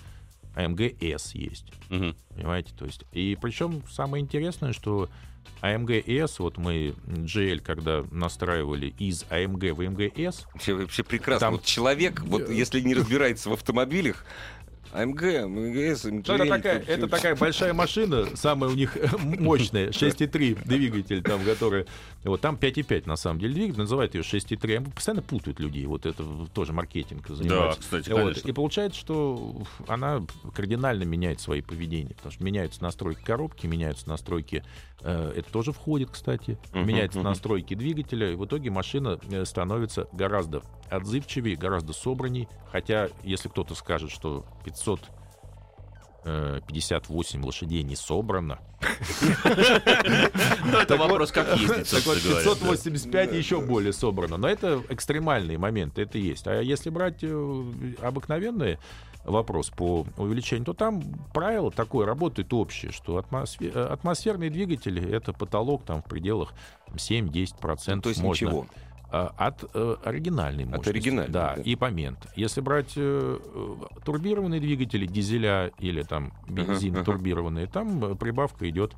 AMG 0.56 0.98
S 1.14 1.34
есть. 1.36 1.66
Мгм. 1.90 2.16
Понимаете? 2.36 2.74
То 2.78 2.86
есть, 2.86 3.06
и 3.12 3.38
причем 3.42 3.84
самое 3.90 4.24
интересное, 4.24 4.74
что 4.74 5.10
AMG 5.62 6.04
S, 6.24 6.40
вот 6.40 6.58
мы 6.58 6.94
GL, 7.08 7.60
когда 7.62 8.04
настраивали 8.12 8.94
из 9.00 9.24
AMG 9.30 9.72
в 9.74 9.82
AMG 9.82 10.12
S, 10.26 10.46
Вообще, 10.54 10.74
вообще 10.76 11.04
прекрасно. 11.04 11.48
Там- 11.48 11.54
Вот 11.56 11.64
человек, 11.64 12.22
вот 12.22 12.50
если 12.50 12.82
не 12.82 12.94
разбирается 12.94 13.50
в 13.50 13.54
автомобилях, 13.54 14.26
АМГ, 14.94 15.22
МГС, 15.48 16.04
ну, 16.06 16.20
это, 16.20 16.46
такая, 16.48 16.80
это 16.82 17.08
такая 17.08 17.36
большая 17.36 17.74
машина, 17.74 18.28
самая 18.36 18.70
у 18.70 18.74
них 18.74 18.98
мощная, 19.20 19.90
6.3 19.92 20.66
двигатель, 20.66 21.22
там, 21.22 21.44
который... 21.44 21.86
Вот 22.24 22.42
там 22.42 22.56
5.5, 22.56 23.08
на 23.08 23.16
самом 23.16 23.40
деле, 23.40 23.54
двигатель, 23.54 23.80
называют 23.80 24.14
ее 24.16 24.22
6.3. 24.22 24.76
Они 24.78 24.86
постоянно 24.92 25.22
путают 25.22 25.60
людей, 25.60 25.86
вот 25.86 26.06
это 26.06 26.24
тоже 26.54 26.74
маркетинг 26.74 27.28
занимается. 27.30 27.80
Да, 27.80 27.84
кстати, 27.84 28.10
Вот. 28.10 28.20
конечно. 28.22 28.48
И 28.48 28.52
получается, 28.52 29.00
что 29.00 29.62
она 29.88 30.26
кардинально 30.54 31.04
меняет 31.04 31.40
свои 31.40 31.62
поведения, 31.62 32.14
потому 32.16 32.32
что 32.34 32.44
меняются 32.44 32.84
настройки 32.84 33.24
коробки, 33.24 33.66
меняются 33.68 34.10
настройки, 34.10 34.64
э, 35.02 35.34
это 35.38 35.50
тоже 35.52 35.72
входит, 35.72 36.10
кстати, 36.12 36.58
Мгм, 36.74 36.88
меняются 36.88 37.20
мгм. 37.20 37.30
настройки 37.30 37.76
двигателя, 37.76 38.32
и 38.32 38.36
в 38.36 38.46
итоге 38.46 38.72
машина 38.72 39.20
э, 39.30 39.46
становится 39.46 40.08
гораздо 40.12 40.64
отзывчивее, 40.90 41.56
гораздо 41.56 41.94
собранней, 41.94 42.48
хотя 42.72 43.10
если 43.24 43.48
кто-то 43.50 43.76
скажет, 43.76 44.12
что 44.12 44.46
500 44.78 45.00
э, 46.26 46.60
58 46.68 47.44
лошадей 47.44 47.84
не 47.84 47.96
собрано. 47.96 48.60
Ну, 50.66 50.78
это 50.78 50.98
вопрос, 50.98 51.32
как 51.32 51.56
ездить, 51.58 51.90
Так 51.90 52.06
вот, 52.06 52.18
собственно 52.18 52.44
говоря. 52.44 52.56
585 52.56 53.34
еще 53.34 53.62
более 53.62 53.94
собрано. 53.94 54.38
Но 54.38 54.48
это 54.48 54.82
экстремальные 54.90 55.58
моменты, 55.58 56.02
это 56.04 56.18
есть. 56.18 56.48
А 56.48 56.62
если 56.62 56.90
брать 56.90 57.20
э, 57.24 57.64
обыкновенный 58.02 58.78
вопрос 59.24 59.70
по 59.70 60.06
увеличению, 60.18 60.66
то 60.66 60.74
там 60.74 61.02
правило 61.34 61.72
такое 61.72 62.06
работает 62.06 62.54
общее, 62.54 62.92
что 62.92 63.18
атмосфе- 63.18 63.72
э, 63.74 63.86
атмосферные 63.88 64.50
двигатели— 64.50 65.10
это 65.12 65.34
потолок 65.34 65.84
там 65.86 66.02
в 66.02 66.06
пределах 66.06 66.54
7-10% 66.96 67.96
Ну, 67.96 68.02
то 68.02 68.10
есть 68.10 68.22
можно. 68.22 68.46
ничего. 68.46 68.68
А, 69.10 69.34
От 69.38 69.64
э, 69.74 69.96
оригинальной 70.04 70.66
мощности. 70.66 70.90
оригинальной, 70.90 71.32
Да, 71.32 71.54
да. 71.56 71.62
и 71.62 71.76
по 71.76 71.90
мент. 71.90 72.28
Если 72.36 72.60
брать 72.60 72.94
э, 72.98 73.40
э, 73.42 73.76
турбированные 74.04 74.60
двигатели, 74.60 75.06
дизеля 75.06 75.72
или 75.80 76.04
там 76.04 76.34
бензин 76.50 77.04
турбированные, 77.06 77.68
там 77.68 78.04
э, 78.04 78.16
прибавка 78.16 78.70
идет 78.70 78.94
э, 78.94 78.98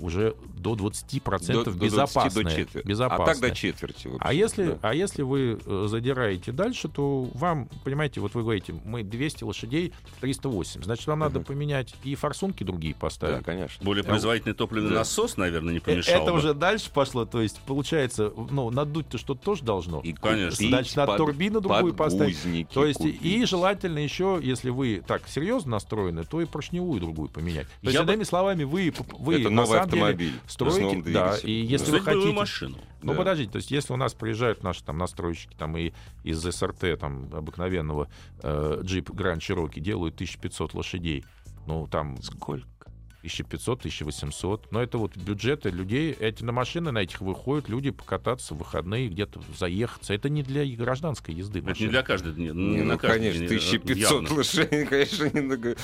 уже 0.00 0.34
до 0.56 0.74
20% 0.74 1.52
До- 1.52 1.64
до 1.64 1.70
20, 1.70 1.80
безопасная. 1.80 2.44
до 2.44 2.50
четверти. 2.50 2.84
А 2.84 2.88
безопасная. 2.88 3.26
так 3.26 3.40
до 3.40 3.50
четверти. 3.54 4.06
общем, 4.08 4.16
А 4.20 4.32
если, 4.32 4.66
да. 4.66 4.78
а 4.82 4.94
если 4.94 5.22
вы 5.22 5.58
э, 5.64 5.86
задираете 5.88 6.52
дальше, 6.52 6.88
то 6.88 7.28
вам, 7.34 7.68
понимаете, 7.84 8.20
вот 8.20 8.34
вы 8.34 8.42
говорите, 8.42 8.74
мы 8.84 9.02
200 9.02 9.44
лошадей, 9.44 9.92
308. 10.20 10.82
Значит, 10.82 11.06
вам 11.06 11.20
надо 11.20 11.38
Мгм. 11.40 11.46
поменять 11.46 11.94
и 12.04 12.14
форсунки 12.14 12.64
другие 12.64 12.94
Да, 12.94 13.00
поставить. 13.00 13.44
конечно. 13.44 13.84
Более 13.84 14.04
производительный 14.04 14.54
топливный 14.54 14.90
Да. 14.90 14.96
насос, 14.96 15.36
наверное, 15.36 15.72
не 15.72 15.78
Э, 15.78 15.82
помешал 15.82 16.22
Это 16.22 16.32
бы. 16.32 16.38
уже 16.38 16.54
дальше 16.54 16.90
пошло, 16.92 17.24
то 17.24 17.40
есть 17.40 17.60
получается, 17.66 18.32
ну, 18.50 18.70
надуть-то 18.70 19.18
что-то 19.18 19.40
тоже 19.44 19.62
должно. 19.62 20.00
И 20.00 20.12
Конечно. 20.12 20.68
Значит, 20.68 20.96
надо 20.96 21.12
под- 21.12 21.18
турбину 21.18 21.60
другую 21.60 21.94
поставить. 21.94 22.38
То 22.70 22.84
есть 22.84 23.00
и 23.00 23.12
купить. 23.12 23.48
желательно 23.48 23.98
еще, 23.98 24.40
если 24.42 24.70
вы 24.70 25.02
так 25.06 25.28
серьезно 25.28 25.72
настроены, 25.72 26.24
то 26.24 26.40
и 26.40 26.44
поршневую 26.46 27.00
другую 27.00 27.28
поменять. 27.28 27.66
То 27.66 27.72
есть, 27.88 27.94
Я 27.94 28.02
бы- 28.02 28.12
иными 28.12 28.24
словами, 28.24 28.64
вы, 28.64 28.92
вы 29.18 29.40
Это 29.40 29.50
новый 29.58 29.78
самом 29.78 29.90
деле 29.90 30.02
автомобиль 30.02 30.32
с 30.46 30.52
строите, 30.52 30.82
новым 30.82 31.12
да, 31.12 31.36
и 31.42 31.50
если 31.52 31.90
вы 31.92 32.00
хотите, 32.00 32.32
машину. 32.32 32.78
ну, 33.02 33.12
Да. 33.12 33.18
подождите, 33.18 33.50
то 33.50 33.56
есть 33.56 33.70
если 33.70 33.92
у 33.92 33.96
нас 33.96 34.14
приезжают 34.14 34.62
наши 34.62 34.82
там 34.84 34.98
настройщики 34.98 35.54
там 35.56 35.76
и 35.76 35.92
из 36.24 36.40
СРТ 36.40 36.98
там 36.98 37.28
обыкновенного 37.32 38.08
э, 38.42 38.80
джип 38.82 39.10
Grand 39.10 39.38
Cherokee 39.38 39.80
делают 39.80 40.14
1500 40.14 40.74
лошадей, 40.74 41.24
ну 41.66 41.86
там 41.86 42.20
Сколько? 42.22 42.66
1500, 43.22 43.78
1800. 43.80 44.70
Но 44.72 44.80
это 44.82 44.98
вот 44.98 45.16
бюджеты 45.16 45.70
людей. 45.70 46.12
Эти 46.12 46.44
на 46.44 46.52
машины 46.52 46.92
на 46.92 46.98
этих 46.98 47.20
выходят 47.20 47.68
люди 47.68 47.90
покататься 47.90 48.54
в 48.54 48.58
выходные, 48.58 49.08
где-то 49.08 49.40
заехаться. 49.58 50.14
Это 50.14 50.28
не 50.28 50.42
для 50.42 50.64
гражданской 50.76 51.34
езды. 51.34 51.58
Это 51.58 51.66
не 51.66 51.70
машины. 51.72 51.90
для 51.90 52.02
каждой, 52.02 52.34
не, 52.34 52.48
Не, 52.48 52.52
не 52.52 52.78
ну, 52.82 52.84
на 52.92 52.98
каждый 52.98 53.16
конечно, 53.32 53.40
день, 53.48 53.58
э, 53.58 53.76
1500 53.76 54.12
явно. 54.22 54.34
лошадей, 54.36 54.86
конечно, 54.86 55.30
немного... 55.32 55.76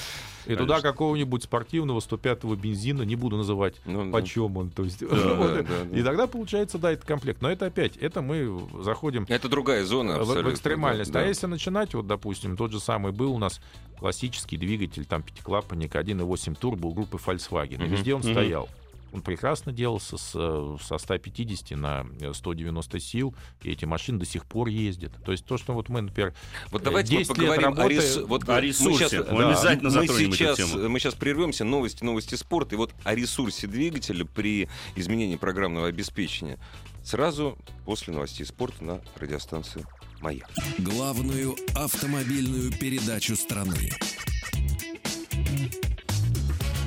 И 0.47 0.55
туда 0.57 0.83
какого-нибудь 0.83 1.43
спортивного 1.43 2.01
105-го 2.01 2.55
бензина, 2.55 3.01
не 3.01 3.17
буду 3.17 3.39
называть, 3.39 3.77
Ну, 3.87 4.05
да. 4.05 4.11
почем 4.13 4.55
он. 4.59 4.69
То 4.69 4.85
есть, 4.85 5.01
да, 5.01 5.07
вот. 5.35 5.55
да, 5.55 5.63
да. 5.63 5.99
И 5.99 6.03
тогда 6.03 6.27
получается, 6.27 6.77
да, 6.77 6.93
это 6.93 7.07
комплект. 7.07 7.41
Но 7.41 7.51
это 7.51 7.65
опять, 7.65 7.97
это 7.97 8.21
мы 8.21 8.61
заходим 8.83 9.25
Это 9.31 9.49
другая 9.49 9.87
зона 9.87 10.17
в- 10.17 10.19
в, 10.19 10.21
абсолютно. 10.31 10.51
экстремальность. 10.53 11.11
да, 11.13 11.21
А 11.21 11.23
да. 11.23 11.29
если 11.31 11.47
начинать, 11.47 11.95
вот, 11.95 12.07
допустим, 12.07 12.59
тот 12.59 12.73
же 12.73 12.79
самый 12.81 13.13
был 13.13 13.33
у 13.35 13.39
нас 13.39 13.59
классический 13.99 14.57
двигатель, 14.57 15.05
там, 15.05 15.23
пятиклапанник 15.23 15.95
1.8 15.95 16.55
турбо 16.57 16.87
у 16.89 16.93
группы 16.95 17.19
Volkswagen. 17.25 17.75
И 17.75 17.85
Мгм, 17.85 17.87
везде 17.87 18.15
он 18.15 18.21
мгм. 18.23 18.33
стоял. 18.33 18.69
Он 19.13 19.23
прекрасно 19.23 19.71
делался 19.71 20.17
с, 20.19 20.33
э, 20.35 20.77
со 20.83 20.99
150 20.99 21.77
на 21.77 22.05
э, 22.21 22.33
190 22.35 22.99
сил, 22.99 23.33
и 23.63 23.71
эти 23.71 23.85
машины 23.85 24.19
до 24.19 24.27
сих 24.27 24.45
пор 24.45 24.67
ездят. 24.67 25.13
То 25.25 25.31
есть 25.31 25.45
то, 25.45 25.57
что 25.57 25.73
вот 25.73 25.89
мы, 25.89 26.01
например, 26.01 26.35
Вот 26.73 26.83
давайте 26.83 27.13
мы 27.15 27.19
10 27.21 27.29
лет 27.39 27.49
поговорим 27.49 27.69
о, 27.69 27.71
работы- 27.85 27.95
ресу- 27.95 28.27
вот 28.27 28.49
о 28.49 28.61
ресурсе. 28.61 29.21
Мы 29.31 29.39
да, 29.43 29.49
обязательно 29.51 29.91
мы 29.91 30.01
затронем 30.01 30.29
эту 30.31 30.37
сейчас, 30.37 30.57
тему. 30.57 30.89
Мы 30.89 30.99
сейчас 30.99 31.15
прервемся. 31.15 31.65
Новости, 31.65 32.03
новости 32.03 32.35
спорта. 32.35 32.75
И 32.75 32.79
вот 32.79 32.91
о 33.05 33.15
ресурсе 33.15 33.69
двигателя 33.69 34.25
при 34.25 34.69
изменении 34.97 35.37
программного 35.37 35.87
обеспечения 35.87 36.59
сразу 37.05 37.59
после 37.85 38.15
новостей 38.15 38.47
спорта 38.47 38.83
на 38.83 39.01
радиостанции 39.17 39.85
«Маяк». 40.21 40.49
Главную 40.79 41.55
автомобильную 41.77 42.73
передачу 42.73 43.37
страны. 43.37 43.91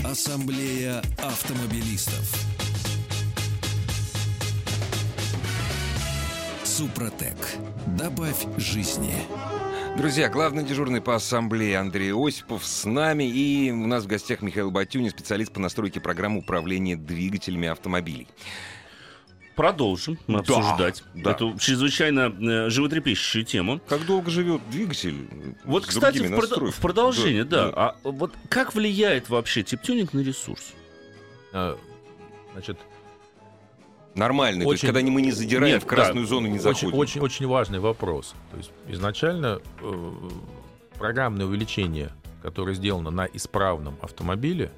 Ассамблея 0.04 1.02
автомобилистов. 1.18 2.34
Супротек. 6.64 7.38
Добавь 7.98 8.46
жизни. 8.58 9.14
Друзья, 9.98 10.30
главный 10.30 10.64
дежурный 10.64 11.02
по 11.02 11.16
ассамблее 11.16 11.80
Андрей 11.80 12.14
Осипов 12.14 12.66
с 12.66 12.86
нами. 12.86 13.24
И 13.24 13.72
у 13.72 13.88
нас 13.88 14.04
в 14.04 14.08
гостях 14.08 14.42
Михаил 14.42 14.70
Батюнин, 14.70 15.10
специалист 15.10 15.52
по 15.52 15.60
настройке 15.60 16.00
программы 16.00 16.40
управления 16.40 16.96
двигателями 16.96 17.68
автомобилей. 17.68 18.28
Продолжим 19.58 20.20
мы 20.28 20.36
Да, 20.36 20.40
обсуждать 20.56 21.04
да. 21.16 21.32
эту 21.32 21.58
чрезвычайно 21.58 22.32
э, 22.40 22.70
животрепещущую 22.70 23.44
тему. 23.44 23.82
Как 23.88 24.06
долго 24.06 24.30
живет 24.30 24.62
двигатель? 24.70 25.28
Вот, 25.66 25.84
с 25.84 25.88
кстати, 25.88 26.20
в, 26.20 26.32
прод- 26.32 26.72
в 26.72 26.80
продолжение, 26.80 27.44
да. 27.44 27.66
да. 27.66 27.74
А 27.76 27.96
вот 28.04 28.34
как 28.50 28.76
влияет 28.76 29.30
вообще 29.30 29.64
тип-тюнинг 29.64 30.14
на 30.14 30.20
ресурс? 30.20 30.74
э, 31.54 31.76
значит, 32.54 32.78
Нормальный, 34.14 34.66
то 34.66 34.72
есть 34.72 34.84
Очень- 34.84 34.94
когда 34.94 35.12
мы 35.12 35.22
не 35.22 35.32
задираем, 35.32 35.74
Нет, 35.76 35.84
в 35.84 35.86
красную 35.86 36.26
да, 36.26 36.30
зону 36.30 36.48
не 36.48 36.54
очень, 36.54 36.62
заходим. 36.64 36.98
очень, 36.98 37.22
очень 37.22 37.48
важный 37.48 37.80
вопрос. 37.80 38.34
То 38.52 38.58
есть 38.58 38.72
изначально 38.88 39.60
э, 39.82 40.12
программное 40.98 41.46
увеличение, 41.46 42.12
которое 42.42 42.74
сделано 42.74 43.12
на 43.12 43.26
исправном 43.26 43.96
автомобиле, 44.02 44.72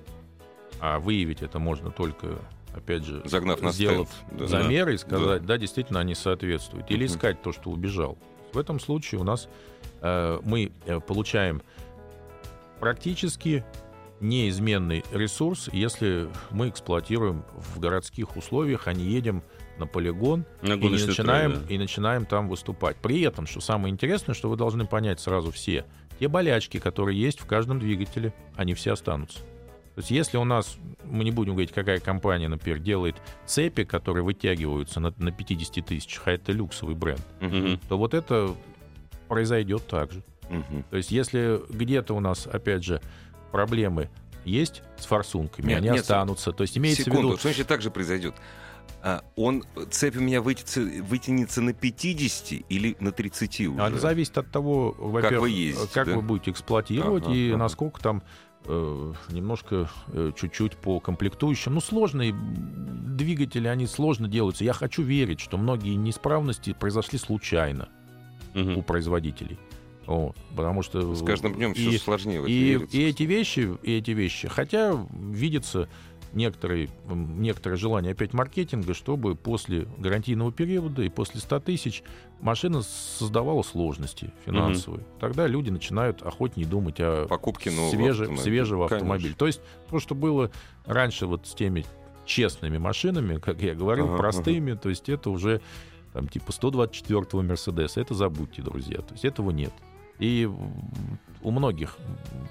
а 0.82 1.00
выявить 1.00 1.42
это 1.42 1.58
можно 1.60 1.90
только, 1.90 2.40
опять 2.74 3.04
же, 3.04 3.22
Загнав 3.26 3.62
на 3.62 3.72
сделав 3.72 4.10
стенд. 4.10 4.40
Да. 4.40 4.48
замеры 4.48 4.96
и 4.96 4.98
сказать, 4.98 5.46
да. 5.46 5.58
действительно, 5.58 6.00
они 6.00 6.16
соответствуют. 6.16 6.90
Или 6.92 7.06
искать 7.06 7.42
то, 7.42 7.52
что 7.52 7.70
убежал. 7.70 8.18
В 8.54 8.58
этом 8.58 8.80
случае 8.80 9.22
у 9.22 9.24
нас 9.24 9.48
э, 10.02 10.40
мы 10.44 10.72
э, 10.86 11.00
получаем 11.00 11.62
практически 12.80 13.64
неизменный 14.20 15.04
ресурс, 15.12 15.70
если 15.72 16.30
мы 16.52 16.70
эксплуатируем 16.70 17.46
в 17.74 17.80
городских 17.80 18.36
условиях, 18.36 18.88
а 18.88 18.94
не 18.94 19.06
едем 19.06 19.44
на 19.78 19.88
полигон 19.88 20.46
На 20.62 20.74
и, 20.74 20.90
начинаем, 20.90 21.54
трек, 21.54 21.68
да. 21.68 21.74
и 21.74 21.78
начинаем 21.78 22.26
там 22.26 22.50
выступать. 22.50 22.98
При 22.98 23.22
этом, 23.22 23.48
что 23.48 23.62
самое 23.62 23.94
интересное, 23.94 24.36
что 24.36 24.50
вы 24.50 24.58
должны 24.58 24.86
понять 24.86 25.20
сразу 25.20 25.52
все, 25.52 25.86
те 26.20 26.28
болячки, 26.28 26.80
которые 26.80 27.20
есть 27.20 27.40
в 27.40 27.46
каждом 27.46 27.80
двигателе, 27.80 28.34
они 28.56 28.74
все 28.74 28.92
останутся. 28.92 29.40
То 29.96 30.00
есть 30.00 30.12
если 30.12 30.38
у 30.38 30.44
нас, 30.44 30.78
мы 31.04 31.24
не 31.24 31.32
будем 31.32 31.54
говорить, 31.54 31.72
какая 31.72 32.00
компания, 32.00 32.48
например, 32.48 32.80
делает 32.80 33.16
цепи, 33.46 33.84
которые 33.84 34.24
вытягиваются 34.24 35.00
на, 35.00 35.14
на 35.18 35.32
50 35.32 35.86
тысячах, 35.86 36.24
а 36.28 36.32
это 36.32 36.52
люксовый 36.52 36.96
бренд, 36.96 37.26
Мгм. 37.42 37.80
то 37.90 37.98
вот 37.98 38.14
это 38.14 38.56
произойдет 39.28 39.86
так 39.88 40.12
же. 40.12 40.24
Мгм. 40.50 40.84
То 40.90 40.98
есть 40.98 41.12
если 41.12 41.62
где-то 41.70 42.14
у 42.16 42.20
нас, 42.20 42.48
опять 42.48 42.84
же, 42.84 43.02
проблемы 43.52 44.10
есть 44.46 44.82
с 44.98 45.06
форсунками, 45.06 45.68
Нет, 45.68 45.78
они 45.80 45.90
нет, 45.90 46.02
останутся. 46.02 46.52
То 46.52 46.64
есть 46.64 46.78
имеется 46.78 47.04
Секунду, 47.04 47.22
в 47.22 47.32
виду... 47.32 47.38
что 47.38 47.50
значит 47.50 47.68
так 47.68 47.82
же 47.82 47.92
произойдет? 47.92 48.36
А, 49.02 49.24
он, 49.36 49.64
цепь 49.92 50.18
у 50.18 50.20
меня 50.20 50.42
вытянется, 50.42 50.82
вытянется 51.04 51.62
на 51.62 51.74
50 51.74 52.66
или 52.68 52.98
на 53.00 53.12
30 53.12 53.62
уже? 53.68 53.82
А 53.82 53.90
Это 53.90 54.00
зависит 54.00 54.38
от 54.38 54.52
того, 54.52 54.94
во-первых, 54.98 55.42
вы 55.42 55.50
ездите, 55.52 55.94
как 55.94 56.08
да? 56.08 56.16
вы 56.16 56.22
будете 56.22 56.52
эксплуатировать 56.52 57.24
Ага, 57.24 57.34
и 57.34 57.50
ага. 57.50 57.58
насколько 57.58 58.02
там 58.02 58.24
немножко 58.68 59.90
э, 60.08 60.32
чуть-чуть 60.40 60.76
по 60.78 61.00
комплектующим. 61.00 61.74
Ну, 61.76 61.82
сложные 61.82 62.34
двигатели, 62.34 63.68
они 63.68 63.88
сложно 63.88 64.28
делаются. 64.28 64.64
Я 64.64 64.74
хочу 64.74 65.02
верить, 65.04 65.40
что 65.40 65.58
многие 65.58 65.96
неисправности 65.96 66.74
произошли 66.74 67.18
случайно 67.20 67.90
Мгм. 68.54 68.78
у 68.78 68.82
производителей. 68.82 69.58
Вот, 70.06 70.36
потому 70.56 70.82
что... 70.82 71.14
С 71.14 71.24
каждым 71.24 71.54
днем 71.54 71.72
и- 71.74 71.76
все 71.90 72.00
сложнее 72.00 72.44
и, 72.48 72.80
и 72.92 73.04
эти 73.04 73.24
вещи, 73.24 73.70
и 73.84 73.94
эти 73.98 74.12
вещи, 74.12 74.48
хотя 74.48 74.98
видится 75.14 75.88
некоторые, 76.34 76.90
некоторое 77.08 77.76
желание 77.76 78.12
опять 78.12 78.34
маркетинга, 78.34 78.94
чтобы 78.94 79.36
после 79.36 79.88
гарантийного 79.98 80.52
периода 80.52 81.02
и 81.02 81.10
после 81.10 81.40
100 81.40 81.60
тысяч 81.62 82.04
машина 82.42 82.82
создавала 82.82 83.62
сложности 83.64 84.32
финансовые. 84.46 85.04
Тогда 85.20 85.48
люди 85.48 85.70
начинают 85.70 86.22
охотнее 86.22 86.68
думать 86.68 86.96
о 87.00 87.28
Покупки 87.28 87.70
нового 87.70 87.92
свеже- 87.94 88.22
автомобиля. 88.24 88.42
свежего 88.44 88.88
Конечно. 88.88 88.96
автомобиля. 89.14 89.36
То 89.36 89.48
есть 89.48 89.62
то, 89.90 90.00
что 90.00 90.16
было 90.16 90.52
раньше 90.86 91.26
вот 91.26 91.48
с 91.48 91.54
теми 91.54 91.86
честными 92.26 92.78
машинами, 92.78 93.38
как 93.40 93.62
я 93.62 93.74
говорил, 93.74 94.08
Ага, 94.10 94.18
простыми, 94.18 94.74
то 94.74 94.90
есть 94.90 95.10
это 95.10 95.30
уже 95.32 95.62
там 96.14 96.28
типа 96.28 96.52
124-го 96.52 97.42
Мерседеса, 97.42 98.02
это 98.02 98.14
забудьте, 98.14 98.62
друзья. 98.62 98.98
То 98.98 99.14
есть 99.14 99.26
этого 99.26 99.52
нет. 99.52 99.74
И 100.20 100.50
у 101.42 101.52
многих 101.52 101.98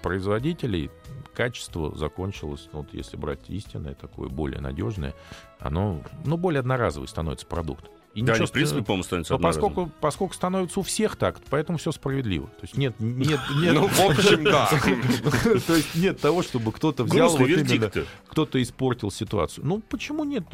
производителей 0.02 0.90
качество 1.34 1.96
закончилось, 1.96 2.68
ну, 2.72 2.80
вот 2.80 2.92
если 2.92 3.16
брать 3.16 3.48
истинное, 3.48 3.94
такое 3.94 4.28
более 4.28 4.60
надежное, 4.60 5.14
оно, 5.60 6.02
ну, 6.24 6.36
более 6.36 6.60
одноразовый 6.60 7.08
становится 7.08 7.46
продукт. 7.46 7.90
И 8.18 8.22
Да, 8.22 8.32
ничего 8.32 8.42
они, 8.42 8.46
в 8.46 8.52
принципе, 8.52 8.82
по-моему, 8.82 9.04
становятся 9.04 9.34
но 9.34 9.38
поскольку, 9.38 9.92
поскольку 10.00 10.34
становится 10.34 10.80
у 10.80 10.82
всех 10.82 11.14
так, 11.14 11.40
поэтому 11.50 11.78
все 11.78 11.92
справедливо. 11.92 12.48
То 12.48 12.62
есть 12.62 12.76
нет, 12.76 12.96
нет, 12.98 13.38
нет. 13.62 13.74
Ну, 13.74 13.86
в 13.86 14.00
общем, 14.00 14.42
да. 14.42 14.68
То 15.66 15.76
есть 15.76 15.94
нет 15.94 16.20
того, 16.20 16.42
чтобы 16.42 16.72
кто-то 16.72 17.04
взял 17.04 17.36
вот 17.36 17.48
именно, 17.48 17.90
кто-то 18.26 18.60
испортил 18.60 19.12
ситуацию. 19.12 19.64
Ну 19.64 19.80
почему 19.88 20.24
нет? 20.24 20.44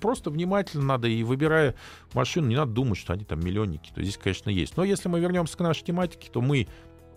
Просто 0.00 0.30
внимательно 0.30 0.84
надо 0.84 1.06
и 1.06 1.22
выбирая 1.22 1.74
машину, 2.14 2.46
не 2.48 2.56
надо 2.56 2.72
думать, 2.72 2.96
что 2.96 3.12
они 3.12 3.24
там 3.24 3.40
миллионники. 3.40 3.92
То 3.94 4.02
здесь, 4.02 4.16
конечно, 4.16 4.48
есть. 4.48 4.78
Но 4.78 4.84
если 4.84 5.10
мы 5.10 5.20
вернемся 5.20 5.54
к 5.54 5.60
нашей 5.60 5.84
тематике, 5.84 6.30
то 6.32 6.40
мы 6.40 6.66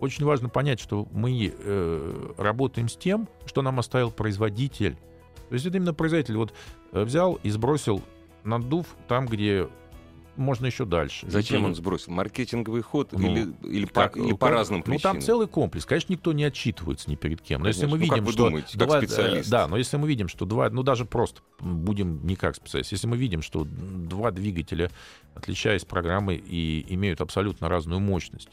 очень 0.00 0.26
важно 0.26 0.50
понять, 0.50 0.78
что 0.78 1.08
мы 1.10 1.54
э, 1.56 2.32
работаем 2.36 2.90
с 2.90 2.96
тем, 2.98 3.30
что 3.46 3.62
нам 3.62 3.78
оставил 3.78 4.10
производитель. 4.10 4.96
То 5.48 5.54
есть 5.54 5.64
это 5.64 5.78
именно 5.78 5.94
производитель 5.94 6.36
вот 6.36 6.52
э, 6.92 7.02
взял 7.02 7.38
и 7.42 7.48
сбросил 7.48 8.02
наддув 8.46 8.86
там, 9.08 9.26
где 9.26 9.68
можно 10.36 10.66
еще 10.66 10.84
дальше. 10.84 11.26
Зачем 11.28 11.64
он 11.64 11.74
сбросил? 11.74 12.12
Маркетинговый 12.12 12.82
ход 12.82 13.12
Ну, 13.12 13.18
или, 13.30 13.52
или, 13.62 13.84
по, 13.86 14.02
как, 14.02 14.16
или 14.16 14.30
ну, 14.30 14.36
по 14.36 14.46
как- 14.46 14.54
разным 14.54 14.78
Ну, 14.78 14.84
причинам? 14.84 15.14
там 15.16 15.20
целый 15.22 15.48
комплекс. 15.48 15.84
Конечно, 15.86 16.12
никто 16.12 16.32
не 16.32 16.44
отчитывается 16.44 17.10
ни 17.10 17.16
перед 17.16 17.40
кем. 17.40 17.62
Но 17.62 17.68
если 17.68 17.86
мы 17.86 17.98
Ну, 17.98 18.06
как 18.06 18.14
видим, 18.16 18.24
вы 18.24 18.32
что... 18.32 18.44
думаете, 18.46 18.78
как 18.78 18.88
два- 18.88 18.98
э, 18.98 19.06
специалист? 19.06 19.50
Да, 19.50 19.66
но 19.68 19.76
если 19.76 19.96
мы 19.96 20.08
видим, 20.08 20.28
что 20.28 20.44
два... 20.46 20.70
Ну, 20.70 20.82
даже 20.82 21.04
просто 21.04 21.40
будем 21.60 22.26
не 22.26 22.36
как 22.36 22.54
специалист. 22.56 22.92
Если 22.92 23.06
мы 23.06 23.16
видим, 23.16 23.42
что 23.42 23.64
два 23.64 24.30
двигателя, 24.30 24.90
отличаясь 25.34 25.84
программой, 25.84 26.36
и 26.36 26.84
имеют 26.94 27.20
абсолютно 27.20 27.68
разную 27.68 28.00
мощность, 28.00 28.50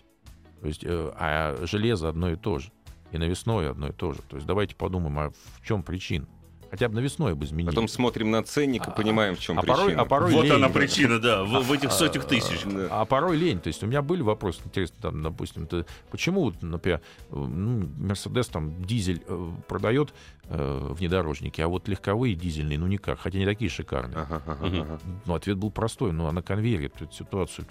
то 0.61 0.67
есть, 0.67 0.83
э, 0.83 1.11
а 1.15 1.65
железо 1.65 2.09
одно 2.09 2.31
и 2.31 2.35
то 2.35 2.59
же, 2.59 2.71
и 3.11 3.17
навесное 3.17 3.69
одно 3.71 3.89
и 3.89 3.91
то 3.91 4.13
же. 4.13 4.19
То 4.29 4.37
есть 4.37 4.47
давайте 4.47 4.75
подумаем, 4.75 5.19
а 5.19 5.29
в 5.29 5.65
чем 5.65 5.83
причина? 5.83 6.25
Хотя 6.73 6.89
бы 6.89 6.95
навесное 6.95 7.35
бы 7.35 7.45
изменили. 7.45 7.69
Потом 7.69 7.87
смотрим 7.87 8.31
на 8.31 8.41
ценник 8.41 8.87
и 8.87 8.91
понимаем, 8.91 9.35
в 9.35 9.39
чем 9.39 9.59
а 9.59 9.61
порой, 9.61 9.85
причина. 9.85 10.01
а 10.01 10.05
порой 10.05 10.31
Вот 10.31 10.45
лень. 10.45 10.53
она 10.53 10.69
причина, 10.69 11.19
да, 11.19 11.43
в, 11.43 11.61
в 11.61 11.71
этих 11.71 11.91
сотнях 11.91 12.25
тысяч. 12.25 12.63
Да. 12.65 12.87
А 12.89 13.05
порой 13.05 13.37
лень. 13.37 13.59
То 13.59 13.67
есть 13.67 13.83
у 13.83 13.85
меня 13.85 14.01
были 14.01 14.23
вопросы 14.23 14.59
интересные, 14.65 14.99
там, 14.99 15.21
допустим, 15.21 15.67
ты- 15.67 15.85
почему, 16.09 16.45
вот, 16.45 16.63
например, 16.63 17.01
э, 17.29 17.35
ну, 17.35 17.87
Мерседес 17.99 18.47
там 18.47 18.83
дизель 18.85 19.21
э, 19.27 19.51
продает 19.67 20.15
э, 20.45 20.87
внедорожники, 20.97 21.61
а 21.61 21.67
вот 21.67 21.87
легковые 21.87 22.33
дизельные, 22.33 22.79
ну 22.79 22.87
никак, 22.87 23.19
хотя 23.19 23.37
не 23.37 23.45
такие 23.45 23.69
шикарные. 23.69 24.17
Ага, 24.17 24.41
ага, 24.43 24.67
ага. 24.67 24.99
Ну, 25.27 25.35
ответ 25.35 25.57
был 25.57 25.69
простой. 25.69 26.11
Ну, 26.11 26.25
а 26.25 26.31
на 26.31 26.41
конвейере 26.41 26.87
эту 26.87 27.07
ситуацию, 27.13 27.67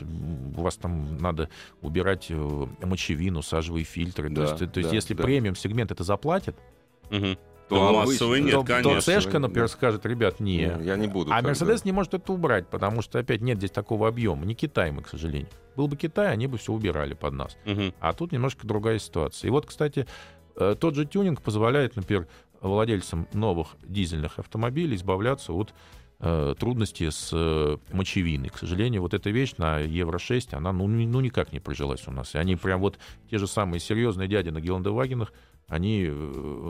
у 0.57 0.63
вас 0.63 0.77
там 0.77 1.19
надо 1.19 1.49
убирать 1.81 2.27
э, 2.29 2.67
мочевину, 2.85 3.43
сажевые 3.43 3.83
фильтры. 3.83 4.31
Да, 4.31 4.35
то 4.35 4.43
есть, 4.43 4.73
то 4.73 4.79
есть 4.79 4.91
да, 4.91 4.95
если 4.95 5.15
да. 5.15 5.25
премиум 5.25 5.57
сегмент 5.57 5.91
это 5.91 6.05
заплатит, 6.05 6.55
Мгм. 7.11 7.37
То 7.73 7.79
То 7.79 7.89
обычно- 7.89 8.13
массовый 8.13 8.41
нет, 8.41 8.53
то, 8.53 8.61
то 8.61 8.67
конечно. 8.67 9.01
Цешка, 9.01 9.39
например, 9.39 9.69
скажет, 9.69 10.05
ребят, 10.07 10.41
не. 10.41 10.59
Не, 10.59 10.85
я 10.85 10.97
не 10.97 11.07
буду. 11.09 11.33
А 11.33 11.41
Мерседес 11.43 11.85
не 11.85 11.93
может 11.93 12.15
это 12.15 12.33
убрать, 12.33 12.69
потому 12.69 13.03
что, 13.03 13.19
опять, 13.19 13.41
нет 13.41 13.59
здесь 13.59 13.71
такого 13.71 14.09
объема. 14.09 14.45
Не 14.45 14.55
Китай 14.55 14.91
мы, 14.91 15.03
к 15.03 15.09
сожалению. 15.09 15.49
Был 15.77 15.89
бы 15.89 15.97
Китай, 15.97 16.33
они 16.33 16.47
бы 16.47 16.59
все 16.59 16.73
убирали 16.73 17.15
под 17.15 17.35
нас. 17.35 17.57
Мгм. 17.65 17.95
А 18.01 18.13
тут 18.13 18.33
немножко 18.33 18.67
другая 18.67 18.99
ситуация. 18.99 19.49
И 19.49 19.51
вот, 19.51 19.67
кстати, 19.67 20.07
э, 20.57 20.77
тот 20.79 20.95
же 20.95 21.07
тюнинг 21.07 21.41
позволяет, 21.41 21.97
например, 21.97 22.29
владельцам 22.61 23.27
новых 23.33 23.69
дизельных 23.83 24.39
автомобилей 24.39 24.97
избавляться 24.97 25.53
от 25.53 25.73
э, 26.21 26.55
трудностей 26.59 27.11
с 27.11 27.31
э, 27.33 27.79
мочевиной. 27.93 28.51
К 28.51 28.59
сожалению, 28.59 29.03
вот 29.03 29.13
эта 29.15 29.31
вещь 29.31 29.55
на 29.57 29.81
Евро-6, 29.81 30.55
она 30.55 30.73
ну, 30.73 30.87
ну 30.87 31.21
никак 31.21 31.53
не 31.53 31.59
прижилась 31.59 32.07
у 32.07 32.13
нас. 32.13 32.35
И 32.35 32.39
они 32.39 32.55
прям 32.55 32.81
вот 32.81 32.99
те 33.31 33.39
же 33.39 33.47
самые 33.49 33.81
серьезные 33.81 34.29
дяди 34.29 34.51
на 34.51 34.61
Гелендевагенах, 34.61 35.33
они 35.73 36.05
э, 36.07 36.13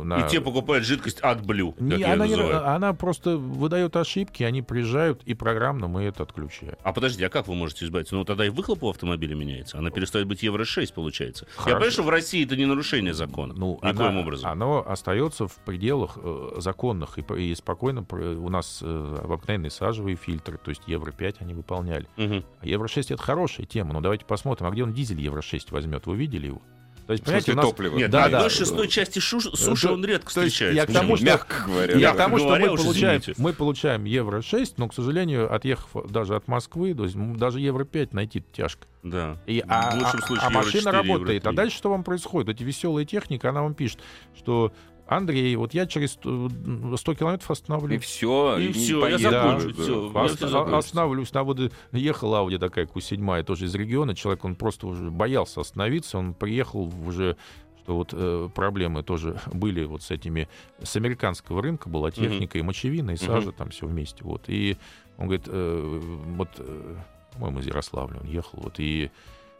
на... 0.04 0.20
И 0.24 0.28
те 0.30 0.40
покупают 0.40 0.84
жидкость 0.86 1.18
от 1.20 1.44
как 1.44 1.74
Не, 1.80 1.96
я 1.96 2.12
она, 2.12 2.26
не- 2.28 2.34
она 2.34 2.92
просто 2.94 3.36
выдает 3.36 3.96
ошибки, 3.96 4.44
они 4.44 4.62
приезжают, 4.62 5.22
и 5.24 5.34
программно 5.34 5.88
мы 5.88 6.04
это 6.04 6.22
отключаем. 6.22 6.76
А 6.84 6.92
подожди, 6.92 7.24
а 7.24 7.28
как 7.28 7.48
вы 7.48 7.56
можете 7.56 7.84
избавиться? 7.84 8.14
Ну, 8.14 8.24
тогда 8.24 8.46
и 8.46 8.48
выхлоп 8.48 8.84
у 8.84 8.90
автомобиля 8.90 9.34
меняется. 9.34 9.78
Она 9.78 9.90
перестает 9.90 10.28
быть 10.28 10.44
Евро-6, 10.44 10.94
получается. 10.94 11.46
Я 11.48 11.52
Хорошо. 11.56 11.74
понимаю, 11.74 11.90
что 11.92 12.02
в 12.04 12.08
России 12.10 12.44
это 12.44 12.56
не 12.56 12.64
нарушение 12.64 13.12
закона. 13.12 13.54
Ну, 13.56 13.74
Никоим 13.82 14.00
она- 14.10 14.20
образом. 14.20 14.50
Оно 14.50 14.84
остается 14.86 15.48
в 15.48 15.56
пределах 15.64 16.16
э, 16.22 16.52
законных 16.58 17.18
и, 17.18 17.50
и 17.50 17.54
спокойно 17.56 18.06
у 18.12 18.48
нас 18.50 18.78
э, 18.82 19.18
обыкновенные 19.24 19.70
сажевые 19.72 20.14
фильтры, 20.14 20.58
то 20.58 20.68
есть 20.70 20.82
Евро-5 20.86 21.36
они 21.40 21.54
выполняли. 21.54 22.06
Мгм. 22.16 22.44
А 22.60 22.66
Евро-6 22.66 23.14
это 23.14 23.22
хорошая 23.22 23.66
тема, 23.66 23.94
но 23.94 24.00
давайте 24.00 24.24
посмотрим, 24.26 24.68
а 24.68 24.70
где 24.70 24.84
он 24.84 24.92
дизель 24.92 25.20
Евро-6 25.20 25.66
возьмет? 25.70 26.06
Вы 26.06 26.16
видели 26.16 26.46
его? 26.46 26.62
То 27.06 27.14
есть, 27.14 27.26
смысле, 27.26 27.52
у 27.52 27.56
нас- 27.56 27.66
топливо? 27.66 27.96
Нет, 27.98 28.10
Да, 28.10 28.28
да. 28.28 28.36
одной 28.38 28.50
шестой 28.50 28.88
части 28.88 29.18
шу- 29.18 29.40
суши 29.40 29.88
то- 29.88 29.94
он 29.94 30.04
редко 30.04 30.28
встречается. 30.28 30.76
я 30.76 30.86
к 30.86 30.92
тому, 30.92 31.16
что- 31.16 31.26
Мягко 31.26 31.64
говоря. 31.66 31.94
Я 31.96 32.12
к 32.12 32.16
тому, 32.16 32.38
что 32.38 32.46
говоря, 32.46 32.70
мы 32.70 32.76
получаем, 32.76 33.22
мы 33.38 33.52
получаем 33.52 34.04
Евро-6, 34.04 34.74
но, 34.76 34.88
к 34.88 34.94
сожалению, 34.94 35.52
отъехав 35.52 36.10
даже 36.10 36.36
от 36.36 36.46
Москвы, 36.48 36.94
то 36.94 37.04
есть 37.04 37.16
даже 37.36 37.60
Евро-5 37.60 38.10
найти 38.12 38.42
тяжко. 38.52 38.86
Да. 39.02 39.36
И, 39.46 39.62
а, 39.66 39.90
в 39.90 39.94
лучшем 39.94 40.20
а- 40.22 40.26
случае 40.26 40.46
а 40.46 40.50
машина 40.50 40.88
Евро-4, 40.90 40.92
работает. 40.92 41.46
А 41.46 41.48
Евро-3. 41.50 41.56
дальше 41.56 41.76
что 41.76 41.90
вам 41.90 42.04
происходит? 42.04 42.48
Эти 42.54 42.62
веселые 42.62 43.04
техника, 43.04 43.48
она 43.48 43.62
вам 43.62 43.74
пишет, 43.74 43.98
что 44.36 44.72
Андрей, 45.16 45.54
вот 45.56 45.74
я 45.74 45.86
через 45.86 46.18
э, 46.24 46.48
100 46.96 47.14
километров 47.14 47.50
остановлю. 47.50 47.94
И 47.94 47.98
все. 47.98 48.58
И 48.58 48.72
всё, 48.72 49.06
я 49.06 49.18
закончу, 49.18 49.72
всё. 49.74 50.10
А- 50.14 50.22
Я 50.22 50.28
всё 50.28 50.46
а- 50.46 50.48
закончу. 50.48 50.76
останавливаюсь 50.76 51.32
на 51.32 51.42
вот 51.42 51.72
ехала 51.92 52.38
Ауди 52.40 52.58
такая 52.58 52.86
Q7 52.86 53.42
тоже 53.44 53.66
из 53.66 53.74
региона 53.74 54.14
человек 54.14 54.44
он 54.44 54.54
просто 54.54 54.86
уже 54.86 55.10
боялся 55.10 55.60
остановиться 55.60 56.18
он 56.18 56.34
приехал 56.34 56.92
уже 57.06 57.36
что 57.82 57.96
вот 57.96 58.10
э, 58.12 58.48
проблемы 58.54 59.02
тоже 59.02 59.40
были 59.52 59.84
вот 59.84 60.02
с 60.02 60.10
этими 60.10 60.48
с 60.82 60.96
американского 60.96 61.62
рынка 61.62 61.88
была 61.88 62.10
техника 62.10 62.58
и 62.58 62.62
мочевина 62.62 63.12
и 63.12 63.16
сажа 63.16 63.52
там 63.52 63.70
все 63.70 63.86
вместе 63.86 64.22
вот 64.24 64.42
и 64.48 64.76
он 65.18 65.26
говорит 65.26 65.46
э, 65.48 66.00
вот 66.36 66.48
э, 66.58 66.94
по-моему 67.32 67.60
из 67.60 67.66
Ярославля 67.66 68.18
он 68.20 68.28
ехал 68.28 68.60
вот 68.62 68.74
и 68.78 69.10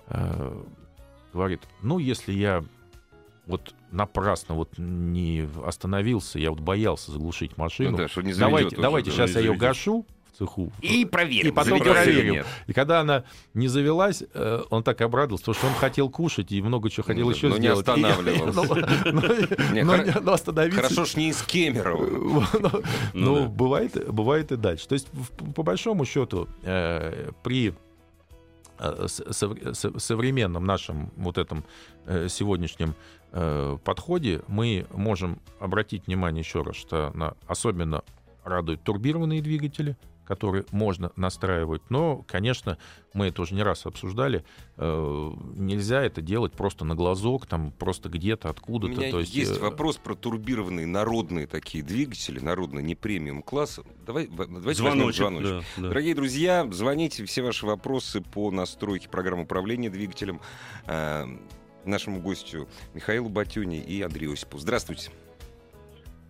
э, 0.08 0.62
говорит 1.32 1.60
ну 1.82 1.98
если 1.98 2.32
я 2.32 2.64
вот 3.46 3.74
напрасно 3.90 4.54
вот 4.54 4.78
не 4.78 5.48
остановился 5.66 6.38
я 6.38 6.50
вот 6.50 6.60
боялся 6.60 7.10
заглушить 7.12 7.56
машину 7.58 7.90
Ну 7.92 7.96
да, 7.98 8.08
что 8.08 8.22
не 8.22 8.32
давайте, 8.34 8.70
заведет 8.70 8.72
уже, 8.74 8.82
давайте 8.82 9.10
да, 9.10 9.16
сейчас 9.16 9.30
не 9.30 9.34
я 9.34 9.40
ее 9.40 9.46
заведет. 9.48 9.60
гашу 9.62 10.06
в 10.32 10.38
цеху. 10.38 10.72
И 10.80 11.04
проверим. 11.04 11.48
И 11.48 11.52
потом 11.52 11.78
проверим. 11.80 12.32
нет. 12.32 12.46
И 12.66 12.72
когда 12.72 13.00
она 13.00 13.24
не 13.52 13.68
завелась, 13.68 14.22
э, 14.32 14.62
он 14.70 14.82
так 14.82 15.00
обрадовался, 15.02 15.44
потому 15.44 15.54
что 15.58 15.66
он 15.66 15.74
хотел 15.74 16.08
кушать 16.08 16.50
и 16.52 16.62
много 16.62 16.88
чего 16.88 17.04
хотел 17.04 17.26
Ну, 17.26 17.32
еще 17.32 17.48
но 17.48 17.56
не 17.58 17.62
сделать. 17.64 17.86
Останавливался. 17.86 19.02
Ну, 19.12 19.74
Не, 19.74 19.82
но 19.84 19.92
хор- 19.96 20.06
не- 20.06 20.20
но 20.22 20.32
остановиться... 20.32 20.80
Хорошо 20.82 21.04
ж 21.04 21.16
не 21.16 21.28
из 21.28 21.42
Кемерово. 21.42 22.06
Ну, 22.52 22.62
Ну 22.62 22.82
ну, 23.12 23.46
бывает, 23.48 24.10
бывает 24.10 24.52
и 24.52 24.56
дальше. 24.56 24.88
То 24.88 24.94
есть, 24.94 25.08
по 25.54 25.62
большому 25.62 26.06
счету, 26.06 26.48
э, 26.62 27.30
при 27.42 27.74
э, 28.78 29.06
современном 29.98 30.64
нашем 30.64 31.10
вот 31.16 31.36
этом 31.38 31.64
сегодняшнем 32.28 32.94
э, 33.32 33.78
подходе 33.84 34.42
мы 34.48 34.86
можем 34.92 35.40
обратить 35.58 36.06
внимание 36.06 36.40
еще 36.42 36.62
раз, 36.62 36.76
что 36.76 37.10
на, 37.14 37.34
особенно 37.46 38.02
радуют 38.44 38.82
турбированные 38.82 39.42
двигатели, 39.42 39.96
которые 40.24 40.64
можно 40.70 41.12
настраивать. 41.16 41.82
Но, 41.90 42.24
конечно, 42.26 42.78
мы 43.12 43.26
это 43.26 43.42
уже 43.42 43.54
не 43.54 43.62
раз 43.62 43.86
обсуждали, 43.86 44.44
э, 44.76 45.32
нельзя 45.56 46.02
это 46.02 46.22
делать 46.22 46.52
просто 46.52 46.84
на 46.84 46.94
глазок, 46.94 47.46
там 47.46 47.72
просто 47.72 48.08
где-то, 48.08 48.48
У 48.48 48.50
откуда-то. 48.50 48.92
меня 48.92 49.10
То 49.10 49.20
есть, 49.20 49.34
есть, 49.34 49.58
э, 49.58 49.60
вопрос 49.60 49.96
про 49.96 50.14
турбированные 50.14 50.86
народные 50.86 51.46
такие 51.46 51.82
двигатели, 51.84 52.40
народные, 52.40 52.82
не 52.82 52.94
премиум 52.94 53.42
класса. 53.42 53.82
Давай, 54.06 54.26
давайте 54.28 54.74
Звоночек. 54.74 55.16
звоночек. 55.16 55.48
да, 55.48 55.82
да. 55.82 55.88
Дорогие 55.88 56.14
друзья, 56.14 56.68
звоните 56.70 57.24
все 57.26 57.42
ваши 57.42 57.66
вопросы 57.66 58.20
по 58.20 58.50
настройке 58.50 59.08
программы 59.08 59.42
управления 59.42 59.90
двигателем 59.90 60.40
э, 60.86 61.26
нашему 61.84 62.20
гостю 62.20 62.68
Михаилу 62.94 63.28
Батюни 63.28 63.78
и 63.78 64.02
Андрею 64.02 64.32
Осипу. 64.32 64.58
Здравствуйте. 64.58 65.10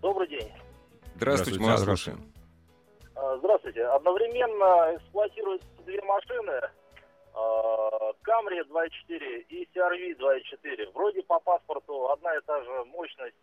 Добрый 0.01 0.29
день. 0.29 0.51
Здравствуйте, 1.17 1.59
мы 1.61 1.67
Здравствуйте. 1.67 1.71
вас 1.71 1.81
Здравствуйте. 1.81 2.19
слушаем. 3.15 3.39
Здравствуйте. 3.39 3.85
Одновременно 3.87 4.97
эксплуатируются 4.97 5.67
две 5.87 6.01
машины. 6.03 6.61
а, 7.35 8.13
Camry 8.25 8.61
2.4 8.69 9.45
и 9.49 9.69
CRV 9.75 10.19
2.4. 10.19 10.93
Вроде 10.93 11.23
по 11.23 11.39
паспорту 11.41 12.11
одна 12.11 12.35
и 12.37 12.41
та 12.47 12.63
же 12.63 12.85
мощность, 12.87 13.37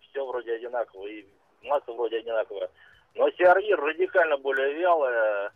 все 0.00 0.26
вроде 0.26 0.54
одинаково, 0.54 1.06
и 1.06 1.24
масса 1.62 1.92
вроде 1.92 2.18
одинаковая. 2.18 2.68
Но 3.14 3.28
CRV 3.28 3.74
радикально 3.76 4.36
более 4.38 4.74
вялая, 4.74 5.52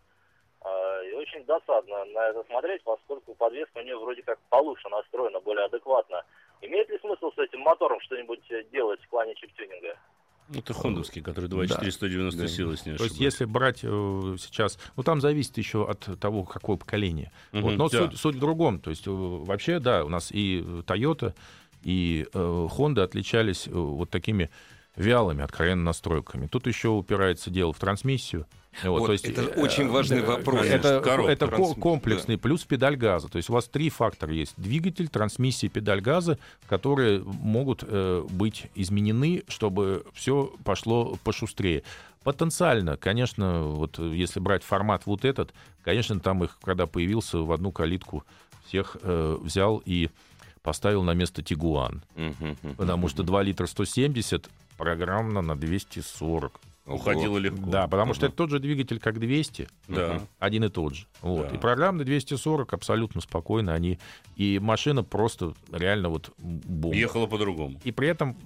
и 1.09 1.12
очень 1.14 1.44
досадно 1.44 2.05
на 2.07 2.29
это 2.29 2.44
смотреть, 2.48 2.83
поскольку 2.85 3.35
подвеска 3.35 3.79
у 3.79 3.83
нее 3.83 3.98
вроде 3.98 4.22
как 4.22 4.38
получше 4.50 4.88
настроена, 4.88 5.40
более 5.40 5.64
адекватно. 5.66 6.22
Имеет 6.62 6.88
ли 6.88 6.98
смысл 6.98 7.31
с 7.35 7.38
этим 7.38 7.61
мотором 7.61 8.00
что-нибудь 8.00 8.40
э, 8.50 8.64
делать 8.72 9.00
в 9.02 9.09
плане 9.09 9.35
чип-тюнинга? 9.35 9.96
Ну, 10.48 10.61
Это 10.61 10.72
хондовский, 10.74 11.22
который 11.22 11.48
2.4, 11.50 11.85
Да. 11.85 11.90
190 11.90 12.40
Да. 12.40 12.48
сил, 12.48 12.70
если 12.70 12.92
не 12.92 12.96
То 12.96 13.05
есть, 13.05 13.18
если 13.18 13.44
брать 13.44 13.81
э, 13.83 13.88
сейчас, 14.38 14.79
ну 14.96 15.02
там 15.02 15.20
зависит 15.20 15.59
еще 15.59 15.88
от 15.88 16.09
того, 16.20 16.44
какое 16.44 16.76
поколение. 16.76 17.33
Мгм, 17.52 17.62
Вот, 17.62 17.72
но 17.76 17.88
да. 17.88 17.98
суть, 17.98 18.16
суть 18.18 18.37
в 18.37 18.40
другом. 18.40 18.79
То 18.81 18.90
есть, 18.90 19.07
э, 19.07 19.11
вообще, 19.11 19.81
да, 19.81 20.05
у 20.05 20.09
нас 20.09 20.31
и 20.33 20.61
Toyota, 20.87 21.35
и 21.83 22.26
э, 22.33 22.38
Honda 22.38 23.02
отличались 23.02 23.66
э, 23.66 23.70
вот 23.72 24.11
такими 24.11 24.50
вялыми, 24.96 25.42
откровенно 25.42 25.85
настройками. 25.85 26.46
Тут 26.46 26.66
еще 26.66 26.88
упирается 26.88 27.50
дело 27.50 27.72
в 27.72 27.78
трансмиссию. 27.78 28.46
Вот, 28.82 29.00
Вот, 29.00 29.06
то 29.06 29.12
есть, 29.12 29.24
это 29.24 29.42
э, 29.42 29.61
очень 29.61 29.88
важный 29.88 30.18
э, 30.18 30.26
вопрос. 30.26 30.66
Это, 30.66 31.00
Коробка, 31.00 31.32
это 31.32 31.46
трансмиссия, 31.46 31.80
комплексный, 31.80 32.38
плюс 32.38 32.64
педаль 32.64 32.96
газа. 32.96 33.28
То 33.28 33.37
есть 33.37 33.48
у 33.48 33.54
вас 33.54 33.66
три 33.68 33.88
фактора 33.88 34.35
есть. 34.35 34.52
Двигатель, 34.56 35.09
трансмиссия, 35.09 35.70
педаль 35.70 36.00
газа, 36.00 36.38
которые 36.68 37.22
могут 37.22 37.85
э, 37.87 38.26
быть 38.28 38.66
изменены, 38.74 39.44
чтобы 39.48 40.04
все 40.12 40.52
пошло 40.64 41.18
пошустрее. 41.24 41.85
Потенциально, 42.22 42.96
конечно, 42.96 43.62
вот 43.62 43.98
если 43.98 44.40
брать 44.40 44.62
формат 44.62 45.06
вот 45.06 45.24
этот, 45.24 45.54
конечно, 45.82 46.18
там 46.20 46.44
их, 46.44 46.59
когда 46.62 46.87
появился, 46.87 47.38
в 47.38 47.52
одну 47.52 47.72
калитку 47.72 48.24
всех 48.66 48.96
э, 49.00 49.38
взял 49.40 49.80
и 49.85 50.11
поставил 50.62 51.04
на 51.04 51.14
место 51.14 51.42
Тигуан. 51.42 52.02
Потому 52.76 53.09
что 53.09 53.22
2 53.22 53.42
литра 53.42 53.66
170 53.66 54.50
программно 54.77 55.43
на 55.43 55.57
240. 55.57 56.61
Уходило 56.87 57.37
легко. 57.39 57.69
Да, 57.69 57.89
потому 57.89 58.15
что 58.15 58.27
Мгм. 58.27 58.29
это 58.29 58.37
тот 58.37 58.51
же 58.51 58.59
двигатель, 58.61 59.01
как 59.01 59.19
200, 59.19 59.69
Да. 59.89 60.21
один 60.39 60.65
и 60.65 60.69
тот 60.69 60.95
же. 60.95 61.07
Вот. 61.21 61.49
Да. 61.49 61.55
И 61.57 61.59
программно 61.59 62.05
240 62.05 62.73
абсолютно 62.73 63.21
спокойно 63.21 63.75
они. 63.75 63.99
И 64.37 64.61
машина 64.61 65.03
просто 65.03 65.55
реально 65.73 66.11
вот 66.11 66.31
бомба. 66.39 66.95
Ехало 66.97 67.27
по-другому. 67.27 67.81
И 67.83 67.91
при 67.91 68.07
этом 68.07 68.37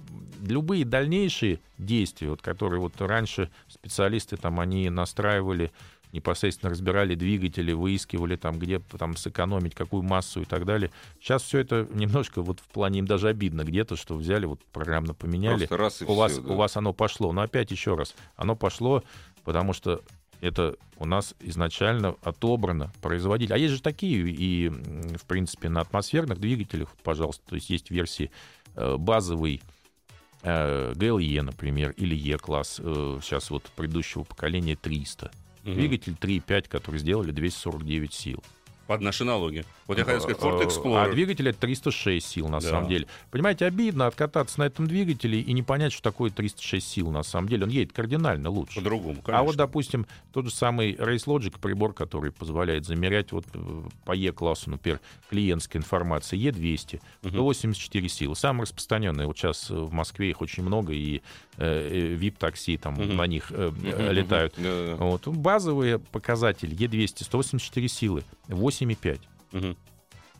любые 0.43 0.85
дальнейшие 0.85 1.59
действия, 1.77 2.29
вот, 2.29 2.41
которые 2.41 2.79
вот 2.81 2.99
раньше 2.99 3.51
специалисты 3.67 4.37
там 4.37 4.59
они 4.59 4.89
настраивали, 4.89 5.71
непосредственно 6.13 6.69
разбирали 6.69 7.15
двигатели, 7.15 7.71
выискивали 7.71 8.35
там, 8.35 8.59
где 8.59 8.79
там 8.79 9.15
сэкономить, 9.15 9.75
какую 9.75 10.03
массу 10.03 10.41
и 10.41 10.45
так 10.45 10.65
далее. 10.65 10.91
Сейчас 11.19 11.43
все 11.43 11.59
это 11.59 11.87
немножко 11.93 12.41
вот 12.41 12.59
в 12.59 12.67
плане 12.67 12.99
им 12.99 13.07
даже 13.07 13.27
обидно 13.27 13.63
где-то, 13.63 13.95
что 13.95 14.15
взяли, 14.15 14.45
вот 14.45 14.63
программно 14.65 15.13
поменяли. 15.13 15.65
Просто 15.65 15.77
раз 15.77 16.01
и 16.01 16.05
у, 16.05 16.13
вас, 16.13 16.33
всё, 16.33 16.41
да. 16.41 16.53
у 16.53 16.55
вас 16.55 16.77
оно 16.77 16.93
пошло. 16.93 17.31
Но 17.31 17.41
опять 17.41 17.71
еще 17.71 17.95
раз, 17.95 18.15
оно 18.35 18.55
пошло, 18.55 19.03
потому 19.43 19.73
что 19.73 20.01
это 20.41 20.75
у 20.97 21.05
нас 21.05 21.35
изначально 21.39 22.15
отобрано 22.23 22.91
производитель. 23.01 23.53
А 23.53 23.57
есть 23.57 23.75
же 23.75 23.81
такие 23.81 24.27
и, 24.27 24.69
в 24.69 25.25
принципе, 25.27 25.69
на 25.69 25.81
атмосферных 25.81 26.39
двигателях, 26.39 26.89
пожалуйста, 27.03 27.43
то 27.47 27.55
есть 27.55 27.69
есть 27.69 27.91
версии 27.91 28.31
э, 28.75 28.97
базовый 28.97 29.61
э, 30.41 30.93
GLE, 30.93 31.41
например, 31.41 31.91
или 31.91 32.15
E-класс, 32.15 32.81
э, 32.83 33.19
сейчас 33.21 33.51
вот 33.51 33.63
предыдущего 33.75 34.23
поколения 34.23 34.75
300. 34.75 35.31
Двигатель 35.63 36.13
3.5, 36.19 36.67
который 36.67 36.99
сделали 36.99 37.31
249 37.31 38.13
сил. 38.13 38.43
Под 38.87 39.01
наши 39.01 39.23
налоги. 39.23 39.63
Вот 39.87 39.97
я 39.97 40.03
хотел 40.05 40.21
сказать, 40.21 40.41
Ford 40.41 40.61
Э, 40.61 40.65
Explorer. 40.65 41.05
А 41.05 41.09
двигатель 41.11 41.47
это 41.49 41.59
306 41.59 42.27
сил, 42.27 42.47
на 42.49 42.59
Да. 42.59 42.69
самом 42.69 42.89
деле. 42.89 43.07
Понимаете, 43.29 43.65
обидно 43.65 44.07
откататься 44.07 44.59
на 44.59 44.63
этом 44.65 44.87
двигателе 44.87 45.39
и 45.39 45.53
не 45.53 45.63
понять, 45.63 45.93
что 45.93 46.01
такое 46.03 46.29
306 46.29 46.87
сил, 46.87 47.09
на 47.11 47.23
самом 47.23 47.47
деле. 47.47 47.63
Он 47.63 47.69
едет 47.69 47.93
кардинально 47.93 48.49
лучше. 48.49 48.75
По-другому, 48.75 49.21
конечно. 49.21 49.39
А 49.39 49.43
вот, 49.43 49.55
допустим, 49.55 50.07
тот 50.33 50.45
же 50.45 50.51
самый 50.51 50.93
Race 50.95 51.25
Logic 51.25 51.57
прибор, 51.59 51.93
который 51.93 52.31
позволяет 52.31 52.85
замерять 52.85 53.31
вот 53.31 53.45
э, 53.53 53.83
по 54.05 54.13
E-классу, 54.13 54.69
например, 54.71 54.99
клиентская 55.29 55.81
информация, 55.81 56.37
E200, 56.39 56.99
184 57.27 58.09
силы. 58.09 58.35
Самые 58.35 58.63
распространенные. 58.63 59.27
Вот 59.27 59.37
сейчас 59.37 59.69
э, 59.71 59.73
в 59.75 59.91
Москве 59.93 60.29
их 60.31 60.41
очень 60.41 60.63
много, 60.63 60.93
и 60.93 61.21
э, 61.57 62.11
э, 62.11 62.15
VIP-такси 62.15 62.77
там 62.77 62.95
Мгм. 62.95 63.15
на 63.15 63.27
них 63.27 63.47
э, 63.51 63.71
э, 63.83 64.11
летают. 64.13 64.55
Вот. 64.57 65.27
Базовые 65.27 65.99
показатели 65.99 66.75
E200, 66.75 67.23
184 67.23 67.87
силы, 67.87 68.23
8,5. 68.71 69.19
Мгм. 69.51 69.77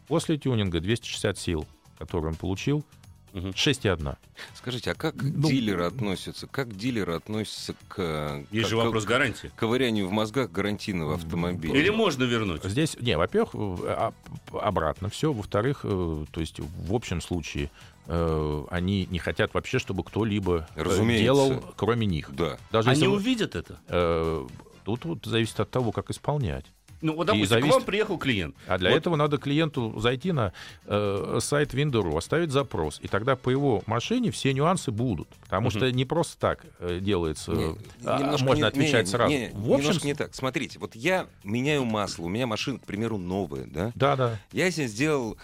После 0.08 0.38
тюнинга 0.38 0.80
260 0.80 1.38
сил, 1.38 1.66
которые 2.00 2.30
он 2.32 2.36
получил, 2.36 2.84
Мгм. 3.34 3.52
6,1. 3.52 4.18
Скажите, 4.56 4.92
а 4.92 4.94
как 4.94 5.16
Ну, 5.22 5.48
дилеры 5.48 5.86
относятся? 5.86 6.48
Как 6.48 6.76
дилеры 6.76 7.14
относятся 7.14 7.76
к, 7.88 8.44
Есть 8.52 8.68
к- 8.68 8.70
же 8.70 8.76
к- 8.76 8.84
вопрос 8.84 9.06
гарантии. 9.06 9.48
к 9.48 9.56
ковырянию 9.56 10.10
в 10.10 10.12
мозгах 10.12 10.52
гарантийного 10.52 11.16
автомобиля? 11.16 11.74
Или 11.80 11.90
можно 11.92 12.26
вернуть? 12.26 12.62
Здесь, 12.66 12.98
не, 13.00 13.18
во-первых, 13.18 13.56
э, 13.56 13.88
а- 13.88 14.14
обратно 14.52 15.08
все. 15.08 15.32
Во-вторых, 15.32 15.82
э, 15.86 16.26
то 16.30 16.42
есть 16.42 16.60
в 16.60 16.94
общем 16.94 17.22
случае 17.22 17.70
э, 18.08 18.64
они 18.70 19.06
не 19.10 19.20
хотят 19.20 19.54
вообще, 19.54 19.80
чтобы 19.80 20.04
кто-либо 20.04 20.68
э, 20.76 20.82
Разумеется. 20.84 21.24
делал, 21.24 21.64
кроме 21.78 22.06
них. 22.08 22.32
Да. 22.36 22.58
Даже 22.72 22.90
Они 22.90 23.00
если 23.00 23.08
увидят 23.16 23.56
это? 23.56 23.80
э, 23.88 24.46
тут 24.84 25.06
вот 25.06 25.26
зависит 25.26 25.58
от 25.62 25.72
того, 25.72 25.94
как 25.94 26.10
исполнять. 26.10 26.66
Ну, 27.02 27.16
вот, 27.16 27.26
допустим, 27.28 27.48
зависит- 27.48 27.72
к 27.72 27.74
вам 27.76 27.84
приехал 27.84 28.18
клиент. 28.18 28.56
А 28.68 28.78
для 28.78 28.92
Вот 28.92 28.98
этого 28.98 29.16
надо 29.16 29.38
клиенту 29.38 30.00
зайти 30.00 30.32
на 30.32 30.54
э, 30.86 31.38
сайт 31.42 31.74
Windows.ru, 31.74 32.18
оставить 32.18 32.52
запрос, 32.52 33.00
и 33.02 33.08
тогда 33.08 33.36
по 33.36 33.50
его 33.50 33.82
машине 33.88 34.32
все 34.32 34.54
нюансы 34.54 34.92
будут. 34.92 35.28
Потому 35.44 35.68
Мгм. 35.70 35.78
что 35.78 35.92
не 35.92 36.06
просто 36.06 36.38
так 36.40 36.66
э, 36.80 37.00
делается, 37.02 37.52
Не, 37.52 37.76
а, 38.06 38.20
немножко 38.20 38.46
можно 38.46 38.64
не- 38.64 38.68
отвечать 38.70 39.06
не, 39.08 39.12
сразу. 39.12 39.32
не, 39.32 39.50
в 39.54 39.72
общем, 39.72 39.78
немножко 39.88 40.08
не 40.08 40.14
так. 40.14 40.36
Смотрите, 40.36 40.80
вот 40.80 40.96
я 40.96 41.28
меняю 41.44 41.86
масло, 41.86 42.24
у 42.26 42.30
меня 42.30 42.48
машина, 42.48 42.80
к 42.80 42.86
примеру, 42.86 43.18
новая, 43.18 43.66
да? 43.66 43.92
да, 43.96 44.16
да. 44.16 44.40
Я 44.52 44.70
себе 44.72 44.88
сделал, 44.88 45.38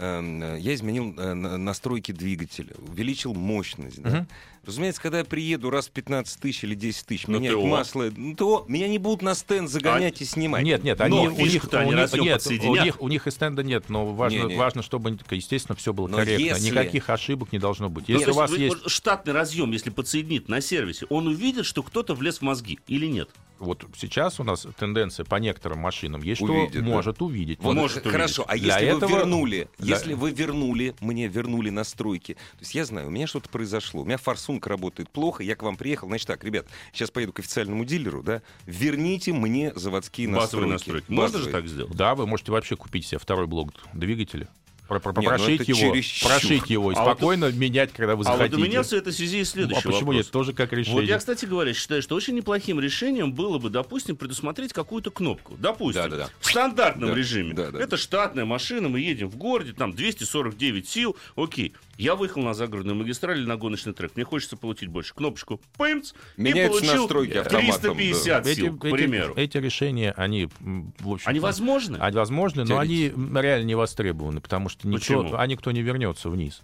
я 0.00 0.74
изменил 0.74 1.14
э, 1.18 1.34
на- 1.34 1.56
настройки 1.58 2.12
двигателя, 2.12 2.74
увеличил 2.86 3.34
мощность, 3.34 4.00
да? 4.00 4.10
Мгм. 4.10 4.28
Разумеется, 4.64 5.00
когда 5.00 5.18
я 5.18 5.24
приеду 5.24 5.70
раз 5.70 5.88
в 5.88 5.92
15 5.92 6.40
тысяч 6.40 6.62
или 6.62 6.74
10 6.74 7.06
тысяч, 7.06 7.26
Ну, 7.26 7.38
менять 7.38 7.52
ТО. 7.54 7.66
масло, 7.66 8.10
ну, 8.14 8.34
то 8.34 8.64
меня 8.68 8.86
не 8.86 8.98
будут 8.98 9.22
на 9.22 9.34
стенд 9.34 9.70
загонять 9.70 10.20
и 10.20 10.24
снимать. 10.26 10.62
Нет, 10.62 10.84
нет, 10.84 10.98
Но 10.98 11.04
они, 11.06 11.28
у 11.28 11.30
них, 11.30 11.52
фишку-то 11.52 11.80
они 11.80 11.94
у 11.94 11.96
них- 11.96 12.12
нет, 12.12 12.46
у 12.46 12.74
них, 12.76 13.02
у 13.02 13.08
них 13.08 13.26
и 13.26 13.30
стенда 13.30 13.62
нет, 13.62 13.88
но 13.88 14.06
важно, 14.12 14.36
Не, 14.36 14.44
не. 14.44 14.56
важно, 14.56 14.82
чтобы, 14.82 15.18
естественно, 15.30 15.74
все 15.74 15.92
было 15.94 16.06
Но 16.06 16.18
корректно. 16.18 16.42
если- 16.44 16.66
Никаких 16.70 17.08
ошибок 17.08 17.50
не 17.52 17.58
должно 17.58 17.88
быть. 17.88 18.08
Ну, 18.08 18.14
Если 18.14 18.26
то 18.26 18.32
у 18.32 18.34
вас 18.34 18.50
вы- 18.50 18.58
есть... 18.58 18.90
штатный 18.90 19.32
разъем, 19.32 19.70
если 19.72 19.88
подсоединит 19.90 20.48
на 20.48 20.60
сервисе, 20.60 21.06
он 21.08 21.28
увидит, 21.28 21.64
что 21.64 21.82
кто-то 21.82 22.14
влез 22.14 22.38
в 22.38 22.42
мозги 22.42 22.78
или 22.88 23.06
нет? 23.06 23.30
Вот 23.58 23.84
сейчас 23.96 24.38
у 24.40 24.44
нас 24.44 24.66
тенденция 24.78 25.24
по 25.24 25.36
некоторым 25.36 25.78
машинам 25.80 26.22
есть, 26.22 26.40
что 26.42 26.52
Увидит, 26.52 26.82
да. 26.84 26.88
может 26.88 27.20
увидеть. 27.22 27.58
Вот, 27.60 27.74
Может 27.74 28.04
х- 28.04 28.10
хорошо, 28.10 28.44
а 28.46 28.56
Для 28.56 28.78
если 28.78 28.90
вы 28.92 28.96
этого- 28.98 29.16
вернули, 29.18 29.68
для- 29.78 29.94
если 29.96 30.14
вы 30.14 30.30
вернули, 30.30 30.94
мне 31.00 31.26
вернули 31.28 31.70
настройки, 31.70 32.34
то 32.34 32.60
есть 32.60 32.74
я 32.74 32.84
знаю, 32.84 33.08
у 33.08 33.10
меня 33.10 33.26
что-то 33.26 33.48
произошло, 33.48 34.02
у 34.02 34.04
меня 34.04 34.16
форсунка 34.16 34.68
работает 34.70 35.10
плохо, 35.10 35.42
я 35.42 35.56
к 35.56 35.62
вам 35.62 35.76
приехал, 35.76 36.08
значит 36.08 36.26
так, 36.28 36.44
ребят, 36.44 36.66
сейчас 36.92 37.10
поеду 37.10 37.32
к 37.32 37.40
официальному 37.40 37.84
дилеру, 37.84 38.22
да, 38.22 38.42
верните 38.66 39.32
мне 39.32 39.72
заводские 39.74 40.28
Базовые 40.28 40.70
настройки. 40.70 41.02
настройки. 41.08 41.10
Можно 41.10 41.38
же 41.38 41.44
Базовые. 41.46 41.62
так 41.62 41.68
сделать? 41.70 41.92
Да, 41.96 42.14
вы 42.14 42.26
можете 42.26 42.52
вообще 42.52 42.76
купить 42.76 43.06
себе 43.06 43.18
второй 43.18 43.46
блок 43.46 43.72
двигателя, 43.92 44.48
про- 44.88 45.12
ну 45.14 45.22
прошить 45.22 45.60
это 45.60 45.70
его, 45.70 45.78
чересчур. 45.94 46.28
прошить 46.30 46.70
его 46.70 46.92
и 46.92 46.94
А 46.94 47.04
вот 47.04 47.16
спокойно 47.18 47.52
менять, 47.52 47.92
когда 47.92 48.16
вы 48.16 48.24
А 48.24 48.30
вот 48.30 48.38
захотите. 48.38 48.56
у 48.56 48.64
меня 48.64 48.82
все 48.82 48.96
это 48.96 49.10
в 49.10 49.14
связи 49.14 49.44
с 49.44 49.54
Ну, 49.54 49.60
следующим 49.62 49.78
а 49.78 49.82
почему 49.82 49.94
вопросом. 50.06 50.16
нет? 50.18 50.30
Тоже 50.30 50.52
как 50.54 50.72
решение. 50.72 51.00
Вот 51.02 51.08
я, 51.08 51.18
кстати 51.18 51.44
говоря, 51.44 51.74
считаю, 51.74 52.02
что 52.02 52.14
очень 52.16 52.34
неплохим 52.34 52.80
решением 52.80 53.32
было 53.32 53.58
бы, 53.58 53.70
допустим, 53.70 54.16
предусмотреть 54.16 54.72
какую-то 54.72 55.10
кнопку. 55.10 55.56
Допустим, 55.58 56.02
Да-да-да. 56.04 56.28
в 56.40 56.46
стандартном 56.46 57.10
Да, 57.10 57.14
режиме. 57.16 57.52
да-да. 57.54 57.78
Это 57.80 57.96
штатная 57.96 58.44
машина, 58.44 58.88
мы 58.88 59.00
едем 59.00 59.28
в 59.28 59.36
городе, 59.36 59.72
там 59.72 59.92
249 59.92 60.88
сил. 60.88 61.16
Окей, 61.36 61.74
я 61.96 62.14
выехал 62.14 62.42
на 62.42 62.54
загородную 62.54 62.96
магистраль 62.96 63.38
или 63.38 63.46
на 63.46 63.56
гоночный 63.56 63.92
трек. 63.92 64.12
Мне 64.16 64.24
хочется 64.24 64.56
получить 64.56 64.88
больше. 64.88 65.14
Кнопочку 65.14 65.60
пымц, 65.76 66.12
и 66.36 66.40
Меняются 66.42 66.80
получил 66.80 67.02
настройки 67.02 67.36
автоматом, 67.38 67.80
350 67.96 68.46
эти, 68.46 68.56
сил, 68.60 68.76
к 68.78 68.84
эти- 68.84 68.92
примеру. 68.92 69.34
эти 69.36 69.56
решения, 69.58 70.12
они, 70.16 70.48
в 70.60 71.10
общем, 71.12 71.28
Они 71.28 71.40
возможны? 71.40 71.96
Они 71.98 72.16
возможны, 72.16 72.64
но 72.64 72.78
они 72.78 73.12
реально 73.34 73.64
не 73.64 73.74
востребованы, 73.74 74.40
потому 74.40 74.68
что 74.68 74.77
никто, 74.84 75.22
Почему? 75.22 75.36
а 75.36 75.46
никто 75.46 75.70
не 75.70 75.82
вернется 75.82 76.30
вниз. 76.30 76.62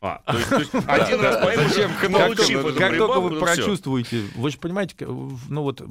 А, 0.00 0.20
то 0.26 0.36
есть, 0.36 0.48
то 0.48 0.58
есть 0.58 0.74
один 0.86 1.20
раз 1.20 1.68
Зачем 1.70 1.90
Как, 2.00 2.12
получив 2.12 2.56
надо 2.56 2.68
эту 2.68 2.78
как 2.78 2.96
только 2.96 3.20
вы 3.20 3.30
ну, 3.30 3.40
прочувствуете, 3.40 4.24
вы 4.36 4.50
же 4.50 4.58
понимаете, 4.58 4.94
ну 5.06 5.62
вот 5.62 5.82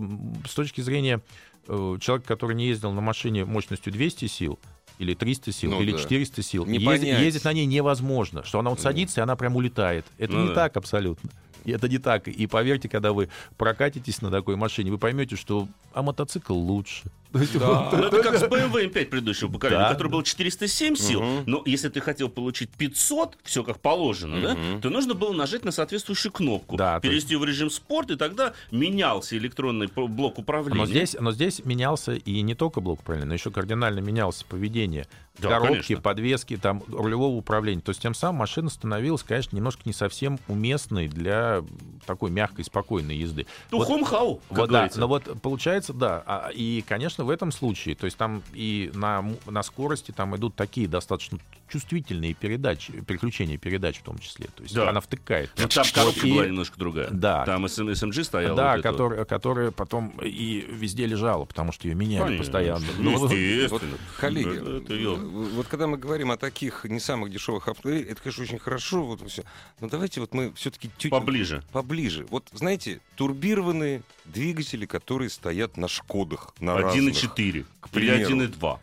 с 0.48 0.54
точки 0.54 0.82
зрения 0.82 1.22
э, 1.68 1.98
человека, 2.00 2.28
который 2.28 2.56
не 2.56 2.68
ездил 2.68 2.92
на 2.92 3.02
машине 3.02 3.46
мощностью 3.46 3.92
200 3.92 4.28
сил, 4.28 4.60
или 5.00 5.14
300 5.14 5.52
сил, 5.52 5.72
Ну 5.72 5.82
или 5.82 5.92
да. 5.92 5.98
400 5.98 6.42
сил, 6.44 6.66
Не 6.66 6.78
ездить, 6.78 7.44
на 7.44 7.54
ней 7.54 7.66
невозможно, 7.66 8.44
что 8.44 8.60
она 8.60 8.70
вот 8.70 8.80
садится, 8.80 9.22
и 9.22 9.24
она 9.24 9.36
прям 9.36 9.56
улетает. 9.56 10.06
Это 10.18 10.34
Ну 10.34 10.44
не 10.44 10.48
да. 10.50 10.56
так 10.56 10.78
абсолютно. 10.78 11.30
И 11.66 11.72
это 11.72 11.90
не 11.90 11.98
так. 11.98 12.28
И 12.28 12.48
поверьте, 12.48 12.88
когда 12.88 13.12
вы 13.12 13.30
прокатитесь 13.58 14.22
на 14.22 14.30
такой 14.30 14.56
машине, 14.56 14.92
вы 14.92 15.00
поймете, 15.00 15.36
что 15.36 15.68
а 15.94 16.04
мотоцикл 16.04 16.54
лучше. 16.54 17.04
То 17.36 17.42
есть 17.42 17.54
вот- 17.56 17.92
Ну, 17.92 18.04
это 18.06 18.24
как 18.24 18.38
с 18.38 18.44
BMW 18.44 18.90
M5 18.90 19.06
предыдущего 19.08 19.52
поколения, 19.52 19.82
Да. 19.84 19.90
который 19.92 20.08
был 20.08 20.24
407 20.24 20.96
сил. 20.96 21.22
Мгм. 21.22 21.44
Но 21.46 21.62
если 21.66 21.90
ты 21.90 22.00
хотел 22.00 22.30
получить 22.30 22.70
500, 22.70 23.38
все 23.44 23.62
как 23.66 23.82
положено, 23.82 24.42
да, 24.42 24.54
Мгм. 24.56 24.80
то 24.80 24.90
нужно 24.90 25.16
было 25.16 25.34
нажать 25.34 25.66
на 25.66 25.72
соответствующую 25.74 26.32
кнопку, 26.32 26.78
Да, 26.78 27.02
перевести 27.02 27.34
его 27.34 27.44
в 27.44 27.46
режим 27.46 27.70
спорт, 27.70 28.10
и 28.12 28.16
тогда 28.16 28.54
менялся 28.72 29.38
электронный 29.38 29.88
блок 29.88 30.40
управления. 30.40 30.80
Но 30.80 30.86
здесь, 30.86 31.18
но 31.20 31.34
здесь 31.34 31.60
менялся 31.66 32.14
и 32.14 32.42
не 32.42 32.56
только 32.56 32.80
блок 32.80 33.02
управления, 33.02 33.28
но 33.28 33.34
еще 33.34 33.52
кардинально 33.52 34.00
менялось 34.00 34.44
поведение 34.44 35.06
Да, 35.38 35.50
коробки, 35.50 35.74
конечно. 35.88 36.02
подвески, 36.02 36.56
там, 36.56 36.84
рулевого 36.88 37.36
управления. 37.36 37.82
То 37.82 37.90
есть 37.90 38.02
тем 38.02 38.16
самым 38.16 38.38
машина 38.38 38.70
становилась, 38.70 39.24
конечно, 39.24 39.58
немножко 39.58 39.82
не 39.84 39.92
совсем 39.92 40.40
уместной 40.48 41.10
для 41.10 41.66
такой 42.06 42.32
мягкой, 42.32 42.64
спокойной 42.64 43.18
езды. 43.18 43.46
Ну, 43.72 43.80
Вот- 43.80 43.88
хом-хау, 43.88 44.36
как 44.48 44.58
вот, 44.58 44.68
да, 44.70 44.74
говорится. 44.78 45.00
но 45.02 45.08
вот 45.10 45.42
получается, 45.42 45.92
да. 45.92 46.24
а, 46.26 46.52
И, 46.56 46.82
конечно, 46.88 47.25
в 47.26 47.30
этом 47.30 47.52
случае, 47.52 47.96
то 47.96 48.06
есть 48.06 48.18
там 48.18 48.44
и 48.54 48.92
на, 48.94 49.26
на 49.48 49.64
скорости 49.64 50.12
там 50.12 50.36
идут 50.36 50.56
такие 50.56 50.88
достаточно 50.88 51.40
чувствительные 51.70 52.34
передачи, 52.34 52.92
переключения 53.02 53.58
передач 53.58 53.98
в 54.00 54.04
том 54.04 54.18
числе. 54.20 54.48
То 54.56 54.64
есть 54.64 54.76
Да. 54.76 54.90
она 54.90 55.02
втыкает. 55.02 55.52
Ну, 55.58 55.68
там 55.68 55.86
коробка 55.94 56.28
и- 56.28 56.32
была 56.32 56.46
немножко 56.46 56.78
другая. 56.78 57.10
Да. 57.12 57.44
Там 57.46 57.66
SM 57.66 57.90
SMG 57.92 58.24
стояла. 58.24 58.56
Да, 58.56 58.72
вот 58.72 58.80
это 58.80 58.90
вот. 58.90 58.94
которая, 58.98 59.26
которая 59.26 59.72
потом 59.72 60.10
и 60.24 60.66
везде 60.70 61.06
лежала, 61.06 61.46
потому 61.46 61.72
что 61.72 61.88
ее 61.88 61.96
меняли 61.96 62.24
Конечно. 62.24 62.44
постоянно. 62.44 62.86
Ну, 63.00 63.12
Ну, 63.16 63.68
Вот, 63.70 63.82
коллеги, 64.20 64.58
Это- 64.62 64.78
это 64.78 64.94
ё- 64.96 65.16
вот 65.16 65.68
когда 65.68 65.88
мы 65.88 65.98
говорим 65.98 66.32
о 66.32 66.38
таких 66.38 66.86
не 66.86 67.00
самых 67.00 67.32
дешевых 67.32 67.68
автомобилях, 67.68 68.12
это, 68.12 68.22
конечно, 68.22 68.44
очень 68.44 68.60
хорошо, 68.60 69.04
вот 69.06 69.22
все. 69.30 69.44
Но 69.80 69.90
давайте 69.90 70.20
вот 70.22 70.34
мы 70.34 70.54
все-таки 70.54 70.90
чуть 70.98 71.12
Поближе. 71.12 71.64
поближе. 71.72 72.26
Вот 72.30 72.48
знаете, 72.54 73.00
турбированные 73.16 74.02
двигатели, 74.26 74.86
которые 74.86 75.30
стоят 75.30 75.78
на 75.78 75.88
Шкодах, 75.88 76.54
на 76.60 76.76
1,4 76.78 77.66
к 77.80 77.88
или 77.96 78.08
примеру. 78.10 78.30
1,2. 78.36 78.80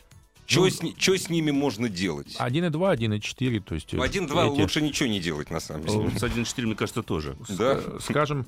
Что, 0.53 0.61
Ну, 0.65 0.71
с, 0.71 0.81
чё 0.99 1.17
с 1.17 1.29
ними 1.31 1.51
можно 1.51 1.89
делать? 1.89 2.37
1.2, 2.39 2.71
1.4, 2.71 3.61
то 3.61 3.75
есть... 3.75 3.95
э, 3.95 3.97
1-2 3.97 4.53
эти, 4.53 4.61
лучше 4.61 4.81
ничего 4.83 5.09
не 5.09 5.19
делать, 5.21 5.51
на 5.51 5.61
самом 5.61 5.87
деле. 5.87 6.11
С 6.11 6.23
1,4, 6.23 6.63
мне 6.67 6.75
кажется, 6.75 7.03
тоже. 7.03 7.37
Да? 7.49 7.75
э, 7.83 7.99
Скажем, 8.01 8.47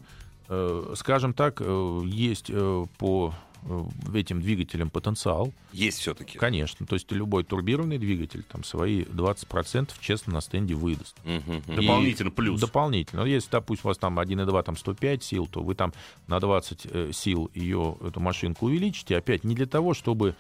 э, 0.49 0.95
скажем 0.97 1.33
так, 1.33 1.61
э, 1.61 2.01
есть 2.05 2.47
э, 2.51 2.85
по 2.99 3.35
э, 3.63 3.85
этим 4.15 4.43
двигателям 4.43 4.91
потенциал, 4.91 5.53
Есть 5.73 5.99
все-таки. 6.01 6.37
конечно. 6.39 6.87
То 6.87 6.95
есть 6.97 7.11
любой 7.13 7.45
турбированный 7.45 7.97
двигатель 7.99 8.43
там 8.43 8.63
свои 8.65 9.05
20% 9.05 9.91
честно 10.01 10.35
на 10.35 10.41
стенде 10.43 10.75
выдаст. 10.75 11.17
И 11.25 11.41
Дополнительно 11.75 12.31
плюс. 12.31 12.61
Дополнительно. 12.61 13.23
Но 13.23 13.27
Если, 13.29 13.51
допустим, 13.51 13.87
у 13.87 13.89
вас 13.89 13.97
там 13.99 14.19
1,2, 14.21 14.63
там 14.63 14.77
105 14.77 15.23
сил, 15.25 15.47
то 15.47 15.63
вы 15.63 15.75
там 15.75 15.95
на 16.27 16.41
20 16.41 16.87
э, 16.91 17.11
сил 17.15 17.51
ее, 17.55 17.97
эту 18.07 18.21
машинку 18.21 18.67
увеличите. 18.67 19.17
Опять 19.17 19.45
не 19.45 19.55
для 19.55 19.67
того, 19.67 19.95
чтобы 19.95 20.35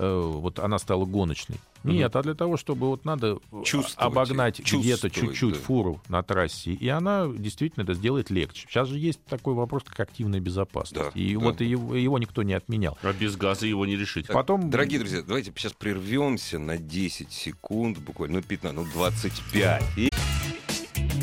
э, 0.00 0.20
вот 0.20 0.58
она 0.58 0.78
стала 0.78 1.04
гоночной. 1.04 1.56
Нет, 1.82 2.14
а 2.14 2.22
для 2.22 2.34
того, 2.34 2.56
чтобы 2.56 2.88
вот 2.88 3.04
надо 3.04 3.38
э, 3.52 3.62
Чувствовать 3.64 3.96
обогнать 3.98 4.60
где-то 4.60 5.10
чуть-чуть 5.10 5.54
да. 5.54 5.60
фуру 5.60 6.00
на 6.08 6.22
трассе, 6.22 6.72
и 6.72 6.88
она 6.88 7.26
действительно 7.26 7.84
это 7.84 7.94
сделает 7.94 8.30
легче. 8.30 8.66
Сейчас 8.68 8.88
же 8.88 8.98
есть 8.98 9.22
такой 9.24 9.54
вопрос, 9.54 9.84
как 9.84 10.00
активная 10.00 10.40
безопасность. 10.40 11.14
Да, 11.14 11.20
и 11.20 11.34
да. 11.34 11.40
вот 11.40 11.60
его, 11.60 11.94
его 11.94 12.18
никто 12.18 12.42
не 12.42 12.54
отменял. 12.54 12.98
А 13.02 13.12
без 13.12 13.36
газа 13.36 13.66
его 13.66 13.86
не 13.86 13.96
решить. 13.96 14.26
Так, 14.26 14.34
Потом- 14.34 14.70
Дорогие 14.70 14.98
друзья, 14.98 15.22
давайте 15.26 15.52
сейчас 15.56 15.72
прервемся 15.72 16.58
на 16.58 16.76
10 16.76 17.32
секунд, 17.32 17.98
буквально, 17.98 18.38
ну 18.38 18.42
15, 18.42 18.76
ну 18.76 18.92
25. 18.92 19.82
И 19.96 20.10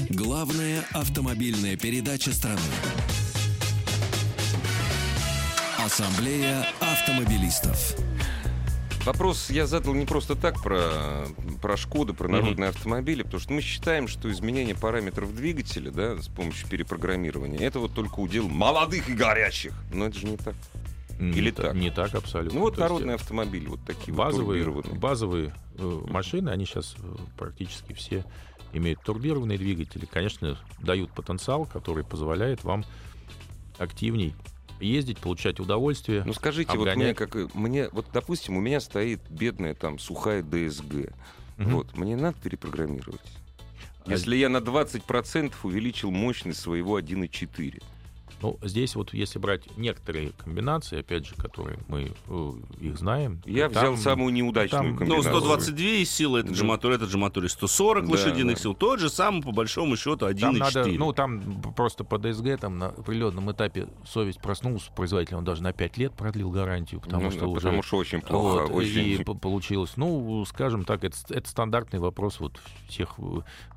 Главная 0.09 0.83
автомобильная 0.93 1.77
передача 1.77 2.31
страны. 2.33 2.59
Ассамблея 5.77 6.65
автомобилистов. 6.81 7.95
Вопрос 9.07 9.49
я 9.49 9.65
задал 9.67 9.93
не 9.93 10.05
просто 10.05 10.35
так 10.35 10.61
про, 10.61 11.27
про 11.61 11.77
Шкоду, 11.77 12.13
про 12.13 12.27
народные 12.27 12.71
автомобили, 12.71 13.23
потому 13.23 13.39
что 13.39 13.53
мы 13.53 13.61
считаем, 13.61 14.09
что 14.09 14.29
изменение 14.29 14.75
параметров 14.75 15.33
двигателя 15.33 15.91
да, 15.91 16.21
с 16.21 16.27
помощью 16.27 16.67
перепрограммирования, 16.67 17.57
это 17.57 17.79
вот 17.79 17.93
только 17.93 18.19
удел 18.19 18.49
молодых 18.49 19.07
и 19.07 19.13
горячих. 19.13 19.71
Но 19.93 20.07
это 20.07 20.19
же 20.19 20.27
не 20.27 20.35
так. 20.35 20.55
Или 21.21 21.45
не 21.45 21.51
та- 21.51 21.63
так? 21.63 21.75
Не 21.75 21.89
так 21.89 22.15
абсолютно. 22.15 22.59
Ну 22.59 22.65
вот 22.65 22.75
То 22.75 22.81
есть, 22.81 22.91
народные 22.91 23.15
автомобили, 23.15 23.67
вот 23.67 23.79
такие 23.85 24.13
базовые, 24.13 24.65
вот 24.65 24.89
базовые 24.89 25.55
э, 25.77 26.01
машины, 26.07 26.49
они 26.49 26.65
сейчас 26.65 26.97
практически 27.37 27.93
все 27.93 28.25
имеют 28.73 29.01
турбированные 29.03 29.57
двигатели. 29.57 30.05
Конечно, 30.05 30.57
дают 30.79 31.13
потенциал, 31.13 31.65
который 31.65 32.03
позволяет 32.03 32.65
вам 32.65 32.83
активней 33.77 34.35
ездить, 34.79 35.19
получать 35.19 35.59
удовольствие. 35.59 36.23
Ну 36.25 36.33
скажите, 36.33 36.71
вот 36.77 36.95
мне, 36.95 37.09
обгонять. 37.11 37.17
как, 37.17 37.53
мне, 37.55 37.89
вот 37.91 38.07
допустим, 38.13 38.57
у 38.57 38.61
меня 38.61 38.79
стоит 38.79 39.21
бедная 39.29 39.73
там 39.73 39.99
сухая 39.99 40.43
ДСГ. 40.43 41.13
Мгм. 41.57 41.75
Вот, 41.75 41.97
мне 41.97 42.15
надо 42.15 42.37
перепрограммировать. 42.39 43.21
А 44.05 44.11
Если 44.11 44.35
я 44.37 44.49
на 44.49 44.57
20% 44.57 45.53
увеличил 45.63 46.11
мощность 46.11 46.59
своего 46.59 46.99
1.4. 46.99 47.81
Ну, 48.41 48.59
здесь 48.61 48.95
вот 48.95 49.13
если 49.13 49.39
брать 49.39 49.63
некоторые 49.77 50.31
комбинации, 50.37 50.99
опять 50.99 51.25
же, 51.25 51.33
которые 51.35 51.79
мы 51.87 52.11
э, 52.27 52.51
их 52.81 52.97
знаем. 52.99 53.41
Я 53.45 53.67
там- 53.69 53.95
взял 53.95 53.97
самую 53.97 54.31
неудачную 54.31 54.83
там- 54.83 54.91
Ну, 54.93 54.97
комбинацию. 54.99 55.31
122 55.41 56.05
силы, 56.05 56.39
этот 56.41 56.55
же 56.55 56.61
Да. 56.61 56.67
мотор, 56.67 56.91
этот 56.91 57.09
же 57.09 57.17
мотор, 57.17 57.43
и 57.45 57.47
140 57.49 58.05
Да, 58.05 58.11
лошадиных 58.11 58.57
да. 58.57 58.61
сил. 58.61 58.75
Тот 58.75 58.99
же 58.99 59.09
самый, 59.09 59.41
по 59.41 59.51
большому 59.51 59.95
счету, 59.97 60.17
Там 60.17 60.29
1,4. 60.29 60.59
надо, 60.59 60.87
ну, 60.99 61.13
там 61.13 61.61
просто 61.75 62.03
по 62.03 62.19
ДСГ 62.19 62.59
там 62.59 62.77
на 62.77 62.87
определенном 62.89 63.51
этапе 63.51 63.87
совесть 64.05 64.39
проснулась, 64.39 64.83
производитель 64.95 65.35
он 65.37 65.43
даже 65.43 65.63
на 65.63 65.73
5 65.73 65.97
лет 65.97 66.13
продлил 66.13 66.51
гарантию, 66.51 67.01
потому 67.01 67.23
Ну, 67.23 67.31
что 67.31 67.39
да, 67.41 67.47
уже... 67.47 67.61
потому 67.61 67.81
что 67.81 67.97
очень 67.97 68.21
плохо. 68.21 68.67
Вот, 68.67 68.71
очень... 68.71 69.07
И 69.07 69.23
по- 69.23 69.33
получилось, 69.33 69.93
ну, 69.97 70.45
скажем 70.45 70.85
так, 70.85 71.03
это, 71.03 71.17
это 71.29 71.49
стандартный 71.49 71.99
вопрос 71.99 72.39
вот 72.39 72.59
всех 72.87 73.15
э, 73.17 73.21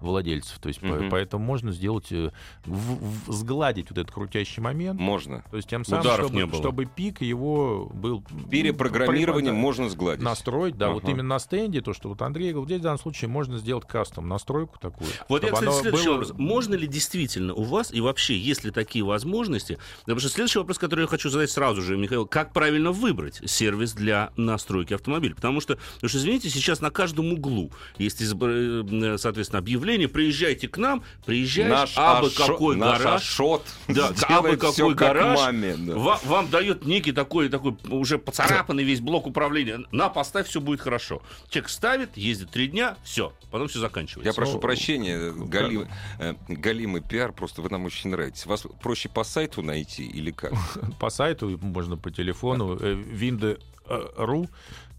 владельцев. 0.02 0.58
То 0.58 0.68
есть, 0.68 0.80
по- 0.80 0.86
Мгм. 0.86 1.08
поэтому 1.11 1.42
можно 1.44 1.72
сделать, 1.72 2.12
э, 2.12 2.30
в- 2.66 3.28
в- 3.28 3.32
сгладить 3.32 3.88
вот 3.90 3.98
этот 3.98 4.12
крутящий 4.12 4.49
момент. 4.59 4.98
Можно. 5.01 5.44
То 5.51 5.57
есть 5.57 5.68
тем 5.68 5.84
самым, 5.84 6.01
Ударов 6.07 6.26
чтобы, 6.26 6.36
не 6.40 6.46
было. 6.46 6.61
чтобы 6.61 6.84
пик 6.86 7.20
его 7.22 7.90
был... 7.92 8.24
Перепрограммирование 8.51 9.53
при- 9.53 9.59
можно 9.59 9.88
сгладить. 9.88 10.22
Настроить, 10.22 10.76
да, 10.76 10.90
вот 10.90 11.03
Ага. 11.05 11.12
именно 11.12 11.28
на 11.28 11.38
стенде, 11.38 11.80
то, 11.80 11.92
что 11.92 12.09
вот 12.09 12.22
Андрей 12.22 12.51
говорил, 12.53 12.66
здесь 12.66 12.80
в 12.80 12.82
данном 12.82 12.98
случае 12.98 13.28
можно 13.28 13.59
сделать 13.59 13.86
кастом, 13.86 14.28
настройку 14.28 14.78
такую. 14.78 15.09
Вот 15.28 15.42
я, 15.44 15.53
кстати, 15.53 15.72
следующий 15.80 16.07
было- 16.07 16.12
вопрос. 16.18 16.32
Можно 16.36 16.74
ли 16.74 16.86
действительно 16.86 17.55
у 17.55 17.62
вас, 17.62 17.92
и 17.92 18.01
вообще, 18.01 18.36
есть 18.36 18.64
ли 18.64 18.70
такие 18.70 19.05
возможности? 19.05 19.78
Потому 20.01 20.20
что 20.20 20.28
следующий 20.28 20.59
вопрос, 20.59 20.78
который 20.78 21.03
я 21.03 21.07
хочу 21.07 21.28
задать 21.30 21.51
сразу 21.51 21.82
же, 21.82 21.96
Михаил, 21.96 22.26
как 22.26 22.53
правильно 22.53 22.92
выбрать 22.92 23.40
сервис 23.44 23.92
для 23.92 24.30
настройки 24.36 24.94
автомобиля? 24.94 25.34
Потому 25.34 25.61
что, 25.61 25.78
потому 25.94 26.09
что 26.09 26.18
извините, 26.18 26.51
сейчас 26.51 26.80
на 26.80 26.90
каждом 26.90 27.32
углу 27.32 27.70
есть, 27.98 28.20
э, 28.22 29.16
соответственно, 29.18 29.59
объявление, 29.59 30.09
приезжайте 30.09 30.68
к 30.68 30.76
нам, 30.78 31.03
приезжаешь, 31.26 31.70
Наш, 31.70 31.92
абы 31.96 32.28
Ашо- 32.28 32.46
какой 32.46 32.76
наш 32.76 32.98
гараж, 32.98 33.22
Ашот 33.22 33.62
Да, 33.88 34.12
абы 34.47 34.57
какой 34.57 34.95
как 34.95 35.14
гараж, 35.14 35.38
маме, 35.38 35.76
да. 35.76 35.95
Ва- 35.97 36.20
вам 36.24 36.49
дает 36.51 36.84
некий 36.84 37.12
такой, 37.12 37.49
такой 37.49 37.76
уже 37.88 38.18
поцарапанный 38.18 38.84
весь 38.84 39.01
блок 39.01 39.26
управления. 39.26 39.80
На, 39.93 40.09
поставь, 40.09 40.49
все 40.49 40.61
будет 40.61 40.80
хорошо. 40.80 41.22
Человек 41.49 41.70
ставит, 41.70 42.16
ездит 42.16 42.51
три 42.51 42.68
дня, 42.68 42.97
все, 43.05 43.32
потом 43.51 43.68
все 43.68 43.78
заканчивается. 43.80 44.28
Я 44.28 44.34
прошу 44.34 44.55
Ну, 44.55 44.59
прощения, 44.61 45.32
Галим, 45.32 45.88
э, 46.18 46.34
Галимый 46.49 47.03
пиар, 47.03 47.32
просто 47.32 47.62
вы 47.62 47.68
нам 47.70 47.84
очень 47.84 48.11
нравитесь. 48.11 48.47
Вас 48.47 48.64
проще 48.82 49.09
по 49.09 49.24
сайту 49.24 49.62
найти 49.62 50.05
или 50.07 50.30
как? 50.30 50.53
по 50.99 51.11
сайту, 51.11 51.59
можно 51.62 51.97
по 51.97 52.11
телефону, 52.11 52.76
э, 52.80 52.95
винды.ру. 52.95 54.49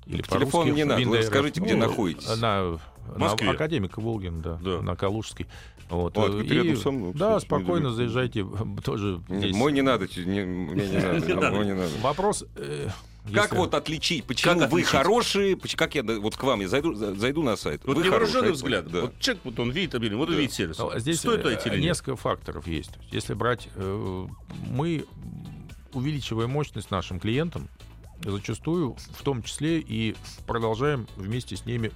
Или 0.08 0.22
По 0.24 0.30
телефону 0.30 0.74
по-русски 0.74 0.76
не 0.76 1.06
надо, 1.06 1.24
скажите, 1.24 1.62
где 1.62 1.76
находитесь. 1.76 2.38
На, 2.38 2.80
В 3.08 3.18
на 3.20 3.26
Москве. 3.26 3.49
Академика 3.49 3.99
Волгин, 3.99 4.41
да, 4.41 4.58
Да. 4.62 4.82
на 4.82 4.95
Калужский. 4.95 5.47
Вот. 5.89 6.18
Э, 6.18 6.41
это 6.43 6.54
рядом 6.54 6.78
со 6.78 6.91
мной, 6.91 7.14
Да, 7.14 7.36
кстати, 7.38 7.45
спокойно 7.45 7.88
недалеко. 7.89 7.95
заезжайте, 7.95 8.45
тоже 8.84 9.22
Не, 9.28 9.39
здесь. 9.39 9.56
Мой 9.56 9.72
не 9.74 9.82
надо, 9.82 10.08
не, 10.16 10.41
мне 10.45 10.88
не 10.88 10.97
надо, 11.34 11.52
мой 11.52 11.66
не 11.66 11.74
надо. 11.74 11.89
Вопрос... 12.02 12.45
э, 12.56 12.89
Как 13.34 13.54
вот 13.54 13.74
отличить, 13.76 14.24
почему 14.26 14.54
Как 14.62 14.72
вы 14.72 14.80
отличить? 14.82 14.91
хорошие, 14.97 15.58
как 15.76 15.93
я 15.95 16.04
вот 16.04 16.36
к 16.38 16.43
вам 16.43 16.62
я 16.62 16.68
зайду, 16.70 16.93
за- 16.95 17.14
зайду 17.16 17.43
на 17.43 17.56
сайт. 17.58 17.82
Вот 17.86 17.97
вы 17.97 18.04
невооруженный 18.06 18.52
взгляд. 18.54 18.89
да. 18.89 19.02
Вот 19.02 19.20
человек, 19.20 19.41
вот 19.43 19.60
он 19.60 19.72
видит 19.72 19.93
объявление, 19.95 20.26
вот 20.26 20.30
он 20.34 20.36
видит 20.39 20.54
сервис. 20.54 20.78
Ну, 20.80 20.97
Здесь 20.97 21.24
э, 21.26 21.78
несколько 21.78 22.16
факторов 22.16 22.66
есть. 22.68 22.91
Если 23.12 23.34
брать, 23.34 23.68
э, 23.76 24.28
мы 24.70 25.06
увеличиваем 25.93 26.49
мощность 26.52 26.89
нашим 26.89 27.20
клиентам, 27.20 27.68
зачастую 28.24 28.95
в 29.18 29.24
том 29.24 29.43
числе 29.43 29.80
и 29.80 30.16
продолжаем 30.47 31.06
вместе 31.18 31.56
с 31.58 31.66
ними 31.66 31.91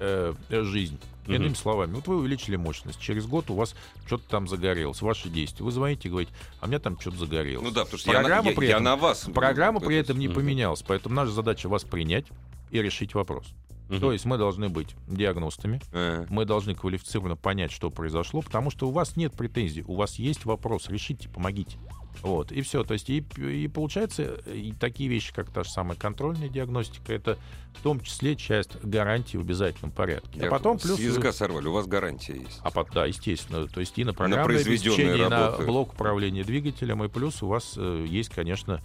э, 0.00 0.34
э, 0.48 0.62
жизнь. 0.62 0.98
Мгм. 1.26 1.34
Иными 1.34 1.54
словами, 1.54 1.92
вот 1.94 2.08
вы 2.08 2.16
увеличили 2.16 2.56
мощность, 2.56 2.98
через 3.00 3.26
год 3.26 3.50
у 3.50 3.54
вас 3.54 3.76
что-то 4.06 4.24
там 4.28 4.48
загорелось, 4.48 5.00
ваши 5.02 5.28
действия. 5.28 5.64
Вы 5.64 5.70
звоните 5.70 6.08
и 6.08 6.10
говорите, 6.10 6.32
а 6.60 6.64
у 6.64 6.68
меня 6.68 6.78
там 6.80 6.98
что-то 6.98 7.18
загорелось. 7.18 7.62
Ну 7.64 7.70
да, 7.70 7.84
потому 7.84 7.98
что 7.98 8.10
я, 8.12 8.18
Программа 8.18 8.50
я- 8.50 8.56
при 8.56 8.64
я 8.66 8.70
этом- 8.72 8.84
на 8.84 8.96
вас. 8.96 9.28
Программа 9.32 9.78
это- 9.78 9.86
при 9.86 9.96
этом 9.96 10.18
не 10.18 10.26
Мгм. 10.26 10.34
поменялась, 10.36 10.82
поэтому 10.82 11.14
наша 11.14 11.30
задача 11.32 11.68
вас 11.68 11.84
принять 11.84 12.24
и 12.70 12.82
решить 12.82 13.14
вопрос. 13.14 13.46
Мгм. 13.90 14.00
То 14.00 14.12
есть 14.12 14.24
мы 14.24 14.38
должны 14.38 14.68
быть 14.68 14.94
диагностами, 15.08 15.80
Э, 15.92 16.24
мы 16.30 16.44
должны 16.44 16.74
квалифицированно 16.74 17.36
понять, 17.36 17.70
что 17.72 17.90
произошло, 17.90 18.40
потому 18.40 18.70
что 18.70 18.88
у 18.88 18.92
вас 18.92 19.16
нет 19.16 19.32
претензий, 19.34 19.82
у 19.86 19.94
вас 19.96 20.16
есть 20.16 20.44
вопрос, 20.44 20.88
решите, 20.88 21.28
помогите. 21.28 21.76
Вот, 22.22 22.52
и 22.52 22.60
все. 22.62 22.84
То 22.84 22.94
есть, 22.94 23.08
и, 23.08 23.24
и 23.38 23.68
получается, 23.68 24.34
и 24.46 24.72
такие 24.72 25.08
вещи, 25.08 25.32
как 25.32 25.50
та 25.50 25.64
же 25.64 25.70
самая 25.70 25.96
контрольная 25.96 26.48
диагностика, 26.48 27.12
это 27.12 27.38
в 27.74 27.82
том 27.82 28.00
числе 28.00 28.36
часть 28.36 28.76
гарантии 28.82 29.36
в 29.36 29.40
обязательном 29.40 29.90
порядке. 29.90 30.40
я 30.40 30.48
а 30.48 30.50
потом 30.50 30.78
с 30.78 30.82
плюс... 30.82 30.98
языка 30.98 31.32
сорвали, 31.32 31.66
у 31.66 31.72
вас 31.72 31.86
гарантия 31.86 32.34
есть. 32.34 32.60
А 32.62 32.84
да, 32.92 33.06
естественно. 33.06 33.66
То 33.66 33.80
есть 33.80 33.98
и 33.98 34.04
на 34.04 34.12
программное 34.12 34.44
произведенные 34.44 35.14
обеспечение, 35.14 35.28
на 35.28 35.50
блок 35.52 35.94
управления 35.94 36.44
двигателем, 36.44 37.02
и 37.04 37.08
плюс 37.08 37.42
у 37.42 37.46
вас 37.46 37.74
э, 37.76 38.06
есть, 38.08 38.30
конечно, 38.30 38.82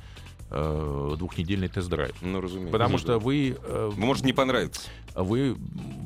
э, 0.49 1.15
двухнедельный 1.17 1.67
тест-драйв. 1.67 2.15
Ну, 2.21 2.39
разумеется. 2.39 2.71
Потому 2.71 2.97
что 2.97 3.19
вы... 3.19 3.57
э, 3.61 3.91
Может 3.97 4.23
не 4.23 4.33
понравится. 4.33 4.81
вы 5.15 5.57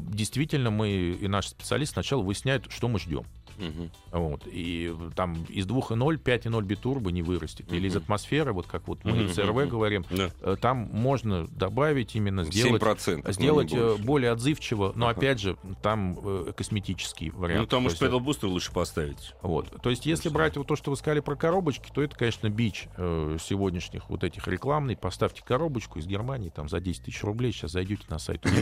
действительно, 0.09 0.69
мы 0.69 0.89
и 0.89 1.27
наш 1.27 1.47
специалист 1.47 1.93
сначала 1.93 2.21
выясняют, 2.21 2.71
что 2.71 2.87
мы 2.87 2.99
ждем. 2.99 3.23
Мгм. 3.59 3.91
Вот. 4.11 4.43
И 4.47 4.93
там 5.15 5.43
из 5.49 5.65
2.0 5.67 6.17
5.0 6.17 6.63
битурбо 6.63 7.11
не 7.11 7.21
вырастет. 7.21 7.71
Или 7.71 7.87
из 7.87 7.95
атмосферы, 7.95 8.53
вот 8.53 8.67
как 8.67 8.87
вот 8.87 9.03
мы 9.03 9.11
Мгм, 9.11 9.27
в 9.27 9.33
ЦРВ 9.33 9.67
говорим, 9.69 10.05
Да. 10.09 10.31
э, 10.41 10.55
там 10.59 10.89
можно 10.91 11.47
добавить 11.47 12.15
именно, 12.15 12.43
сделать 12.43 12.81
7%. 12.81 13.23
ну, 13.25 13.31
сделать 13.33 13.71
больше. 13.71 14.03
более 14.03 14.31
отзывчиво, 14.31 14.93
но 14.95 15.07
Ага. 15.07 15.17
опять 15.19 15.39
же 15.39 15.57
там 15.81 16.17
э, 16.23 16.53
косметический 16.55 17.29
вариант. 17.31 17.61
Ну, 17.61 17.67
там 17.67 17.85
уж 17.85 17.97
педал 17.97 18.19
бустер 18.19 18.47
лучше 18.49 18.71
поставить. 18.71 19.33
вот. 19.41 19.81
То 19.81 19.89
есть, 19.89 20.05
если 20.05 20.29
брать 20.29 20.57
вот 20.57 20.67
то, 20.67 20.75
что 20.75 20.91
вы 20.91 20.97
сказали 20.97 21.19
про 21.19 21.35
коробочки, 21.35 21.89
то 21.93 22.01
это, 22.01 22.15
конечно, 22.15 22.49
бич 22.49 22.87
э, 22.97 23.37
сегодняшних 23.41 24.09
вот 24.09 24.23
этих 24.23 24.47
рекламный. 24.47 24.95
Поставьте 24.95 25.43
коробочку 25.43 25.99
из 25.99 26.07
Германии 26.07 26.49
там 26.49 26.69
за 26.69 26.79
10 26.79 27.03
тысяч 27.03 27.23
рублей, 27.23 27.51
сейчас 27.51 27.71
зайдете 27.71 28.03
на 28.09 28.19
сайт, 28.19 28.41
кучу, 28.41 28.55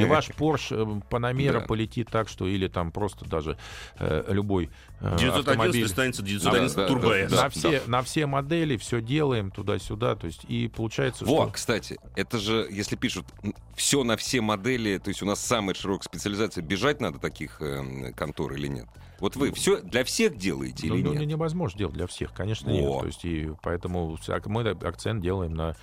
и 0.00 0.04
ваш 0.04 0.28
Porsche 0.38 1.02
Panamera 1.10 1.54
Да. 1.54 1.60
полетит 1.60 2.08
так, 2.10 2.28
что 2.28 2.46
или 2.46 2.68
там 2.68 2.92
просто 2.92 3.24
даже 3.28 3.56
э, 3.98 4.24
любой 4.28 4.70
э, 5.00 5.16
911 5.18 5.48
автомобиль. 5.48 5.88
станется 5.88 6.22
911 6.22 6.76
Да, 6.76 6.86
да, 6.86 6.92
Turbo 6.94 7.08
да, 7.08 7.16
S. 7.18 7.30
да. 7.30 7.42
на, 7.42 7.48
все, 7.50 7.82
на 7.86 8.02
все 8.02 8.26
модели 8.26 8.76
все 8.76 9.00
делаем 9.00 9.50
туда-сюда, 9.50 10.16
то 10.16 10.26
есть 10.26 10.44
и 10.48 10.68
получается, 10.68 11.24
Во, 11.24 11.44
что... 11.44 11.52
кстати, 11.52 11.98
это 12.14 12.38
же, 12.38 12.66
если 12.70 12.96
пишут 12.96 13.26
все 13.74 14.04
на 14.04 14.16
все 14.16 14.40
модели, 14.40 14.98
то 14.98 15.08
есть 15.08 15.22
у 15.22 15.26
нас 15.26 15.40
самая 15.40 15.74
широкая 15.74 16.04
специализация, 16.04 16.62
бежать 16.62 17.00
надо 17.00 17.18
таких 17.18 17.60
э, 17.60 18.12
контор 18.16 18.52
или 18.54 18.68
нет? 18.68 18.86
Вот 19.18 19.34
вы 19.36 19.50
все 19.52 19.80
для 19.80 20.04
всех 20.04 20.36
делаете 20.36 20.88
Ну, 20.88 20.96
или 20.96 21.02
ну, 21.02 21.12
нет? 21.14 21.26
невозможно 21.26 21.78
делать 21.78 21.94
для 21.94 22.06
всех, 22.06 22.32
конечно, 22.34 22.70
Во. 22.70 22.76
нет. 22.76 23.00
То 23.00 23.06
есть, 23.06 23.24
и 23.24 23.50
поэтому 23.62 24.18
мы 24.46 24.68
акцент 24.68 25.22
делаем 25.22 25.54
на 25.54 25.74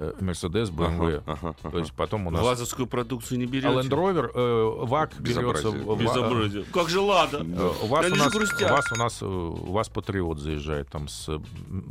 э, 0.00 0.12
Mercedes, 0.20 0.70
BMW. 0.70 1.22
Ага, 1.26 1.54
ага, 1.62 1.70
То 1.70 1.78
есть 1.78 1.92
потом 1.92 2.26
у 2.26 2.30
нас... 2.30 2.42
Вазовскую 2.42 2.86
продукцию 2.86 3.38
не 3.38 3.46
берете? 3.46 3.68
А 3.68 3.72
Land 3.72 3.88
Rover, 3.90 4.30
э, 4.34 4.86
ВАК 4.86 5.20
берется... 5.20 5.70
Безобразие. 5.70 6.64
Как 6.72 6.88
же 6.88 7.00
Лада? 7.00 7.38
э, 7.38 7.70
У 7.82 7.86
вас, 7.86 8.10
у, 8.10 8.14
нас, 8.14 8.32
грустят. 8.32 8.70
вас, 8.70 8.92
у 8.92 8.96
нас 8.96 9.18
э, 9.22 9.26
вас 9.26 9.88
Патриот 9.88 10.38
заезжает 10.38 10.88
там 10.88 11.08
с... 11.08 11.28
э, 11.28 11.38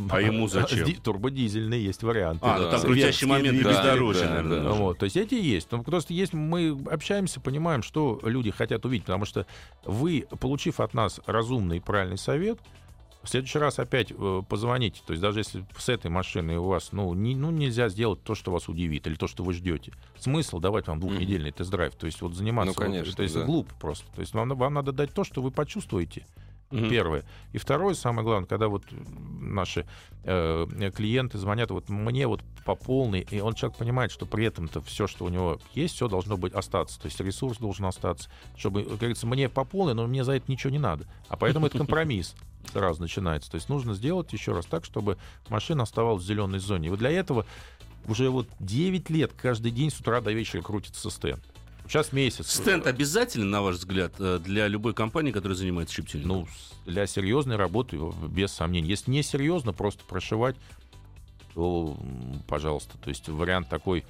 А 0.09 0.21
ему 0.21 0.47
зачем? 0.47 0.87
Турбодизельный 1.03 1.79
есть 1.79 2.03
варианты. 2.03 2.45
А, 2.45 2.57
ну 2.57 2.63
Да. 2.65 2.71
там 2.71 2.79
Советские 2.81 3.03
крутящий 3.03 3.27
момент 3.27 3.63
да, 3.63 3.69
бездорожье, 3.69 4.27
наверное. 4.27 4.71
Вот, 4.71 4.97
то 4.97 5.05
есть 5.05 5.17
эти 5.17 5.35
есть. 5.35 5.71
Но 5.71 5.83
просто 5.83 6.13
есть, 6.13 6.33
мы 6.33 6.77
общаемся, 6.89 7.39
понимаем, 7.39 7.83
что 7.83 8.19
люди 8.23 8.51
хотят 8.51 8.85
увидеть, 8.85 9.05
потому 9.05 9.25
что 9.25 9.45
вы, 9.85 10.25
получив 10.39 10.79
от 10.79 10.93
нас 10.93 11.19
разумный 11.25 11.77
и 11.77 11.79
правильный 11.79 12.17
совет, 12.17 12.59
в 13.21 13.29
следующий 13.29 13.59
раз 13.59 13.79
опять 13.79 14.11
э, 14.11 14.41
позвоните. 14.47 15.01
То 15.05 15.11
есть 15.11 15.21
даже 15.21 15.39
если 15.39 15.65
с 15.77 15.89
этой 15.89 16.09
машиной 16.09 16.57
у 16.57 16.65
вас 16.65 16.91
ну, 16.91 17.13
не, 17.13 17.35
ну, 17.35 17.51
нельзя 17.51 17.89
сделать 17.89 18.23
то, 18.23 18.33
что 18.33 18.51
вас 18.51 18.69
удивит, 18.69 19.07
или 19.07 19.15
то, 19.15 19.27
что 19.27 19.43
вы 19.43 19.53
ждете. 19.53 19.91
Смысл 20.17 20.59
давать 20.59 20.87
вам 20.87 20.99
двухнедельный 20.99 21.51
тест-драйв. 21.51 21.95
То 21.95 22.05
есть 22.05 22.21
вот 22.21 22.33
заниматься... 22.33 22.73
Ну, 22.73 22.85
конечно, 22.85 23.13
то 23.13 23.23
есть 23.23 23.35
да. 23.35 23.43
глупо 23.43 23.73
просто. 23.79 24.05
То 24.13 24.21
есть 24.21 24.33
вам, 24.33 24.49
вам 24.49 24.73
надо 24.73 24.91
дать 24.93 25.13
то, 25.13 25.23
что 25.23 25.41
вы 25.41 25.51
почувствуете. 25.51 26.25
Мгм. 26.71 26.89
Первое. 26.89 27.23
И 27.51 27.57
второе, 27.57 27.95
самое 27.95 28.23
главное, 28.23 28.47
когда 28.47 28.67
вот 28.67 28.83
наши 29.39 29.87
э, 30.23 30.91
клиенты 30.95 31.37
звонят 31.39 31.71
вот 31.71 31.89
мне 31.89 32.27
вот 32.27 32.41
по 32.63 32.75
полной, 32.75 33.21
и 33.31 33.39
он 33.39 33.55
человек 33.55 33.77
понимает, 33.77 34.11
что 34.11 34.27
при 34.27 34.45
этом-то 34.45 34.81
все, 34.81 35.07
что 35.07 35.25
у 35.25 35.29
него 35.29 35.59
есть, 35.73 35.95
все 35.95 36.07
должно 36.07 36.37
быть 36.37 36.53
остаться. 36.53 36.99
То 36.99 37.07
есть 37.07 37.19
ресурс 37.19 37.57
должен 37.57 37.85
остаться, 37.85 38.29
чтобы, 38.55 38.83
как 38.83 38.99
говорится, 38.99 39.25
мне 39.25 39.49
по 39.49 39.65
полной, 39.65 39.95
но 39.95 40.05
мне 40.05 40.23
за 40.23 40.33
это 40.33 40.51
ничего 40.51 40.71
не 40.71 40.79
надо. 40.79 41.05
А 41.27 41.37
поэтому 41.37 41.65
это 41.65 41.77
компромисс 41.79 42.35
сразу 42.71 43.01
начинается. 43.01 43.49
То 43.49 43.55
есть 43.55 43.69
нужно 43.69 43.95
сделать 43.95 44.31
еще 44.31 44.51
раз 44.51 44.65
так, 44.65 44.85
чтобы 44.85 45.17
машина 45.49 45.83
оставалась 45.83 46.23
в 46.23 46.27
зеленой 46.27 46.59
зоне. 46.59 46.87
И 46.87 46.89
вот 46.91 46.99
для 46.99 47.09
этого 47.09 47.45
уже 48.07 48.29
вот 48.29 48.47
9 48.59 49.09
лет 49.09 49.31
каждый 49.33 49.71
день 49.71 49.89
с 49.89 49.99
утра 49.99 50.21
до 50.21 50.31
вечера 50.31 50.61
крутится 50.61 51.09
стенд. 51.09 51.43
Сейчас 51.89 52.13
месяц. 52.13 52.51
Стенд 52.51 52.85
обязателен, 52.85 53.49
на 53.49 53.63
ваш 53.63 53.77
взгляд, 53.77 54.13
э, 54.19 54.37
для 54.37 54.67
любой 54.67 54.93
компании, 54.93 55.31
которая 55.31 55.57
занимается 55.57 55.95
чиптюнингом? 55.95 56.41
Ну, 56.41 56.47
для 56.85 57.07
серьезной 57.07 57.55
работы, 57.55 57.97
без 58.27 58.51
сомнений. 58.51 58.87
Если 58.87 59.09
не 59.09 59.23
серьезно, 59.23 59.73
просто 59.73 60.05
прошивать, 60.05 60.55
то, 61.55 61.97
пожалуйста. 62.47 62.95
То 62.99 63.09
есть 63.09 63.27
вариант 63.27 63.69
такой, 63.69 64.05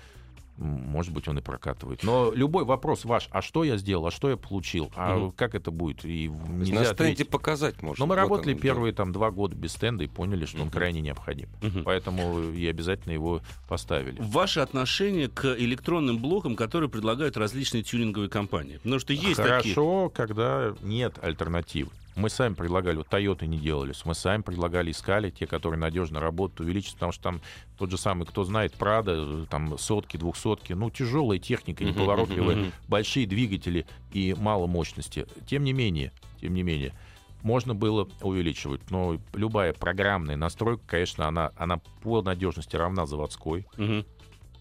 может 0.60 1.14
быть, 1.14 1.28
он 1.28 1.40
и 1.40 1.42
прокатывает. 1.42 2.04
Но 2.04 2.32
любой 2.34 2.66
вопрос 2.66 3.06
ваш, 3.06 3.28
а 3.32 3.42
что 3.42 3.64
я 3.64 3.78
сделал, 3.78 4.08
а 4.08 4.12
что 4.12 4.30
я 4.30 4.38
получил, 4.38 4.92
а 4.96 5.16
Мгм. 5.18 5.32
как 5.32 5.56
это 5.56 5.72
будет, 5.72 6.04
и 6.06 6.28
нельзя 6.28 6.74
на 6.76 6.84
стенде 6.86 6.90
ответить. 6.92 7.30
показать 7.30 7.82
можно. 7.82 8.04
Но 8.04 8.08
мы 8.08 8.16
Вот 8.16 8.22
работали 8.22 8.54
да. 8.54 8.60
первые 8.60 8.94
там 8.94 9.12
два 9.12 9.32
года 9.32 9.56
без 9.56 9.72
стенда 9.74 10.04
и 10.04 10.08
поняли, 10.08 10.46
что 10.46 10.58
он 10.58 10.64
Мгм. 10.64 10.72
крайне 10.72 11.02
необходим. 11.02 11.50
Мгм. 11.62 11.84
Поэтому 11.84 12.52
и 12.52 12.68
обязательно 12.68 13.14
его 13.14 13.42
поставили. 13.68 14.18
Ваше 14.20 14.60
отношение 14.60 15.30
к 15.30 15.46
электронным 15.58 16.20
блокам, 16.20 16.56
которые 16.56 16.90
предлагают 16.90 17.38
различные 17.38 17.84
тюнинговые 17.84 18.30
компании? 18.30 18.78
Потому 18.78 19.00
что 19.00 19.14
есть 19.14 19.38
такие... 19.38 19.74
Хорошо, 19.76 20.10
когда 20.14 20.74
нет 20.82 21.18
альтернативы. 21.22 21.92
Мы 22.20 22.30
сами 22.30 22.54
предлагали, 22.54 22.98
вот 22.98 23.08
Toyota 23.08 23.46
не 23.46 23.58
делали, 23.58 23.94
мы 24.04 24.14
сами 24.14 24.42
предлагали, 24.42 24.92
искали 24.92 25.30
те, 25.30 25.48
которые 25.48 25.80
надежно 25.80 26.20
работают, 26.20 26.60
увеличить, 26.60 26.96
потому 26.96 27.14
что 27.14 27.24
там 27.24 27.42
тот 27.78 27.92
же 27.92 27.98
самый, 27.98 28.26
кто 28.26 28.44
знает, 28.44 28.74
Прада, 28.74 29.46
там 29.46 29.78
сотки, 29.78 30.18
двухсотки, 30.18 30.74
ну, 30.74 30.90
тяжелая 30.90 31.40
техника, 31.40 31.86
неповоротливая, 31.86 32.74
большие 32.90 33.26
двигатели 33.26 33.86
и 34.12 34.36
мало 34.38 34.68
мощности. 34.68 35.28
Тем 35.48 35.64
не 35.64 35.72
менее, 35.72 36.12
тем 36.42 36.54
не 36.54 36.62
менее, 36.62 36.94
можно 37.42 37.74
было 37.74 38.10
увеличивать, 38.22 38.82
но 38.92 39.18
любая 39.34 39.72
программная 39.72 40.36
настройка, 40.36 40.84
конечно, 40.88 41.26
она, 41.26 41.54
она 41.56 41.78
по 42.04 42.22
надежности 42.22 42.76
равна 42.76 43.06
заводской. 43.06 43.66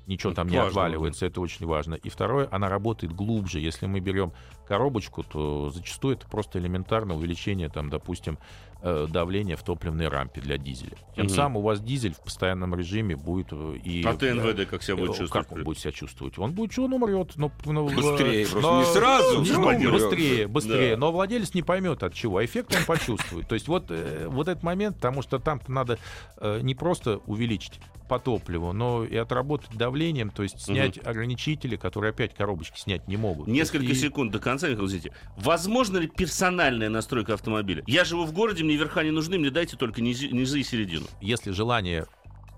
Ничего 0.07 0.33
там 0.33 0.49
не 0.49 0.57
Важно, 0.57 0.71
отваливается, 0.71 1.27
это 1.27 1.43
очень 1.43 1.67
важно. 1.67 1.95
И 1.97 2.09
второе, 2.09 2.49
она 2.51 2.71
работает 2.71 3.13
глубже. 3.13 3.61
Если 3.61 3.85
мы 3.85 4.01
берем 4.01 4.33
коробочку, 4.69 5.23
то 5.25 5.71
зачастую 5.71 6.17
это 6.17 6.27
просто 6.29 6.59
элементарное 6.59 7.17
увеличение, 7.17 7.69
там, 7.69 7.89
допустим, 7.91 8.39
э, 8.81 9.09
давления 9.11 9.57
в 9.57 9.63
топливной 9.65 10.07
рампе 10.07 10.41
для 10.41 10.57
дизеля. 10.57 10.97
Тем 11.17 11.25
Мгм. 11.27 11.35
самым 11.35 11.57
у 11.57 11.61
вас 11.63 11.81
дизель 11.81 12.13
в 12.15 12.21
постоянном 12.21 12.77
режиме 12.77 13.17
будет 13.17 13.49
э, 13.51 13.77
и... 13.83 14.05
А 14.05 14.15
ТНВД 14.15 14.69
как 14.71 14.85
себя 14.85 14.95
будет 14.97 15.15
Э, 15.17 15.19
чувствовать? 15.19 15.49
Как 15.49 15.57
он 15.57 15.65
будет 15.65 15.79
себя 15.79 15.91
чувствовать? 15.91 16.39
Он 16.39 16.53
будет, 16.53 16.71
что 16.73 16.85
он 16.85 16.93
умрет. 16.93 17.33
Но, 17.37 17.51
но, 17.65 17.87
Быстрее, 17.87 18.45
э, 18.45 18.47
просто 18.47 18.71
но- 18.71 18.79
не 18.79 18.85
сразу, 18.87 19.43
не, 19.43 19.51
но 19.51 19.59
ну, 19.61 19.67
умрет. 19.69 19.93
быстрее, 19.93 20.47
быстрее. 20.47 20.91
Да. 20.95 20.97
Но 21.01 21.11
владелец 21.13 21.55
не 21.55 21.63
поймет 21.63 22.05
от 22.05 22.15
чего. 22.15 22.39
А 22.39 22.45
эффект 22.45 22.73
он 22.77 22.85
почувствует. 22.87 23.49
То 23.49 23.55
есть 23.57 23.67
вот, 23.67 23.87
э, 23.89 24.29
вот 24.31 24.47
этот 24.47 24.63
момент, 24.63 24.95
потому 24.97 25.23
что 25.23 25.41
там 25.41 25.61
надо 25.67 25.99
э, 26.37 26.61
не 26.63 26.77
просто 26.77 27.19
увеличить 27.27 27.81
по 28.09 28.19
топливу, 28.19 28.73
но 28.73 29.05
и 29.05 29.17
отработать 29.17 29.77
давлением, 29.77 30.31
то 30.31 30.43
есть 30.43 30.63
снять 30.63 30.99
ограничители, 31.05 31.77
которые 31.77 32.09
опять 32.11 32.33
коробочки 32.35 32.81
снять 32.81 33.07
не 33.07 33.19
могут. 33.19 33.49
Несколько 33.49 33.93
и- 33.93 33.95
секунд 33.95 34.33
до 34.33 34.39
конца, 34.39 34.58
Михаил 34.67 34.89
Зите. 34.89 35.13
Возможно 35.37 35.99
ли 35.99 36.09
персональная 36.09 36.89
настройка 36.89 37.35
автомобиля? 37.35 37.85
Я 37.87 38.05
живу 38.05 38.25
в 38.25 38.33
городе, 38.33 38.65
мне 38.65 38.77
верха 38.77 39.03
не 39.05 39.11
нужны, 39.13 39.39
мне 39.39 39.51
дайте 39.51 39.77
только 39.77 40.01
низы, 40.03 40.29
низы 40.29 40.61
и 40.61 40.65
середину. 40.65 41.07
Если 41.21 41.53
желание 41.53 42.07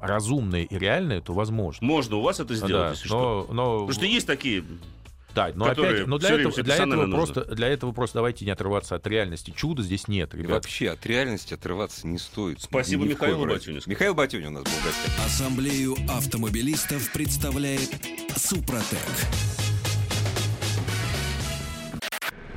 разумное 0.00 0.62
и 0.62 0.78
реальное, 0.78 1.20
то 1.20 1.34
возможно. 1.34 1.86
Можно 1.86 2.16
у 2.16 2.22
вас 2.22 2.40
это 2.40 2.54
сделать, 2.54 2.72
Да, 2.72 2.90
если 2.90 3.06
что. 3.06 3.46
но, 3.50 3.54
но, 3.54 3.72
Потому 3.80 3.92
что 3.92 4.06
есть 4.06 4.26
такие... 4.26 4.64
да, 5.34 5.50
но 5.54 5.66
опять, 5.66 6.06
но 6.06 6.16
для 6.16 6.30
этого, 6.30 6.62
для 6.62 6.76
этого 6.76 7.10
просто, 7.10 7.44
для 7.54 7.68
этого 7.68 7.92
просто 7.92 8.14
давайте 8.18 8.46
не 8.46 8.50
отрываться 8.50 8.94
от 8.94 9.06
реальности. 9.06 9.52
Чуда 9.54 9.82
здесь 9.82 10.08
нет, 10.08 10.32
И 10.34 10.38
ребят. 10.38 10.52
вообще 10.52 10.88
от 10.90 11.04
реальности 11.04 11.52
отрываться 11.52 12.06
не 12.06 12.16
стоит. 12.18 12.62
Спасибо 12.62 13.04
Ни 13.04 13.08
Михаилу. 13.10 13.44
Батюнинскому. 13.46 13.92
Михаил 13.92 14.14
Батюнин 14.14 14.46
у 14.48 14.50
нас 14.50 14.62
был 14.64 14.70
в 14.70 14.84
гостях. 14.86 15.26
Ассамблею 15.26 15.96
автомобилистов 16.08 17.12
представляет 17.12 17.90
Супротек. 18.36 18.96